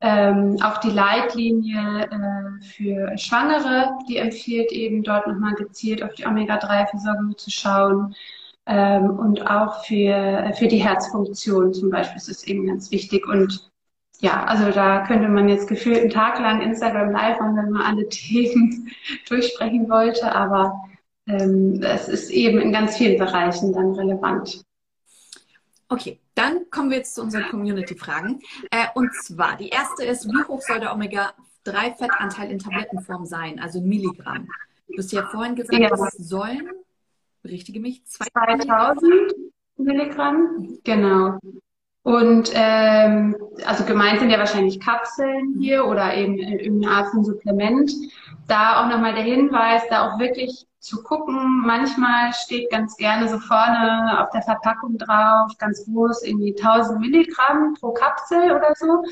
Ähm, 0.00 0.56
auch 0.62 0.78
die 0.78 0.90
Leitlinie 0.90 2.08
äh, 2.10 2.64
für 2.64 3.18
Schwangere, 3.18 3.98
die 4.08 4.16
empfiehlt 4.16 4.72
eben 4.72 5.02
dort 5.02 5.26
nochmal 5.26 5.54
gezielt 5.56 6.02
auf 6.02 6.14
die 6.14 6.24
Omega-3-Versorgung 6.24 7.36
zu 7.36 7.50
schauen. 7.50 8.14
Ähm, 8.64 9.10
und 9.10 9.46
auch 9.46 9.84
für, 9.84 10.52
für 10.56 10.68
die 10.68 10.78
Herzfunktion 10.82 11.74
zum 11.74 11.90
Beispiel 11.90 12.16
ist 12.16 12.30
es 12.30 12.44
eben 12.44 12.66
ganz 12.66 12.90
wichtig. 12.90 13.26
Und 13.28 13.68
ja, 14.20 14.44
also 14.44 14.70
da 14.72 15.06
könnte 15.06 15.28
man 15.28 15.48
jetzt 15.48 15.68
gefühlt 15.68 15.98
einen 15.98 16.10
Tag 16.10 16.40
lang 16.40 16.60
Instagram 16.60 17.12
live 17.12 17.38
machen, 17.38 17.56
wenn 17.56 17.70
man 17.70 17.82
alle 17.82 18.08
Themen 18.08 18.90
durchsprechen 19.28 19.88
wollte. 19.88 20.32
Aber 20.32 20.74
ähm, 21.26 21.80
es 21.82 22.08
ist 22.08 22.30
eben 22.30 22.60
in 22.60 22.72
ganz 22.72 22.96
vielen 22.96 23.18
Bereichen 23.18 23.72
dann 23.72 23.92
relevant. 23.92 24.62
Okay, 25.88 26.20
dann 26.34 26.68
kommen 26.70 26.90
wir 26.90 26.98
jetzt 26.98 27.14
zu 27.14 27.22
unseren 27.22 27.48
Community-Fragen. 27.48 28.40
Äh, 28.70 28.86
und 28.94 29.14
zwar, 29.14 29.56
die 29.56 29.68
erste 29.68 30.04
ist, 30.04 30.26
wie 30.26 30.44
hoch 30.44 30.60
soll 30.60 30.80
der 30.80 30.92
Omega-3-Fettanteil 30.92 32.50
in 32.50 32.58
Tablettenform 32.58 33.24
sein, 33.24 33.58
also 33.58 33.80
Milligramm? 33.80 34.48
Du 34.88 34.98
hast 34.98 35.12
ja 35.12 35.26
vorhin 35.26 35.54
gesagt, 35.54 35.78
ja. 35.78 35.90
es 35.90 36.28
sollen, 36.28 36.68
berichtige 37.42 37.80
mich, 37.80 38.04
2000 38.04 39.32
Milligramm, 39.76 40.78
genau. 40.84 41.38
Und 42.02 42.50
ähm, 42.54 43.36
also 43.66 43.84
gemeint 43.84 44.20
sind 44.20 44.30
ja 44.30 44.38
wahrscheinlich 44.38 44.80
Kapseln 44.80 45.56
hier 45.58 45.86
oder 45.86 46.14
eben 46.14 46.38
irgendeine 46.38 46.94
Art 46.94 47.08
von 47.08 47.24
Supplement. 47.24 47.92
Da 48.46 48.80
auch 48.80 48.88
nochmal 48.88 49.14
der 49.14 49.24
Hinweis, 49.24 49.82
da 49.90 50.08
auch 50.08 50.18
wirklich 50.18 50.66
zu 50.80 51.02
gucken. 51.02 51.62
Manchmal 51.66 52.32
steht 52.32 52.70
ganz 52.70 52.96
gerne 52.96 53.28
so 53.28 53.38
vorne 53.38 54.22
auf 54.22 54.30
der 54.30 54.42
Verpackung 54.42 54.96
drauf, 54.96 55.52
ganz 55.58 55.84
groß, 55.84 56.22
irgendwie 56.22 56.56
1000 56.56 57.00
Milligramm 57.00 57.74
pro 57.78 57.92
Kapsel 57.92 58.52
oder 58.52 58.74
so. 58.74 59.04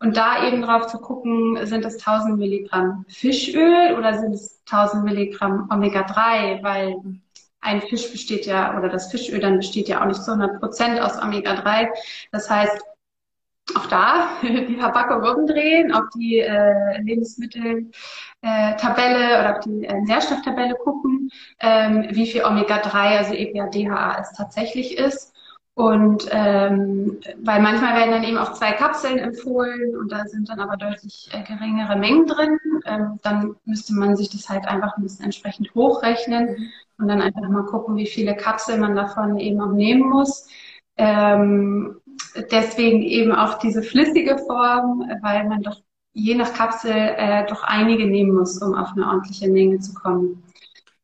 Und 0.00 0.16
da 0.16 0.46
eben 0.46 0.62
drauf 0.62 0.86
zu 0.86 0.98
gucken, 0.98 1.58
sind 1.66 1.84
es 1.84 1.98
1000 1.98 2.38
Milligramm 2.38 3.04
Fischöl 3.08 3.96
oder 3.96 4.18
sind 4.18 4.32
es 4.32 4.62
1000 4.70 5.04
Milligramm 5.04 5.68
Omega-3, 5.70 6.62
weil 6.62 6.96
ein 7.60 7.82
Fisch 7.82 8.10
besteht 8.10 8.46
ja, 8.46 8.76
oder 8.78 8.88
das 8.88 9.10
Fischöl 9.10 9.40
dann 9.40 9.58
besteht 9.58 9.88
ja 9.88 10.00
auch 10.00 10.06
nicht 10.06 10.22
zu 10.22 10.32
100 10.32 10.60
Prozent 10.60 11.00
aus 11.00 11.20
Omega-3. 11.22 11.88
Das 12.32 12.48
heißt, 12.48 12.82
auch 13.74 13.86
da 13.86 14.28
die 14.42 14.76
Verpackung 14.76 15.22
umdrehen, 15.22 15.92
auf 15.92 16.04
die 16.14 16.38
äh, 16.38 17.00
Lebensmitteltabelle 17.02 17.92
äh, 18.42 19.40
oder 19.40 19.56
auf 19.56 19.60
die 19.64 19.84
äh, 19.84 20.00
Nährstofftabelle 20.00 20.74
gucken, 20.74 21.30
ähm, 21.60 22.06
wie 22.10 22.26
viel 22.26 22.44
Omega-3, 22.44 23.18
also 23.18 23.34
EPA, 23.34 23.68
DHA 23.68 24.20
es 24.20 24.32
tatsächlich 24.32 24.98
ist. 24.98 25.34
Und 25.74 26.28
ähm, 26.30 27.20
weil 27.42 27.62
manchmal 27.62 27.96
werden 27.96 28.10
dann 28.10 28.24
eben 28.24 28.36
auch 28.36 28.52
zwei 28.52 28.72
Kapseln 28.72 29.18
empfohlen 29.18 29.96
und 29.96 30.12
da 30.12 30.26
sind 30.26 30.48
dann 30.50 30.60
aber 30.60 30.76
deutlich 30.76 31.30
äh, 31.32 31.42
geringere 31.42 31.96
Mengen 31.96 32.26
drin. 32.26 32.58
Ähm, 32.84 33.18
dann 33.22 33.56
müsste 33.64 33.94
man 33.94 34.14
sich 34.16 34.28
das 34.28 34.50
halt 34.50 34.66
einfach 34.66 34.96
ein 34.96 35.02
bisschen 35.04 35.24
entsprechend 35.24 35.74
hochrechnen 35.74 36.70
und 37.00 37.08
dann 37.08 37.22
einfach 37.22 37.48
mal 37.48 37.64
gucken, 37.64 37.96
wie 37.96 38.06
viele 38.06 38.36
Kapseln 38.36 38.80
man 38.80 38.94
davon 38.94 39.38
eben 39.38 39.60
auch 39.60 39.72
nehmen 39.72 40.08
muss. 40.08 40.48
Ähm, 40.96 42.00
deswegen 42.50 43.02
eben 43.02 43.32
auch 43.32 43.58
diese 43.58 43.82
flüssige 43.82 44.38
Form, 44.38 45.10
weil 45.22 45.48
man 45.48 45.62
doch 45.62 45.80
je 46.12 46.34
nach 46.34 46.52
Kapsel 46.52 46.92
äh, 46.92 47.46
doch 47.46 47.62
einige 47.62 48.06
nehmen 48.06 48.36
muss, 48.36 48.60
um 48.60 48.74
auf 48.74 48.92
eine 48.92 49.06
ordentliche 49.06 49.48
Menge 49.48 49.78
zu 49.78 49.94
kommen. 49.94 50.42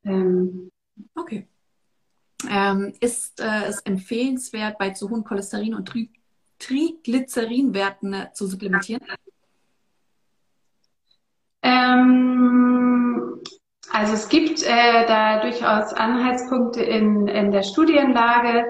Ähm, 0.05 0.71
okay. 1.15 1.47
Ähm, 2.49 2.93
ist 3.01 3.41
äh, 3.41 3.65
es 3.67 3.81
empfehlenswert, 3.81 4.79
bei 4.79 4.91
zu 4.91 5.09
hohen 5.11 5.25
Cholesterin- 5.25 5.75
und 5.75 5.89
Tri 5.89 6.11
Triglycerinwerten 6.59 8.15
äh, 8.15 8.33
zu 8.33 8.47
supplementieren? 8.47 9.03
Ähm, 11.63 13.43
also 13.93 14.15
es 14.15 14.29
gibt 14.29 14.63
äh, 14.63 15.07
da 15.07 15.41
durchaus 15.41 15.93
Anhaltspunkte 15.93 16.83
in, 16.83 17.29
in 17.29 17.51
der 17.51 17.63
Studienlage. 17.63 18.67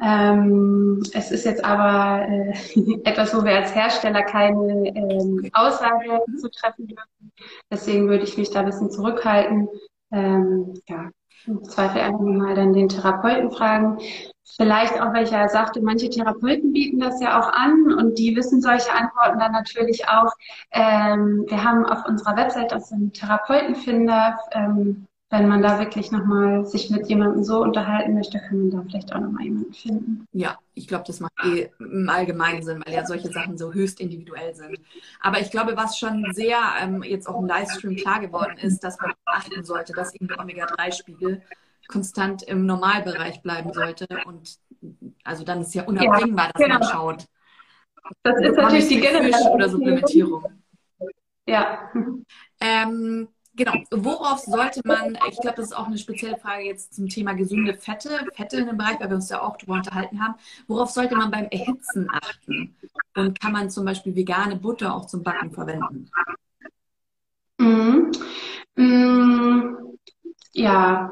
Ähm, 0.00 1.02
es 1.14 1.30
ist 1.30 1.46
jetzt 1.46 1.64
aber 1.64 2.28
äh, 2.28 2.52
etwas, 3.04 3.34
wo 3.34 3.44
wir 3.44 3.56
als 3.56 3.74
Hersteller 3.74 4.22
keine 4.22 4.88
ähm, 4.88 5.50
Aussage 5.52 6.20
zu 6.38 6.50
treffen 6.50 6.88
dürfen. 6.88 7.32
Deswegen 7.70 8.08
würde 8.08 8.24
ich 8.24 8.36
mich 8.36 8.50
da 8.50 8.60
ein 8.60 8.66
bisschen 8.66 8.90
zurückhalten. 8.90 9.68
Ähm, 10.12 10.74
ja, 10.86 11.10
im 11.46 11.64
Zweifel 11.64 12.00
einfach 12.00 12.20
mal 12.20 12.54
dann 12.54 12.72
den 12.72 12.88
Therapeuten 12.88 13.50
fragen. 13.50 13.98
Vielleicht 14.56 15.00
auch, 15.00 15.12
weil 15.12 15.24
ich 15.24 15.30
ja 15.30 15.48
sagte, 15.48 15.82
manche 15.82 16.08
Therapeuten 16.08 16.72
bieten 16.72 16.98
das 16.98 17.20
ja 17.20 17.38
auch 17.38 17.52
an 17.52 17.92
und 17.92 18.18
die 18.18 18.34
wissen 18.36 18.62
solche 18.62 18.92
Antworten 18.92 19.38
dann 19.38 19.52
natürlich 19.52 20.08
auch. 20.08 20.32
Ähm, 20.70 21.44
wir 21.48 21.62
haben 21.62 21.84
auf 21.84 22.06
unserer 22.06 22.36
Website 22.36 22.70
so 22.70 22.94
einen 22.94 23.12
Therapeutenfinder. 23.12 24.38
Ähm, 24.52 25.06
wenn 25.28 25.48
man 25.48 25.60
da 25.60 25.80
wirklich 25.80 26.12
nochmal 26.12 26.64
sich 26.66 26.88
mit 26.90 27.08
jemandem 27.08 27.42
so 27.42 27.60
unterhalten 27.60 28.14
möchte, 28.14 28.38
kann 28.38 28.58
man 28.58 28.70
da 28.70 28.82
vielleicht 28.82 29.12
auch 29.12 29.20
nochmal 29.20 29.44
jemanden 29.44 29.72
finden. 29.72 30.28
Ja, 30.32 30.56
ich 30.74 30.86
glaube, 30.86 31.04
das 31.04 31.18
macht 31.18 31.32
eh 31.44 31.68
im 31.80 32.08
Allgemeinen 32.08 32.62
Sinn, 32.62 32.80
weil 32.84 32.94
ja 32.94 33.04
solche 33.04 33.32
Sachen 33.32 33.58
so 33.58 33.72
höchst 33.72 34.00
individuell 34.00 34.54
sind. 34.54 34.78
Aber 35.20 35.40
ich 35.40 35.50
glaube, 35.50 35.76
was 35.76 35.98
schon 35.98 36.24
sehr 36.32 36.58
ähm, 36.80 37.02
jetzt 37.02 37.28
auch 37.28 37.40
im 37.40 37.46
Livestream 37.46 37.96
klar 37.96 38.20
geworden 38.20 38.56
ist, 38.58 38.84
dass 38.84 39.00
man 39.00 39.14
achten 39.24 39.64
sollte, 39.64 39.92
dass 39.92 40.14
eben 40.14 40.28
der 40.28 40.38
Omega-3-Spiegel 40.38 41.42
konstant 41.88 42.44
im 42.44 42.64
Normalbereich 42.64 43.42
bleiben 43.42 43.72
sollte. 43.72 44.06
Und 44.26 44.58
also 45.24 45.42
dann 45.42 45.62
ist 45.62 45.74
ja 45.74 45.84
unabdingbar, 45.84 46.46
ja, 46.46 46.52
dass 46.52 46.62
genau. 46.62 46.78
man 46.78 46.88
schaut. 46.88 47.26
Das 48.22 48.40
ist 48.40 48.56
natürlich 48.56 48.88
die 48.88 49.00
generelle 49.00 49.50
oder 49.50 49.68
Supplementierung. 49.68 50.44
Ja. 51.48 51.90
Ähm, 52.60 53.28
Genau. 53.56 53.72
Worauf 53.90 54.40
sollte 54.40 54.82
man, 54.84 55.18
ich 55.30 55.40
glaube, 55.40 55.56
das 55.56 55.66
ist 55.66 55.76
auch 55.76 55.86
eine 55.86 55.96
spezielle 55.96 56.36
Frage 56.36 56.64
jetzt 56.64 56.94
zum 56.94 57.08
Thema 57.08 57.32
gesunde 57.32 57.72
Fette, 57.74 58.10
Fette 58.34 58.58
in 58.58 58.66
dem 58.66 58.76
Bereich, 58.76 59.00
weil 59.00 59.08
wir 59.08 59.16
uns 59.16 59.30
ja 59.30 59.40
auch 59.40 59.56
darüber 59.56 59.74
unterhalten 59.74 60.22
haben. 60.22 60.34
Worauf 60.66 60.90
sollte 60.90 61.16
man 61.16 61.30
beim 61.30 61.46
Erhitzen 61.50 62.08
achten? 62.12 62.76
Und 63.14 63.40
kann 63.40 63.52
man 63.52 63.70
zum 63.70 63.86
Beispiel 63.86 64.14
vegane 64.14 64.56
Butter 64.56 64.94
auch 64.94 65.06
zum 65.06 65.22
Backen 65.22 65.50
verwenden? 65.50 66.10
Mhm. 67.58 68.12
Mhm. 68.76 69.98
Ja, 70.52 71.10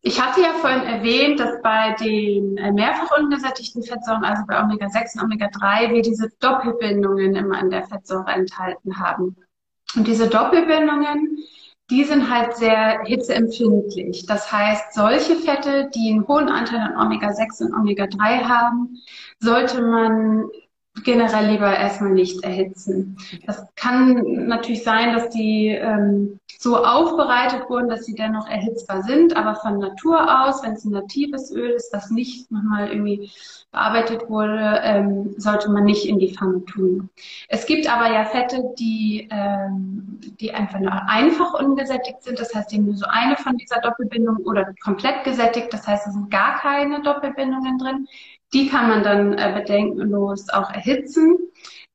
ich 0.00 0.20
hatte 0.20 0.40
ja 0.40 0.52
vorhin 0.52 0.82
erwähnt, 0.82 1.40
dass 1.40 1.60
bei 1.62 1.94
den 2.00 2.56
äh, 2.56 2.72
mehrfach 2.72 3.18
ungesättigten 3.18 3.82
Fettsäuren, 3.82 4.24
also 4.24 4.42
bei 4.46 4.62
Omega-6 4.62 5.18
und 5.18 5.24
Omega-3, 5.24 5.92
wir 5.92 6.02
diese 6.02 6.30
Doppelbindungen 6.40 7.34
immer 7.34 7.60
in 7.60 7.70
der 7.70 7.84
Fettsäure 7.84 8.30
enthalten 8.32 8.98
haben. 8.98 9.36
Und 9.96 10.06
diese 10.06 10.28
Doppelbindungen, 10.28 11.38
die 11.90 12.04
sind 12.04 12.30
halt 12.30 12.56
sehr 12.56 13.02
hitzeempfindlich. 13.04 14.24
Das 14.26 14.50
heißt, 14.50 14.94
solche 14.94 15.36
Fette, 15.36 15.90
die 15.94 16.10
einen 16.10 16.26
hohen 16.26 16.48
Anteil 16.48 16.80
an 16.80 17.06
Omega-6 17.06 17.66
und 17.66 17.74
Omega-3 17.74 18.44
haben, 18.44 19.02
sollte 19.38 19.82
man 19.82 20.48
generell 21.02 21.50
lieber 21.50 21.76
erstmal 21.76 22.12
nicht 22.12 22.44
erhitzen. 22.44 23.16
Das 23.46 23.66
kann 23.74 24.46
natürlich 24.46 24.84
sein, 24.84 25.12
dass 25.12 25.28
die 25.30 25.68
ähm, 25.68 26.38
so 26.58 26.82
aufbereitet 26.82 27.68
wurden, 27.68 27.88
dass 27.88 28.04
sie 28.04 28.14
dennoch 28.14 28.48
erhitzbar 28.48 29.02
sind, 29.02 29.36
aber 29.36 29.56
von 29.56 29.78
Natur 29.78 30.46
aus, 30.46 30.62
wenn 30.62 30.72
es 30.72 30.84
ein 30.84 30.92
natives 30.92 31.50
Öl 31.50 31.70
ist, 31.70 31.90
das 31.90 32.10
nicht 32.10 32.50
nochmal 32.50 32.88
irgendwie 32.88 33.30
bearbeitet 33.70 34.30
wurde, 34.30 34.80
ähm, 34.82 35.34
sollte 35.36 35.70
man 35.70 35.84
nicht 35.84 36.06
in 36.06 36.18
die 36.18 36.32
Pfanne 36.32 36.64
tun. 36.64 37.10
Es 37.48 37.66
gibt 37.66 37.92
aber 37.92 38.10
ja 38.10 38.24
Fette, 38.24 38.62
die, 38.78 39.28
ähm, 39.30 40.20
die 40.40 40.54
einfach 40.54 40.78
nur 40.78 40.92
einfach 41.08 41.54
ungesättigt 41.54 42.22
sind, 42.22 42.38
das 42.38 42.54
heißt, 42.54 42.70
die 42.70 42.76
haben 42.76 42.86
nur 42.86 42.96
so 42.96 43.06
eine 43.08 43.36
von 43.36 43.56
dieser 43.56 43.80
Doppelbindung 43.80 44.36
oder 44.44 44.72
komplett 44.82 45.24
gesättigt, 45.24 45.72
das 45.72 45.86
heißt, 45.86 46.06
es 46.06 46.14
sind 46.14 46.30
gar 46.30 46.58
keine 46.60 47.02
Doppelbindungen 47.02 47.78
drin. 47.78 48.06
Die 48.52 48.68
kann 48.68 48.88
man 48.88 49.02
dann 49.02 49.32
äh, 49.32 49.52
bedenkenlos 49.54 50.48
auch 50.50 50.70
erhitzen. 50.70 51.38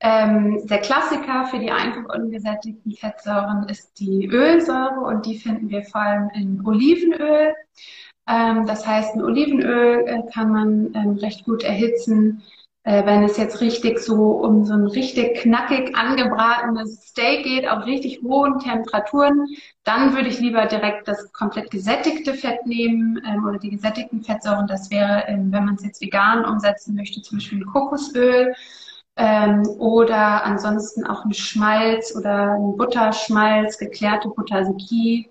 Ähm, 0.00 0.66
der 0.66 0.78
Klassiker 0.78 1.46
für 1.46 1.58
die 1.58 1.70
einfach 1.70 2.14
ungesättigten 2.14 2.92
Fettsäuren 2.92 3.68
ist 3.68 4.00
die 4.00 4.26
Ölsäure 4.26 5.00
und 5.00 5.26
die 5.26 5.38
finden 5.38 5.68
wir 5.68 5.82
vor 5.84 6.00
allem 6.00 6.30
in 6.34 6.66
Olivenöl. 6.66 7.54
Ähm, 8.26 8.66
das 8.66 8.86
heißt, 8.86 9.14
ein 9.14 9.22
Olivenöl 9.22 10.06
äh, 10.06 10.22
kann 10.32 10.52
man 10.52 10.94
ähm, 10.94 11.18
recht 11.18 11.44
gut 11.44 11.62
erhitzen 11.62 12.42
äh, 12.84 13.04
wenn 13.04 13.22
es 13.24 13.36
jetzt 13.36 13.60
richtig 13.60 13.98
so 13.98 14.30
um 14.32 14.64
so 14.64 14.72
ein 14.74 14.86
richtig 14.86 15.42
knackig 15.42 15.94
angebratenes 15.96 17.08
Steak 17.08 17.44
geht, 17.44 17.68
auf 17.68 17.84
richtig 17.84 18.22
hohen 18.22 18.58
Temperaturen, 18.58 19.46
dann 19.84 20.14
würde 20.14 20.28
ich 20.28 20.40
lieber 20.40 20.66
direkt 20.66 21.06
das 21.06 21.32
komplett 21.32 21.70
gesättigte 21.70 22.34
Fett 22.34 22.64
nehmen 22.66 23.20
ähm, 23.26 23.46
oder 23.46 23.58
die 23.58 23.70
gesättigten 23.70 24.22
Fettsäuren. 24.22 24.66
Das 24.66 24.90
wäre, 24.90 25.24
ähm, 25.28 25.52
wenn 25.52 25.66
man 25.66 25.74
es 25.74 25.84
jetzt 25.84 26.00
vegan 26.00 26.44
umsetzen 26.44 26.94
möchte, 26.94 27.20
zum 27.22 27.38
Beispiel 27.38 27.64
Kokosöl 27.64 28.54
ähm, 29.16 29.62
oder 29.78 30.44
ansonsten 30.44 31.04
auch 31.06 31.24
ein 31.24 31.34
Schmalz 31.34 32.16
oder 32.16 32.52
ein 32.54 32.76
Butterschmalz, 32.76 33.76
geklärte 33.78 34.28
Butter, 34.30 34.56
also 34.56 34.74
Ghee. 34.74 35.26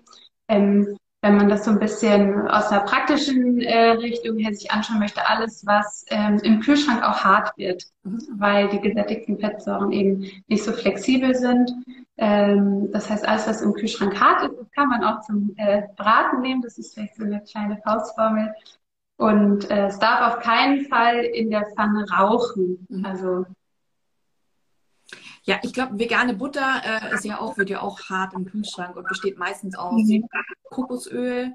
Ähm, 0.48 0.96
wenn 1.22 1.36
man 1.36 1.48
das 1.50 1.64
so 1.64 1.70
ein 1.70 1.78
bisschen 1.78 2.48
aus 2.48 2.68
einer 2.68 2.84
praktischen 2.84 3.60
äh, 3.60 3.90
Richtung 3.90 4.38
her 4.38 4.54
sich 4.54 4.70
anschauen 4.70 4.98
möchte, 4.98 5.28
alles, 5.28 5.66
was 5.66 6.04
ähm, 6.08 6.38
im 6.42 6.60
Kühlschrank 6.60 7.02
auch 7.02 7.22
hart 7.22 7.56
wird, 7.58 7.84
mhm. 8.04 8.20
weil 8.38 8.68
die 8.68 8.80
gesättigten 8.80 9.38
Fettsäuren 9.38 9.92
eben 9.92 10.30
nicht 10.46 10.64
so 10.64 10.72
flexibel 10.72 11.34
sind. 11.34 11.70
Ähm, 12.16 12.90
das 12.92 13.10
heißt, 13.10 13.28
alles, 13.28 13.46
was 13.46 13.60
im 13.60 13.74
Kühlschrank 13.74 14.18
hart 14.18 14.44
ist, 14.44 14.58
das 14.58 14.70
kann 14.70 14.88
man 14.88 15.04
auch 15.04 15.20
zum 15.20 15.54
äh, 15.58 15.82
Braten 15.96 16.40
nehmen. 16.40 16.62
Das 16.62 16.78
ist 16.78 16.94
vielleicht 16.94 17.16
so 17.16 17.24
eine 17.24 17.42
kleine 17.42 17.78
Faustformel. 17.84 18.54
Und 19.18 19.70
äh, 19.70 19.88
es 19.88 19.98
darf 19.98 20.34
auf 20.34 20.42
keinen 20.42 20.86
Fall 20.86 21.18
in 21.18 21.50
der 21.50 21.66
Pfanne 21.74 22.06
rauchen. 22.10 22.86
Mhm. 22.88 23.04
Also 23.04 23.44
ja, 25.42 25.58
ich 25.62 25.72
glaube, 25.72 25.98
vegane 25.98 26.34
Butter 26.34 26.82
äh, 26.84 27.14
ist 27.14 27.24
ja 27.24 27.40
auch, 27.40 27.56
wird 27.56 27.70
ja 27.70 27.80
auch 27.80 28.00
hart 28.08 28.34
im 28.34 28.44
Kühlschrank 28.44 28.96
und 28.96 29.08
besteht 29.08 29.38
meistens 29.38 29.76
aus 29.76 30.02
mhm. 30.06 30.28
Kokosöl, 30.70 31.54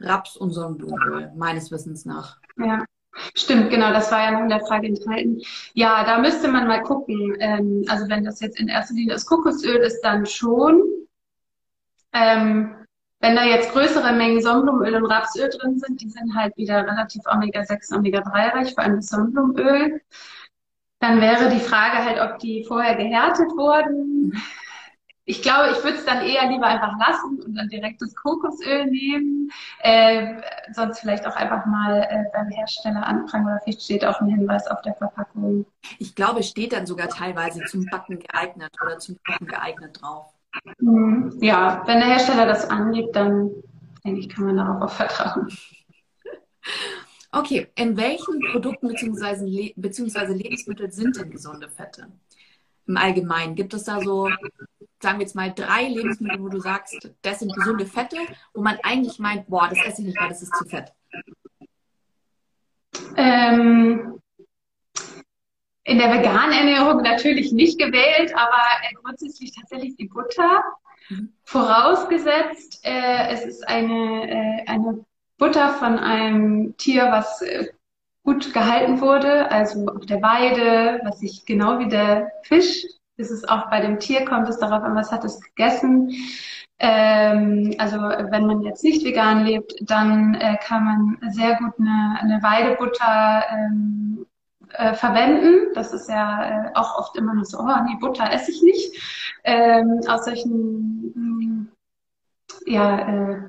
Raps 0.00 0.36
und 0.36 0.52
Sonnenblumenöl, 0.52 1.32
meines 1.36 1.70
Wissens 1.70 2.04
nach. 2.04 2.38
Ja. 2.56 2.84
Stimmt, 3.34 3.70
genau, 3.70 3.90
das 3.92 4.12
war 4.12 4.22
ja 4.22 4.30
noch 4.30 4.42
in 4.42 4.48
der 4.48 4.60
Frage 4.60 4.86
enthalten. 4.86 5.40
Ja, 5.74 6.04
da 6.04 6.18
müsste 6.18 6.48
man 6.48 6.68
mal 6.68 6.82
gucken. 6.82 7.36
Ähm, 7.40 7.84
also 7.88 8.08
wenn 8.08 8.24
das 8.24 8.40
jetzt 8.40 8.60
in 8.60 8.68
erster 8.68 8.94
Linie 8.94 9.14
das 9.14 9.26
Kokosöl 9.26 9.76
ist, 9.78 10.00
dann 10.02 10.24
schon. 10.24 10.82
Ähm, 12.12 12.74
wenn 13.20 13.34
da 13.34 13.44
jetzt 13.44 13.72
größere 13.72 14.12
Mengen 14.12 14.40
Sonnenblumenöl 14.40 15.02
und 15.02 15.10
Rapsöl 15.10 15.48
drin 15.48 15.78
sind, 15.78 16.00
die 16.00 16.08
sind 16.08 16.34
halt 16.34 16.56
wieder 16.56 16.86
relativ 16.86 17.22
Omega-6, 17.26 17.96
Omega-3 17.96 18.54
reich, 18.54 18.74
vor 18.74 18.84
allem 18.84 18.96
das 18.96 19.06
Sonnenblumenöl. 19.06 20.00
Dann 21.00 21.20
wäre 21.20 21.48
die 21.50 21.60
Frage 21.60 22.04
halt, 22.04 22.20
ob 22.20 22.38
die 22.38 22.64
vorher 22.64 22.96
gehärtet 22.96 23.50
wurden. 23.52 24.32
Ich 25.24 25.42
glaube, 25.42 25.70
ich 25.72 25.84
würde 25.84 25.98
es 25.98 26.06
dann 26.06 26.24
eher 26.24 26.48
lieber 26.48 26.66
einfach 26.66 26.92
lassen 26.98 27.42
und 27.44 27.54
dann 27.54 27.68
direkt 27.68 28.00
das 28.00 28.14
Kokosöl 28.16 28.86
nehmen. 28.86 29.50
Äh, 29.80 30.40
sonst 30.72 31.00
vielleicht 31.00 31.26
auch 31.26 31.36
einfach 31.36 31.66
mal 31.66 32.00
äh, 32.00 32.24
beim 32.32 32.48
Hersteller 32.48 33.06
anfragen 33.06 33.44
oder 33.44 33.60
vielleicht 33.62 33.82
steht 33.82 34.04
auch 34.06 34.20
ein 34.20 34.28
Hinweis 34.28 34.66
auf 34.66 34.80
der 34.80 34.94
Verpackung. 34.94 35.66
Ich 35.98 36.14
glaube, 36.14 36.40
es 36.40 36.48
steht 36.48 36.72
dann 36.72 36.86
sogar 36.86 37.08
teilweise 37.08 37.62
zum 37.66 37.84
Backen 37.90 38.18
geeignet 38.18 38.72
oder 38.82 38.98
zum 38.98 39.18
Kochen 39.26 39.46
geeignet 39.46 40.00
drauf. 40.00 40.32
Mhm. 40.78 41.36
Ja, 41.42 41.82
wenn 41.86 41.98
der 41.98 42.08
Hersteller 42.08 42.46
das 42.46 42.68
angibt, 42.70 43.14
dann 43.14 43.50
denke 44.04 44.20
ich, 44.20 44.28
kann 44.30 44.46
man 44.46 44.56
darauf 44.56 44.80
auch 44.82 44.90
vertrauen. 44.90 45.48
Okay, 47.38 47.68
in 47.76 47.96
welchen 47.96 48.40
Produkten 48.50 48.88
bzw. 48.88 49.72
beziehungsweise 49.76 50.34
Lebensmitteln 50.34 50.90
sind 50.90 51.16
denn 51.16 51.30
gesunde 51.30 51.68
Fette? 51.68 52.08
Im 52.88 52.96
Allgemeinen 52.96 53.54
gibt 53.54 53.72
es 53.74 53.84
da 53.84 54.00
so, 54.00 54.28
sagen 55.00 55.18
wir 55.18 55.24
jetzt 55.24 55.36
mal, 55.36 55.52
drei 55.54 55.86
Lebensmittel, 55.86 56.42
wo 56.42 56.48
du 56.48 56.58
sagst, 56.58 57.12
das 57.22 57.38
sind 57.38 57.54
gesunde 57.54 57.86
Fette, 57.86 58.16
wo 58.54 58.60
man 58.60 58.76
eigentlich 58.82 59.20
meint, 59.20 59.46
boah, 59.46 59.68
das 59.68 59.78
esse 59.86 60.02
ich 60.02 60.08
nicht, 60.08 60.20
weil 60.20 60.30
das 60.30 60.42
ist 60.42 60.52
zu 60.56 60.64
fett. 60.64 60.92
Ähm, 63.16 64.20
in 65.84 65.98
der 65.98 66.12
veganen 66.12 66.58
Ernährung 66.58 67.02
natürlich 67.02 67.52
nicht 67.52 67.78
gewählt, 67.78 68.34
aber 68.34 68.62
grundsätzlich 69.00 69.54
tatsächlich 69.54 69.94
die 69.94 70.08
Butter. 70.08 70.64
Mhm. 71.08 71.32
Vorausgesetzt, 71.44 72.80
äh, 72.82 73.28
es 73.28 73.44
ist 73.44 73.68
eine, 73.68 74.28
äh, 74.28 74.66
eine 74.66 75.04
Butter 75.38 75.70
von 75.70 75.98
einem 75.98 76.76
Tier, 76.76 77.10
was 77.10 77.42
äh, 77.42 77.68
gut 78.24 78.52
gehalten 78.52 79.00
wurde, 79.00 79.50
also 79.50 79.86
auf 79.86 80.04
der 80.04 80.20
Weide, 80.20 81.00
was 81.04 81.20
sich 81.20 81.46
genau 81.46 81.78
wie 81.78 81.88
der 81.88 82.30
Fisch, 82.42 82.84
ist 83.16 83.30
es 83.30 83.48
auch 83.48 83.70
bei 83.70 83.80
dem 83.80 83.98
Tier, 83.98 84.24
kommt 84.24 84.48
es 84.48 84.58
darauf 84.58 84.82
an, 84.82 84.94
was 84.94 85.10
hat 85.10 85.24
es 85.24 85.40
gegessen. 85.40 86.12
Ähm, 86.78 87.74
also 87.78 87.96
wenn 87.96 88.46
man 88.46 88.62
jetzt 88.62 88.84
nicht 88.84 89.04
vegan 89.04 89.44
lebt, 89.44 89.74
dann 89.80 90.34
äh, 90.34 90.56
kann 90.62 90.84
man 90.84 91.32
sehr 91.32 91.56
gut 91.56 91.72
eine, 91.78 92.18
eine 92.20 92.42
Weidebutter 92.42 93.42
ähm, 93.50 94.26
äh, 94.74 94.94
verwenden. 94.94 95.72
Das 95.74 95.92
ist 95.92 96.08
ja 96.08 96.68
äh, 96.68 96.70
auch 96.74 96.98
oft 96.98 97.16
immer 97.16 97.34
nur 97.34 97.44
so, 97.44 97.58
oh 97.58 97.82
nee, 97.84 97.96
Butter 98.00 98.30
esse 98.32 98.50
ich 98.52 98.62
nicht. 98.62 99.40
Ähm, 99.44 100.00
aus 100.06 100.26
solchen 100.26 101.12
mm, 101.14 101.68
ja, 102.66 102.98
äh, 102.98 103.48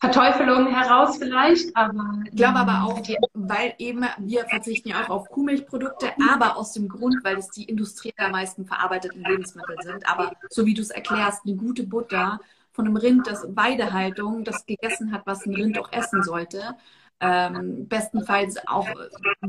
Verteufelung 0.00 0.68
heraus 0.68 1.16
vielleicht, 1.18 1.76
aber. 1.76 2.22
Ich 2.24 2.36
glaube 2.36 2.58
aber 2.58 2.84
auch, 2.84 3.02
weil 3.34 3.74
eben 3.78 4.04
wir 4.18 4.44
verzichten 4.46 4.90
ja 4.90 5.02
auch 5.02 5.10
auf 5.10 5.28
Kuhmilchprodukte, 5.28 6.12
aber 6.30 6.56
aus 6.56 6.72
dem 6.72 6.88
Grund, 6.88 7.16
weil 7.24 7.38
es 7.38 7.48
die 7.50 7.64
Industrie 7.64 8.14
der 8.18 8.28
meisten 8.28 8.64
verarbeiteten 8.64 9.24
Lebensmittel 9.24 9.76
sind. 9.82 10.08
Aber 10.08 10.32
so 10.50 10.66
wie 10.66 10.74
du 10.74 10.82
es 10.82 10.90
erklärst, 10.90 11.44
eine 11.44 11.56
gute 11.56 11.84
Butter 11.84 12.40
von 12.70 12.86
einem 12.86 12.96
Rind, 12.96 13.26
das 13.26 13.44
Weidehaltung, 13.56 14.44
das 14.44 14.64
gegessen 14.66 15.12
hat, 15.12 15.22
was 15.26 15.44
ein 15.44 15.54
Rind 15.54 15.78
auch 15.80 15.92
essen 15.92 16.22
sollte, 16.22 16.76
ähm, 17.20 17.88
bestenfalls 17.88 18.56
auch 18.68 18.86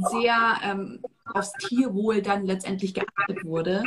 sehr 0.09 0.57
ähm, 0.63 1.03
aufs 1.31 1.53
Tierwohl 1.53 2.23
dann 2.23 2.47
letztendlich 2.47 2.95
geachtet 2.95 3.45
wurde 3.45 3.83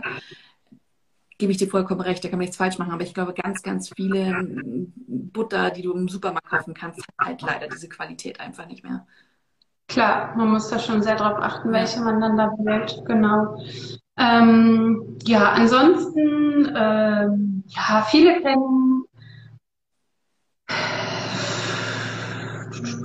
gebe 1.42 1.50
ich 1.50 1.58
dir 1.58 1.66
vollkommen 1.66 2.02
recht, 2.02 2.22
da 2.22 2.28
kann 2.28 2.38
man 2.38 2.44
nichts 2.44 2.56
falsch 2.56 2.78
machen, 2.78 2.92
aber 2.92 3.02
ich 3.02 3.14
glaube, 3.14 3.34
ganz, 3.34 3.62
ganz 3.62 3.90
viele 3.96 4.46
Butter, 5.08 5.72
die 5.72 5.82
du 5.82 5.92
im 5.92 6.08
Supermarkt 6.08 6.48
kaufen 6.48 6.72
kannst, 6.72 7.00
hat 7.00 7.26
halt 7.26 7.42
leider 7.42 7.66
diese 7.66 7.88
Qualität 7.88 8.38
einfach 8.38 8.68
nicht 8.68 8.84
mehr. 8.84 9.04
Klar, 9.88 10.36
man 10.36 10.52
muss 10.52 10.68
da 10.68 10.78
schon 10.78 11.02
sehr 11.02 11.16
darauf 11.16 11.42
achten, 11.42 11.72
welche 11.72 12.00
man 12.00 12.20
dann 12.20 12.36
da 12.36 12.52
wählt, 12.58 13.02
genau. 13.06 13.60
Ähm, 14.16 15.18
ja, 15.24 15.50
ansonsten, 15.50 16.72
ähm, 16.76 17.64
ja, 17.66 18.06
viele 18.08 18.40
kennen, 18.40 19.02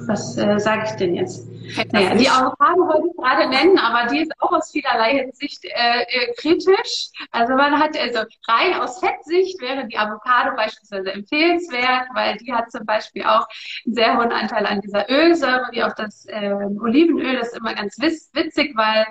was 0.05 0.37
äh, 0.37 0.59
sage 0.59 0.83
ich 0.85 0.91
denn 0.91 1.15
jetzt? 1.15 1.56
Naja, 1.91 2.15
die 2.15 2.29
Avocado 2.29 2.87
wollte 2.87 3.07
ich 3.09 3.17
gerade 3.17 3.49
nennen, 3.49 3.77
aber 3.77 4.09
die 4.09 4.21
ist 4.21 4.31
auch 4.39 4.51
aus 4.51 4.71
vielerlei 4.71 5.19
Hinsicht 5.19 5.65
äh, 5.65 6.01
äh, 6.01 6.33
kritisch. 6.39 7.09
Also 7.31 7.53
man 7.55 7.79
hat 7.79 7.97
also 7.97 8.19
rein 8.47 8.73
aus 8.79 8.99
Fettsicht 8.99 9.61
wäre 9.61 9.87
die 9.87 9.97
Avocado 9.97 10.55
beispielsweise 10.55 11.11
empfehlenswert, 11.11 12.07
weil 12.13 12.37
die 12.37 12.53
hat 12.53 12.71
zum 12.71 12.85
Beispiel 12.85 13.23
auch 13.23 13.47
einen 13.85 13.95
sehr 13.95 14.17
hohen 14.17 14.31
Anteil 14.31 14.65
an 14.65 14.81
dieser 14.81 15.09
Ölsäure, 15.09 15.67
wie 15.71 15.83
auch 15.83 15.93
das 15.95 16.25
äh, 16.27 16.53
Olivenöl. 16.53 17.37
Das 17.37 17.49
ist 17.49 17.57
immer 17.57 17.73
ganz 17.73 17.97
witzig, 17.97 18.73
weil 18.75 19.05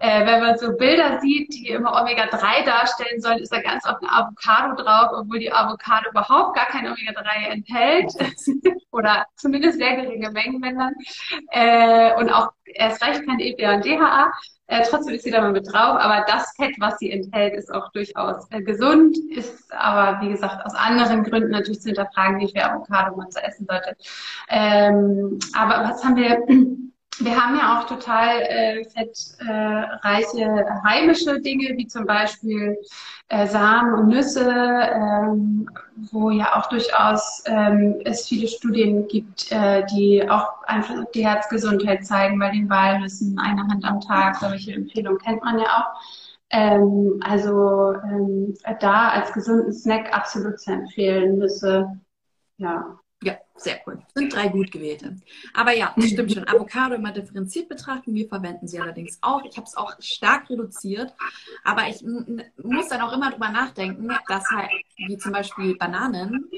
äh, 0.00 0.26
wenn 0.26 0.40
man 0.40 0.58
so 0.58 0.76
Bilder 0.76 1.20
sieht, 1.20 1.52
die 1.54 1.68
immer 1.68 2.00
Omega-3 2.00 2.64
darstellen 2.64 3.20
sollen, 3.20 3.38
ist 3.38 3.52
da 3.52 3.60
ganz 3.60 3.86
oft 3.86 4.02
eine 4.02 4.12
Avocado 4.12 4.82
drauf, 4.82 5.10
obwohl 5.20 5.38
die 5.38 5.52
Avocado 5.52 6.10
überhaupt 6.10 6.56
gar 6.56 6.66
kein 6.66 6.86
Omega-3 6.86 7.48
enthält 7.50 8.12
oder 8.90 9.26
zumindest 9.36 9.78
sehr 9.78 9.96
geringe 9.96 10.30
Mengen, 10.30 10.62
wenn 10.62 10.78
dann. 10.78 10.94
Äh, 12.02 12.14
und 12.18 12.30
auch 12.30 12.50
erst 12.64 13.04
recht 13.04 13.26
kein 13.26 13.40
EPA 13.40 13.74
und 13.74 13.84
DHA. 13.84 14.32
Äh, 14.68 14.82
trotzdem 14.88 15.14
ist 15.14 15.24
sie 15.24 15.30
da 15.30 15.40
mal 15.40 15.52
mit 15.52 15.66
drauf, 15.66 15.98
aber 16.00 16.24
das 16.26 16.54
Fett, 16.56 16.74
was 16.78 16.98
sie 16.98 17.10
enthält, 17.10 17.54
ist 17.54 17.72
auch 17.72 17.90
durchaus 17.92 18.46
äh, 18.50 18.62
gesund, 18.62 19.16
ist 19.30 19.70
aber, 19.72 20.20
wie 20.22 20.30
gesagt, 20.30 20.64
aus 20.64 20.74
anderen 20.74 21.24
Gründen 21.24 21.50
natürlich 21.50 21.80
zu 21.80 21.88
hinterfragen, 21.88 22.40
wie 22.40 22.48
viel 22.50 22.62
Avocado 22.62 23.16
man 23.16 23.30
so 23.30 23.40
essen 23.40 23.66
sollte. 23.68 23.96
Ähm, 24.48 25.38
aber 25.54 25.88
was 25.88 26.02
haben 26.02 26.16
wir 26.16 26.42
wir 27.18 27.36
haben 27.36 27.56
ja 27.56 27.78
auch 27.78 27.86
total 27.86 28.40
äh, 28.40 28.84
fettreiche 28.84 30.40
äh, 30.40 30.64
heimische 30.82 31.40
Dinge, 31.40 31.76
wie 31.76 31.86
zum 31.86 32.06
Beispiel 32.06 32.78
äh, 33.28 33.46
Samen 33.46 33.94
und 33.94 34.08
Nüsse, 34.08 34.50
ähm, 34.50 35.68
wo 36.10 36.30
ja 36.30 36.56
auch 36.56 36.68
durchaus 36.68 37.42
ähm, 37.46 38.00
es 38.04 38.28
viele 38.28 38.48
Studien 38.48 39.06
gibt, 39.08 39.52
äh, 39.52 39.84
die 39.86 40.28
auch 40.28 40.62
einfach 40.64 41.04
die 41.14 41.26
Herzgesundheit 41.26 42.06
zeigen 42.06 42.38
bei 42.38 42.50
den 42.50 42.68
Walnüssen, 42.70 43.38
eine 43.38 43.62
Hand 43.62 43.84
am 43.84 44.00
Tag, 44.00 44.36
solche 44.36 44.72
Empfehlungen 44.72 45.18
kennt 45.18 45.44
man 45.44 45.58
ja 45.58 45.66
auch. 45.66 46.00
Ähm, 46.50 47.20
also 47.24 47.94
ähm, 48.04 48.54
da 48.80 49.08
als 49.10 49.32
gesunden 49.32 49.72
Snack 49.72 50.14
absolut 50.14 50.60
zu 50.60 50.72
empfehlen, 50.72 51.38
Nüsse, 51.38 51.88
ja, 52.56 52.98
ja, 53.22 53.38
sehr 53.54 53.80
cool. 53.86 54.02
Sind 54.14 54.34
drei 54.34 54.48
gut 54.48 54.70
gewählte. 54.70 55.16
Aber 55.54 55.72
ja, 55.72 55.92
das 55.96 56.10
stimmt 56.10 56.32
schon. 56.32 56.48
Avocado 56.48 56.94
immer 56.94 57.12
differenziert 57.12 57.68
betrachten. 57.68 58.14
Wir 58.14 58.28
verwenden 58.28 58.66
sie 58.66 58.80
allerdings 58.80 59.18
auch. 59.20 59.44
Ich 59.44 59.56
habe 59.56 59.66
es 59.66 59.76
auch 59.76 59.94
stark 60.00 60.50
reduziert. 60.50 61.14
Aber 61.64 61.88
ich 61.88 62.02
muss 62.02 62.88
dann 62.88 63.00
auch 63.00 63.12
immer 63.12 63.30
drüber 63.30 63.50
nachdenken, 63.50 64.08
dass 64.28 64.44
halt, 64.50 64.70
wie 64.96 65.16
zum 65.16 65.32
Beispiel 65.32 65.76
Bananen, 65.76 66.50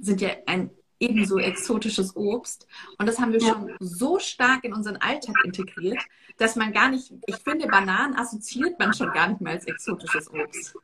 sind 0.00 0.20
ja 0.20 0.30
ein 0.46 0.70
ebenso 1.00 1.38
exotisches 1.38 2.16
Obst. 2.16 2.66
Und 2.98 3.06
das 3.06 3.18
haben 3.18 3.32
wir 3.32 3.40
schon 3.40 3.72
so 3.78 4.18
stark 4.18 4.64
in 4.64 4.72
unseren 4.72 4.96
Alltag 4.96 5.36
integriert, 5.44 6.02
dass 6.38 6.56
man 6.56 6.72
gar 6.72 6.88
nicht, 6.88 7.12
ich 7.26 7.36
finde, 7.36 7.68
Bananen 7.68 8.16
assoziiert 8.16 8.78
man 8.78 8.94
schon 8.94 9.12
gar 9.12 9.28
nicht 9.28 9.40
mehr 9.40 9.52
als 9.52 9.66
exotisches 9.66 10.30
Obst. 10.32 10.76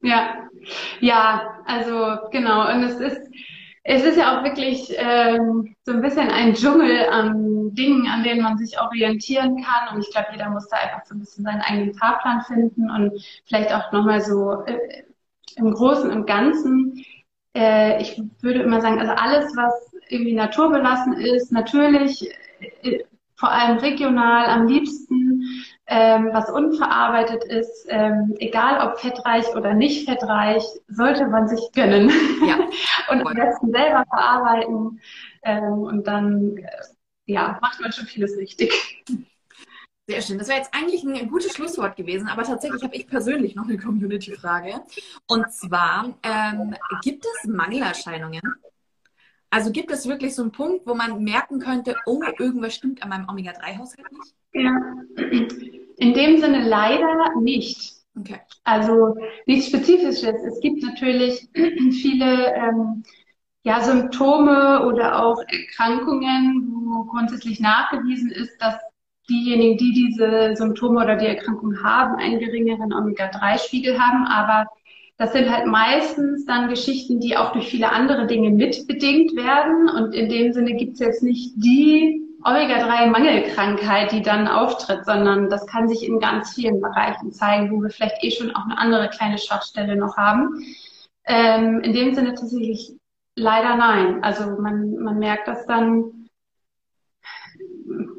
Ja, 0.00 0.48
ja, 1.00 1.62
also 1.66 2.28
genau. 2.30 2.72
Und 2.72 2.84
es 2.84 3.00
ist, 3.00 3.30
es 3.90 4.04
ist 4.04 4.18
ja 4.18 4.38
auch 4.38 4.44
wirklich 4.44 4.94
ähm, 4.98 5.74
so 5.82 5.92
ein 5.92 6.02
bisschen 6.02 6.28
ein 6.30 6.52
Dschungel 6.52 7.08
an 7.08 7.74
Dingen, 7.74 8.06
an 8.06 8.22
denen 8.22 8.42
man 8.42 8.58
sich 8.58 8.78
orientieren 8.78 9.64
kann. 9.64 9.94
Und 9.94 10.02
ich 10.02 10.10
glaube, 10.10 10.28
jeder 10.32 10.50
muss 10.50 10.68
da 10.68 10.76
einfach 10.76 11.06
so 11.06 11.14
ein 11.14 11.20
bisschen 11.20 11.44
seinen 11.44 11.62
eigenen 11.62 11.94
Fahrplan 11.94 12.42
finden 12.42 12.90
und 12.90 13.18
vielleicht 13.46 13.72
auch 13.72 13.90
nochmal 13.90 14.20
so 14.20 14.62
äh, 14.66 15.04
im 15.56 15.72
Großen 15.72 16.10
und 16.10 16.26
Ganzen. 16.26 17.02
Äh, 17.56 18.02
ich 18.02 18.20
würde 18.42 18.60
immer 18.60 18.82
sagen, 18.82 19.00
also 19.00 19.12
alles, 19.12 19.56
was 19.56 19.72
irgendwie 20.10 20.34
naturbelassen 20.34 21.14
ist, 21.14 21.50
natürlich, 21.50 22.30
äh, 22.82 23.04
vor 23.36 23.50
allem 23.50 23.78
regional, 23.78 24.46
am 24.50 24.66
liebsten 24.66 25.44
ähm, 25.88 26.28
was 26.32 26.50
unverarbeitet 26.50 27.44
ist, 27.44 27.86
ähm, 27.88 28.34
egal 28.38 28.86
ob 28.86 29.00
fettreich 29.00 29.46
oder 29.56 29.72
nicht 29.72 30.08
fettreich, 30.08 30.62
sollte 30.88 31.26
man 31.26 31.48
sich 31.48 31.60
gönnen. 31.72 32.10
Ja. 32.46 32.58
und 33.10 33.26
am 33.26 33.34
besten 33.34 33.72
selber 33.72 34.04
verarbeiten. 34.08 35.00
Ähm, 35.42 35.78
und 35.78 36.06
dann, 36.06 36.58
äh, 36.58 36.68
ja, 37.24 37.58
macht 37.62 37.80
man 37.80 37.90
schon 37.92 38.06
vieles 38.06 38.36
richtig. 38.36 39.02
Sehr 40.06 40.22
schön. 40.22 40.38
Das 40.38 40.48
wäre 40.48 40.58
jetzt 40.58 40.74
eigentlich 40.74 41.04
ein 41.04 41.28
gutes 41.28 41.54
Schlusswort 41.54 41.96
gewesen, 41.96 42.28
aber 42.28 42.42
tatsächlich 42.42 42.82
habe 42.82 42.94
ich 42.94 43.06
persönlich 43.06 43.54
noch 43.54 43.64
eine 43.64 43.78
Community-Frage. 43.78 44.80
Und 45.26 45.52
zwar, 45.52 46.14
ähm, 46.22 46.74
gibt 47.02 47.24
es 47.24 47.48
Mangelerscheinungen? 47.48 48.40
Also 49.50 49.70
gibt 49.72 49.90
es 49.90 50.06
wirklich 50.06 50.34
so 50.34 50.42
einen 50.42 50.52
Punkt, 50.52 50.86
wo 50.86 50.94
man 50.94 51.22
merken 51.24 51.60
könnte, 51.60 51.96
oh, 52.04 52.22
irgendwas 52.38 52.74
stimmt 52.74 53.02
an 53.02 53.08
meinem 53.08 53.28
Omega-3-Haushalt 53.28 54.12
nicht? 54.12 54.34
Ja, 54.52 54.70
in 55.98 56.14
dem 56.14 56.38
Sinne 56.38 56.66
leider 56.66 57.34
nicht. 57.40 57.92
Okay. 58.18 58.40
Also 58.64 59.16
nichts 59.46 59.68
Spezifisches. 59.68 60.22
Es 60.24 60.60
gibt 60.60 60.82
natürlich 60.82 61.48
viele 62.02 62.54
ähm, 62.54 63.02
ja, 63.62 63.80
Symptome 63.80 64.86
oder 64.86 65.24
auch 65.24 65.42
Erkrankungen, 65.46 66.72
wo 66.86 67.04
grundsätzlich 67.04 67.60
nachgewiesen 67.60 68.30
ist, 68.30 68.56
dass 68.60 68.76
diejenigen, 69.28 69.76
die 69.76 69.92
diese 69.92 70.56
Symptome 70.56 71.02
oder 71.02 71.16
die 71.16 71.26
Erkrankung 71.26 71.82
haben, 71.82 72.16
einen 72.16 72.38
geringeren 72.38 72.92
Omega-3-Spiegel 72.92 73.98
haben. 74.00 74.24
Aber 74.26 74.66
das 75.18 75.32
sind 75.32 75.50
halt 75.50 75.66
meistens 75.66 76.46
dann 76.46 76.68
Geschichten, 76.68 77.20
die 77.20 77.36
auch 77.36 77.52
durch 77.52 77.68
viele 77.68 77.92
andere 77.92 78.26
Dinge 78.26 78.50
mitbedingt 78.50 79.36
werden. 79.36 79.88
Und 79.88 80.14
in 80.14 80.28
dem 80.28 80.52
Sinne 80.52 80.74
gibt 80.74 80.94
es 80.94 81.00
jetzt 81.00 81.22
nicht 81.22 81.52
die 81.56 82.27
Omega-3-Mangelkrankheit, 82.44 84.12
die 84.12 84.22
dann 84.22 84.46
auftritt, 84.46 85.04
sondern 85.04 85.50
das 85.50 85.66
kann 85.66 85.88
sich 85.88 86.06
in 86.06 86.20
ganz 86.20 86.54
vielen 86.54 86.80
Bereichen 86.80 87.32
zeigen, 87.32 87.70
wo 87.72 87.82
wir 87.82 87.90
vielleicht 87.90 88.22
eh 88.22 88.30
schon 88.30 88.54
auch 88.54 88.64
eine 88.64 88.78
andere 88.78 89.08
kleine 89.08 89.38
Schwachstelle 89.38 89.96
noch 89.96 90.16
haben. 90.16 90.64
Ähm, 91.24 91.80
in 91.80 91.92
dem 91.92 92.14
Sinne 92.14 92.34
tatsächlich 92.34 92.92
leider 93.34 93.76
nein. 93.76 94.22
Also 94.22 94.60
man, 94.60 94.94
man 94.96 95.18
merkt 95.18 95.48
das 95.48 95.66
dann 95.66 96.28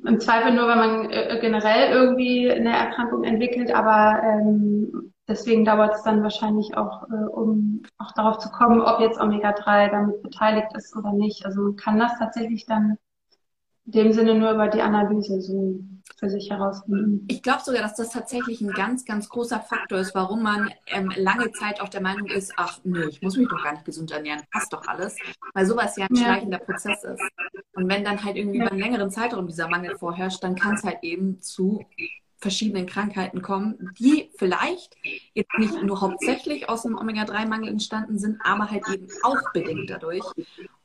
im 0.06 0.20
Zweifel 0.20 0.54
nur, 0.54 0.68
wenn 0.68 0.78
man 0.78 1.10
äh, 1.12 1.38
generell 1.40 1.92
irgendwie 1.92 2.52
eine 2.52 2.76
Erkrankung 2.76 3.24
entwickelt, 3.24 3.72
aber 3.72 4.22
ähm, 4.24 5.14
deswegen 5.28 5.66
dauert 5.66 5.96
es 5.96 6.04
dann 6.04 6.24
wahrscheinlich 6.24 6.76
auch, 6.76 7.04
äh, 7.10 7.28
um 7.32 7.84
auch 7.98 8.12
darauf 8.14 8.40
zu 8.40 8.50
kommen, 8.50 8.82
ob 8.82 9.00
jetzt 9.00 9.20
Omega-3 9.20 9.92
damit 9.92 10.22
beteiligt 10.24 10.76
ist 10.76 10.96
oder 10.96 11.14
nicht. 11.14 11.46
Also 11.46 11.62
man 11.62 11.76
kann 11.76 12.00
das 12.00 12.18
tatsächlich 12.18 12.66
dann 12.66 12.98
in 13.90 14.04
dem 14.04 14.14
Sinne 14.14 14.36
nur 14.36 14.52
über 14.52 14.68
die 14.68 14.82
Analyse 14.82 15.42
so 15.42 15.80
für 16.18 16.30
sich 16.30 16.50
herausfinden. 16.50 17.26
Ich 17.30 17.42
glaube 17.42 17.62
sogar, 17.64 17.82
dass 17.82 17.96
das 17.96 18.12
tatsächlich 18.12 18.62
ein 18.62 18.72
ganz, 18.72 19.06
ganz 19.06 19.30
großer 19.30 19.60
Faktor 19.62 20.00
ist, 20.00 20.14
warum 20.14 20.44
man 20.44 20.70
ähm, 20.88 21.12
lange 21.16 21.52
Zeit 21.54 21.82
auch 21.82 21.90
der 21.90 22.02
Meinung 22.02 22.28
ist, 22.28 22.54
ach 22.58 22.80
nee, 22.84 23.06
ich 23.06 23.22
muss 23.22 23.38
mich 23.38 23.48
doch 23.48 23.64
gar 23.64 23.74
nicht 23.74 23.86
gesund 23.86 24.12
ernähren, 24.12 24.42
passt 24.52 24.74
doch 24.74 24.86
alles, 24.88 25.16
weil 25.54 25.66
sowas 25.66 25.96
ja 25.98 26.06
ein 26.06 26.16
ja. 26.16 26.24
schleichender 26.24 26.60
Prozess 26.60 27.04
ist. 27.04 27.22
Und 27.74 27.90
wenn 27.90 28.04
dann 28.04 28.24
halt 28.24 28.36
irgendwie 28.36 28.60
ja. 28.60 28.66
über 28.66 28.72
einen 28.72 28.82
längeren 28.82 29.10
Zeitraum 29.10 29.48
dieser 29.48 29.70
Mangel 29.70 29.98
vorherrscht, 29.98 30.44
dann 30.44 30.56
kann 30.56 30.76
es 30.76 30.84
halt 30.84 31.00
eben 31.04 31.42
zu 31.42 31.86
verschiedenen 32.38 32.86
Krankheiten 32.86 33.42
kommen, 33.42 33.92
die 34.00 34.30
vielleicht 34.38 34.96
jetzt 35.34 35.58
nicht 35.58 35.82
nur 35.84 36.02
hauptsächlich 36.02 36.70
aus 36.70 36.84
dem 36.84 36.98
Omega-3-Mangel 36.98 37.70
entstanden 37.70 38.18
sind, 38.18 38.40
aber 38.44 38.70
halt 38.70 38.84
eben 38.94 39.08
auch 39.24 39.52
bedingt 39.54 39.90
dadurch. 39.90 40.24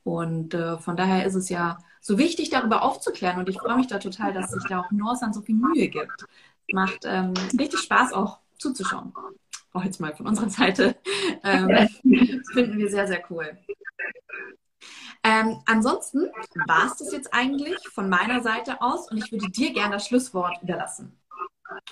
Und 0.02 0.54
äh, 0.54 0.78
von 0.78 0.96
daher 0.96 1.24
ist 1.24 1.34
es 1.34 1.48
ja 1.48 1.78
so 2.04 2.18
wichtig, 2.18 2.50
darüber 2.50 2.82
aufzuklären. 2.82 3.38
Und 3.38 3.48
ich 3.48 3.58
freue 3.58 3.76
mich 3.76 3.86
da 3.86 3.98
total, 3.98 4.34
dass 4.34 4.50
sich 4.50 4.62
da 4.68 4.80
auch 4.80 4.90
Norsan 4.90 5.32
so 5.32 5.40
viel 5.40 5.54
Mühe 5.54 5.88
gibt. 5.88 6.26
Macht 6.70 7.00
ähm, 7.04 7.32
richtig 7.58 7.80
Spaß 7.80 8.12
auch 8.12 8.40
zuzuschauen. 8.58 9.14
Auch 9.72 9.82
jetzt 9.82 10.00
mal 10.00 10.14
von 10.14 10.26
unserer 10.26 10.50
Seite. 10.50 10.96
Ähm, 11.42 11.68
das 11.68 11.92
finden 12.52 12.76
wir 12.76 12.90
sehr, 12.90 13.06
sehr 13.06 13.22
cool. 13.30 13.56
Ähm, 15.22 15.62
ansonsten 15.64 16.28
war 16.66 16.86
es 16.86 16.98
das 16.98 17.10
jetzt 17.10 17.32
eigentlich 17.32 17.78
von 17.88 18.10
meiner 18.10 18.42
Seite 18.42 18.82
aus 18.82 19.10
und 19.10 19.16
ich 19.16 19.32
würde 19.32 19.50
dir 19.50 19.72
gerne 19.72 19.94
das 19.94 20.06
Schlusswort 20.06 20.62
überlassen. 20.62 21.18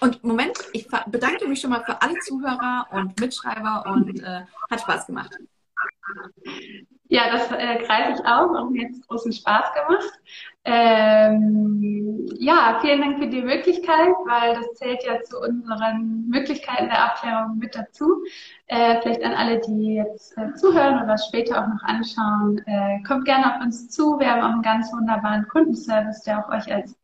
Und 0.01 0.23
Moment, 0.23 0.59
ich 0.75 0.87
bedanke 1.07 1.49
mich 1.49 1.63
schon 1.63 1.71
mal 1.71 1.85
für 1.85 2.03
alle 2.03 2.19
Zuhörer 2.19 2.87
und 2.91 3.19
Mitschreiber 3.19 3.85
und 3.87 4.23
äh, 4.23 4.43
hat 4.71 4.83
Spaß 4.83 5.07
gemacht. 5.07 5.39
Ja, 7.13 7.31
das 7.31 7.53
äh, 7.53 7.77
greife 7.85 8.13
ich 8.15 8.25
auch 8.25 8.49
und 8.59 8.73
mir 8.73 8.87
hat 8.87 8.93
es 8.93 9.07
großen 9.07 9.35
Spaß 9.35 9.67
gemacht. 9.75 10.21
Ähm, 10.65 12.27
ja, 12.39 12.79
vielen 12.81 13.03
Dank 13.03 13.19
für 13.19 13.27
die 13.27 13.43
Möglichkeit, 13.43 14.15
weil 14.25 14.55
das 14.55 14.73
zählt 14.77 15.05
ja 15.05 15.21
zu 15.23 15.39
unseren 15.39 16.27
Möglichkeiten 16.31 16.87
der 16.89 17.05
Abklärung 17.05 17.59
mit 17.59 17.75
dazu. 17.75 18.25
Äh, 18.67 18.99
vielleicht 19.03 19.23
an 19.25 19.35
alle, 19.35 19.61
die 19.61 19.97
jetzt 19.97 20.39
äh, 20.39 20.55
zuhören 20.55 21.05
oder 21.05 21.19
später 21.19 21.63
auch 21.63 21.69
noch 21.69 21.83
anschauen, 21.83 22.63
äh, 22.65 23.03
kommt 23.07 23.27
gerne 23.27 23.57
auf 23.57 23.61
uns 23.63 23.91
zu. 23.91 24.19
Wir 24.19 24.31
haben 24.31 24.41
auch 24.41 24.55
einen 24.55 24.63
ganz 24.63 24.91
wunderbaren 24.91 25.47
Kundenservice, 25.49 26.23
der 26.23 26.39
auch 26.39 26.49
euch 26.51 26.73
als 26.73 26.97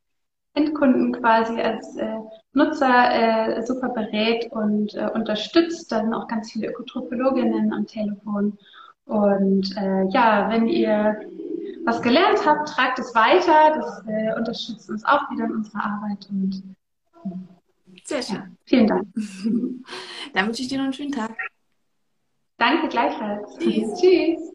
Endkunden 0.54 1.12
quasi 1.20 1.60
als 1.60 1.96
äh, 1.98 2.16
Nutzer 2.54 3.58
äh, 3.58 3.62
super 3.62 3.90
berät 3.90 4.50
und 4.52 4.94
äh, 4.94 5.10
unterstützt. 5.12 5.92
Da 5.92 6.00
sind 6.00 6.14
auch 6.14 6.28
ganz 6.28 6.50
viele 6.50 6.68
Ökotropologinnen 6.68 7.74
am 7.74 7.86
Telefon. 7.86 8.56
Und 9.08 9.74
äh, 9.76 10.04
ja, 10.10 10.48
wenn 10.50 10.68
ihr 10.68 11.18
was 11.84 12.02
gelernt 12.02 12.44
habt, 12.44 12.68
tragt 12.68 12.98
es 12.98 13.14
weiter. 13.14 13.74
Das 13.74 14.04
äh, 14.06 14.36
unterstützt 14.36 14.90
uns 14.90 15.04
auch 15.04 15.30
wieder 15.30 15.46
in 15.46 15.52
unserer 15.52 15.82
Arbeit. 15.82 16.28
Und 16.30 16.62
sehr 18.04 18.22
schön. 18.22 18.36
Ja, 18.36 18.46
vielen 18.66 18.86
Dank. 18.86 19.06
Dann 20.34 20.46
wünsche 20.46 20.62
ich 20.62 20.68
dir 20.68 20.76
noch 20.78 20.84
einen 20.84 20.92
schönen 20.92 21.12
Tag. 21.12 21.34
Danke 22.58 22.88
gleichfalls. 22.88 23.56
Tschüss. 23.58 23.94
Tschüss. 24.00 24.52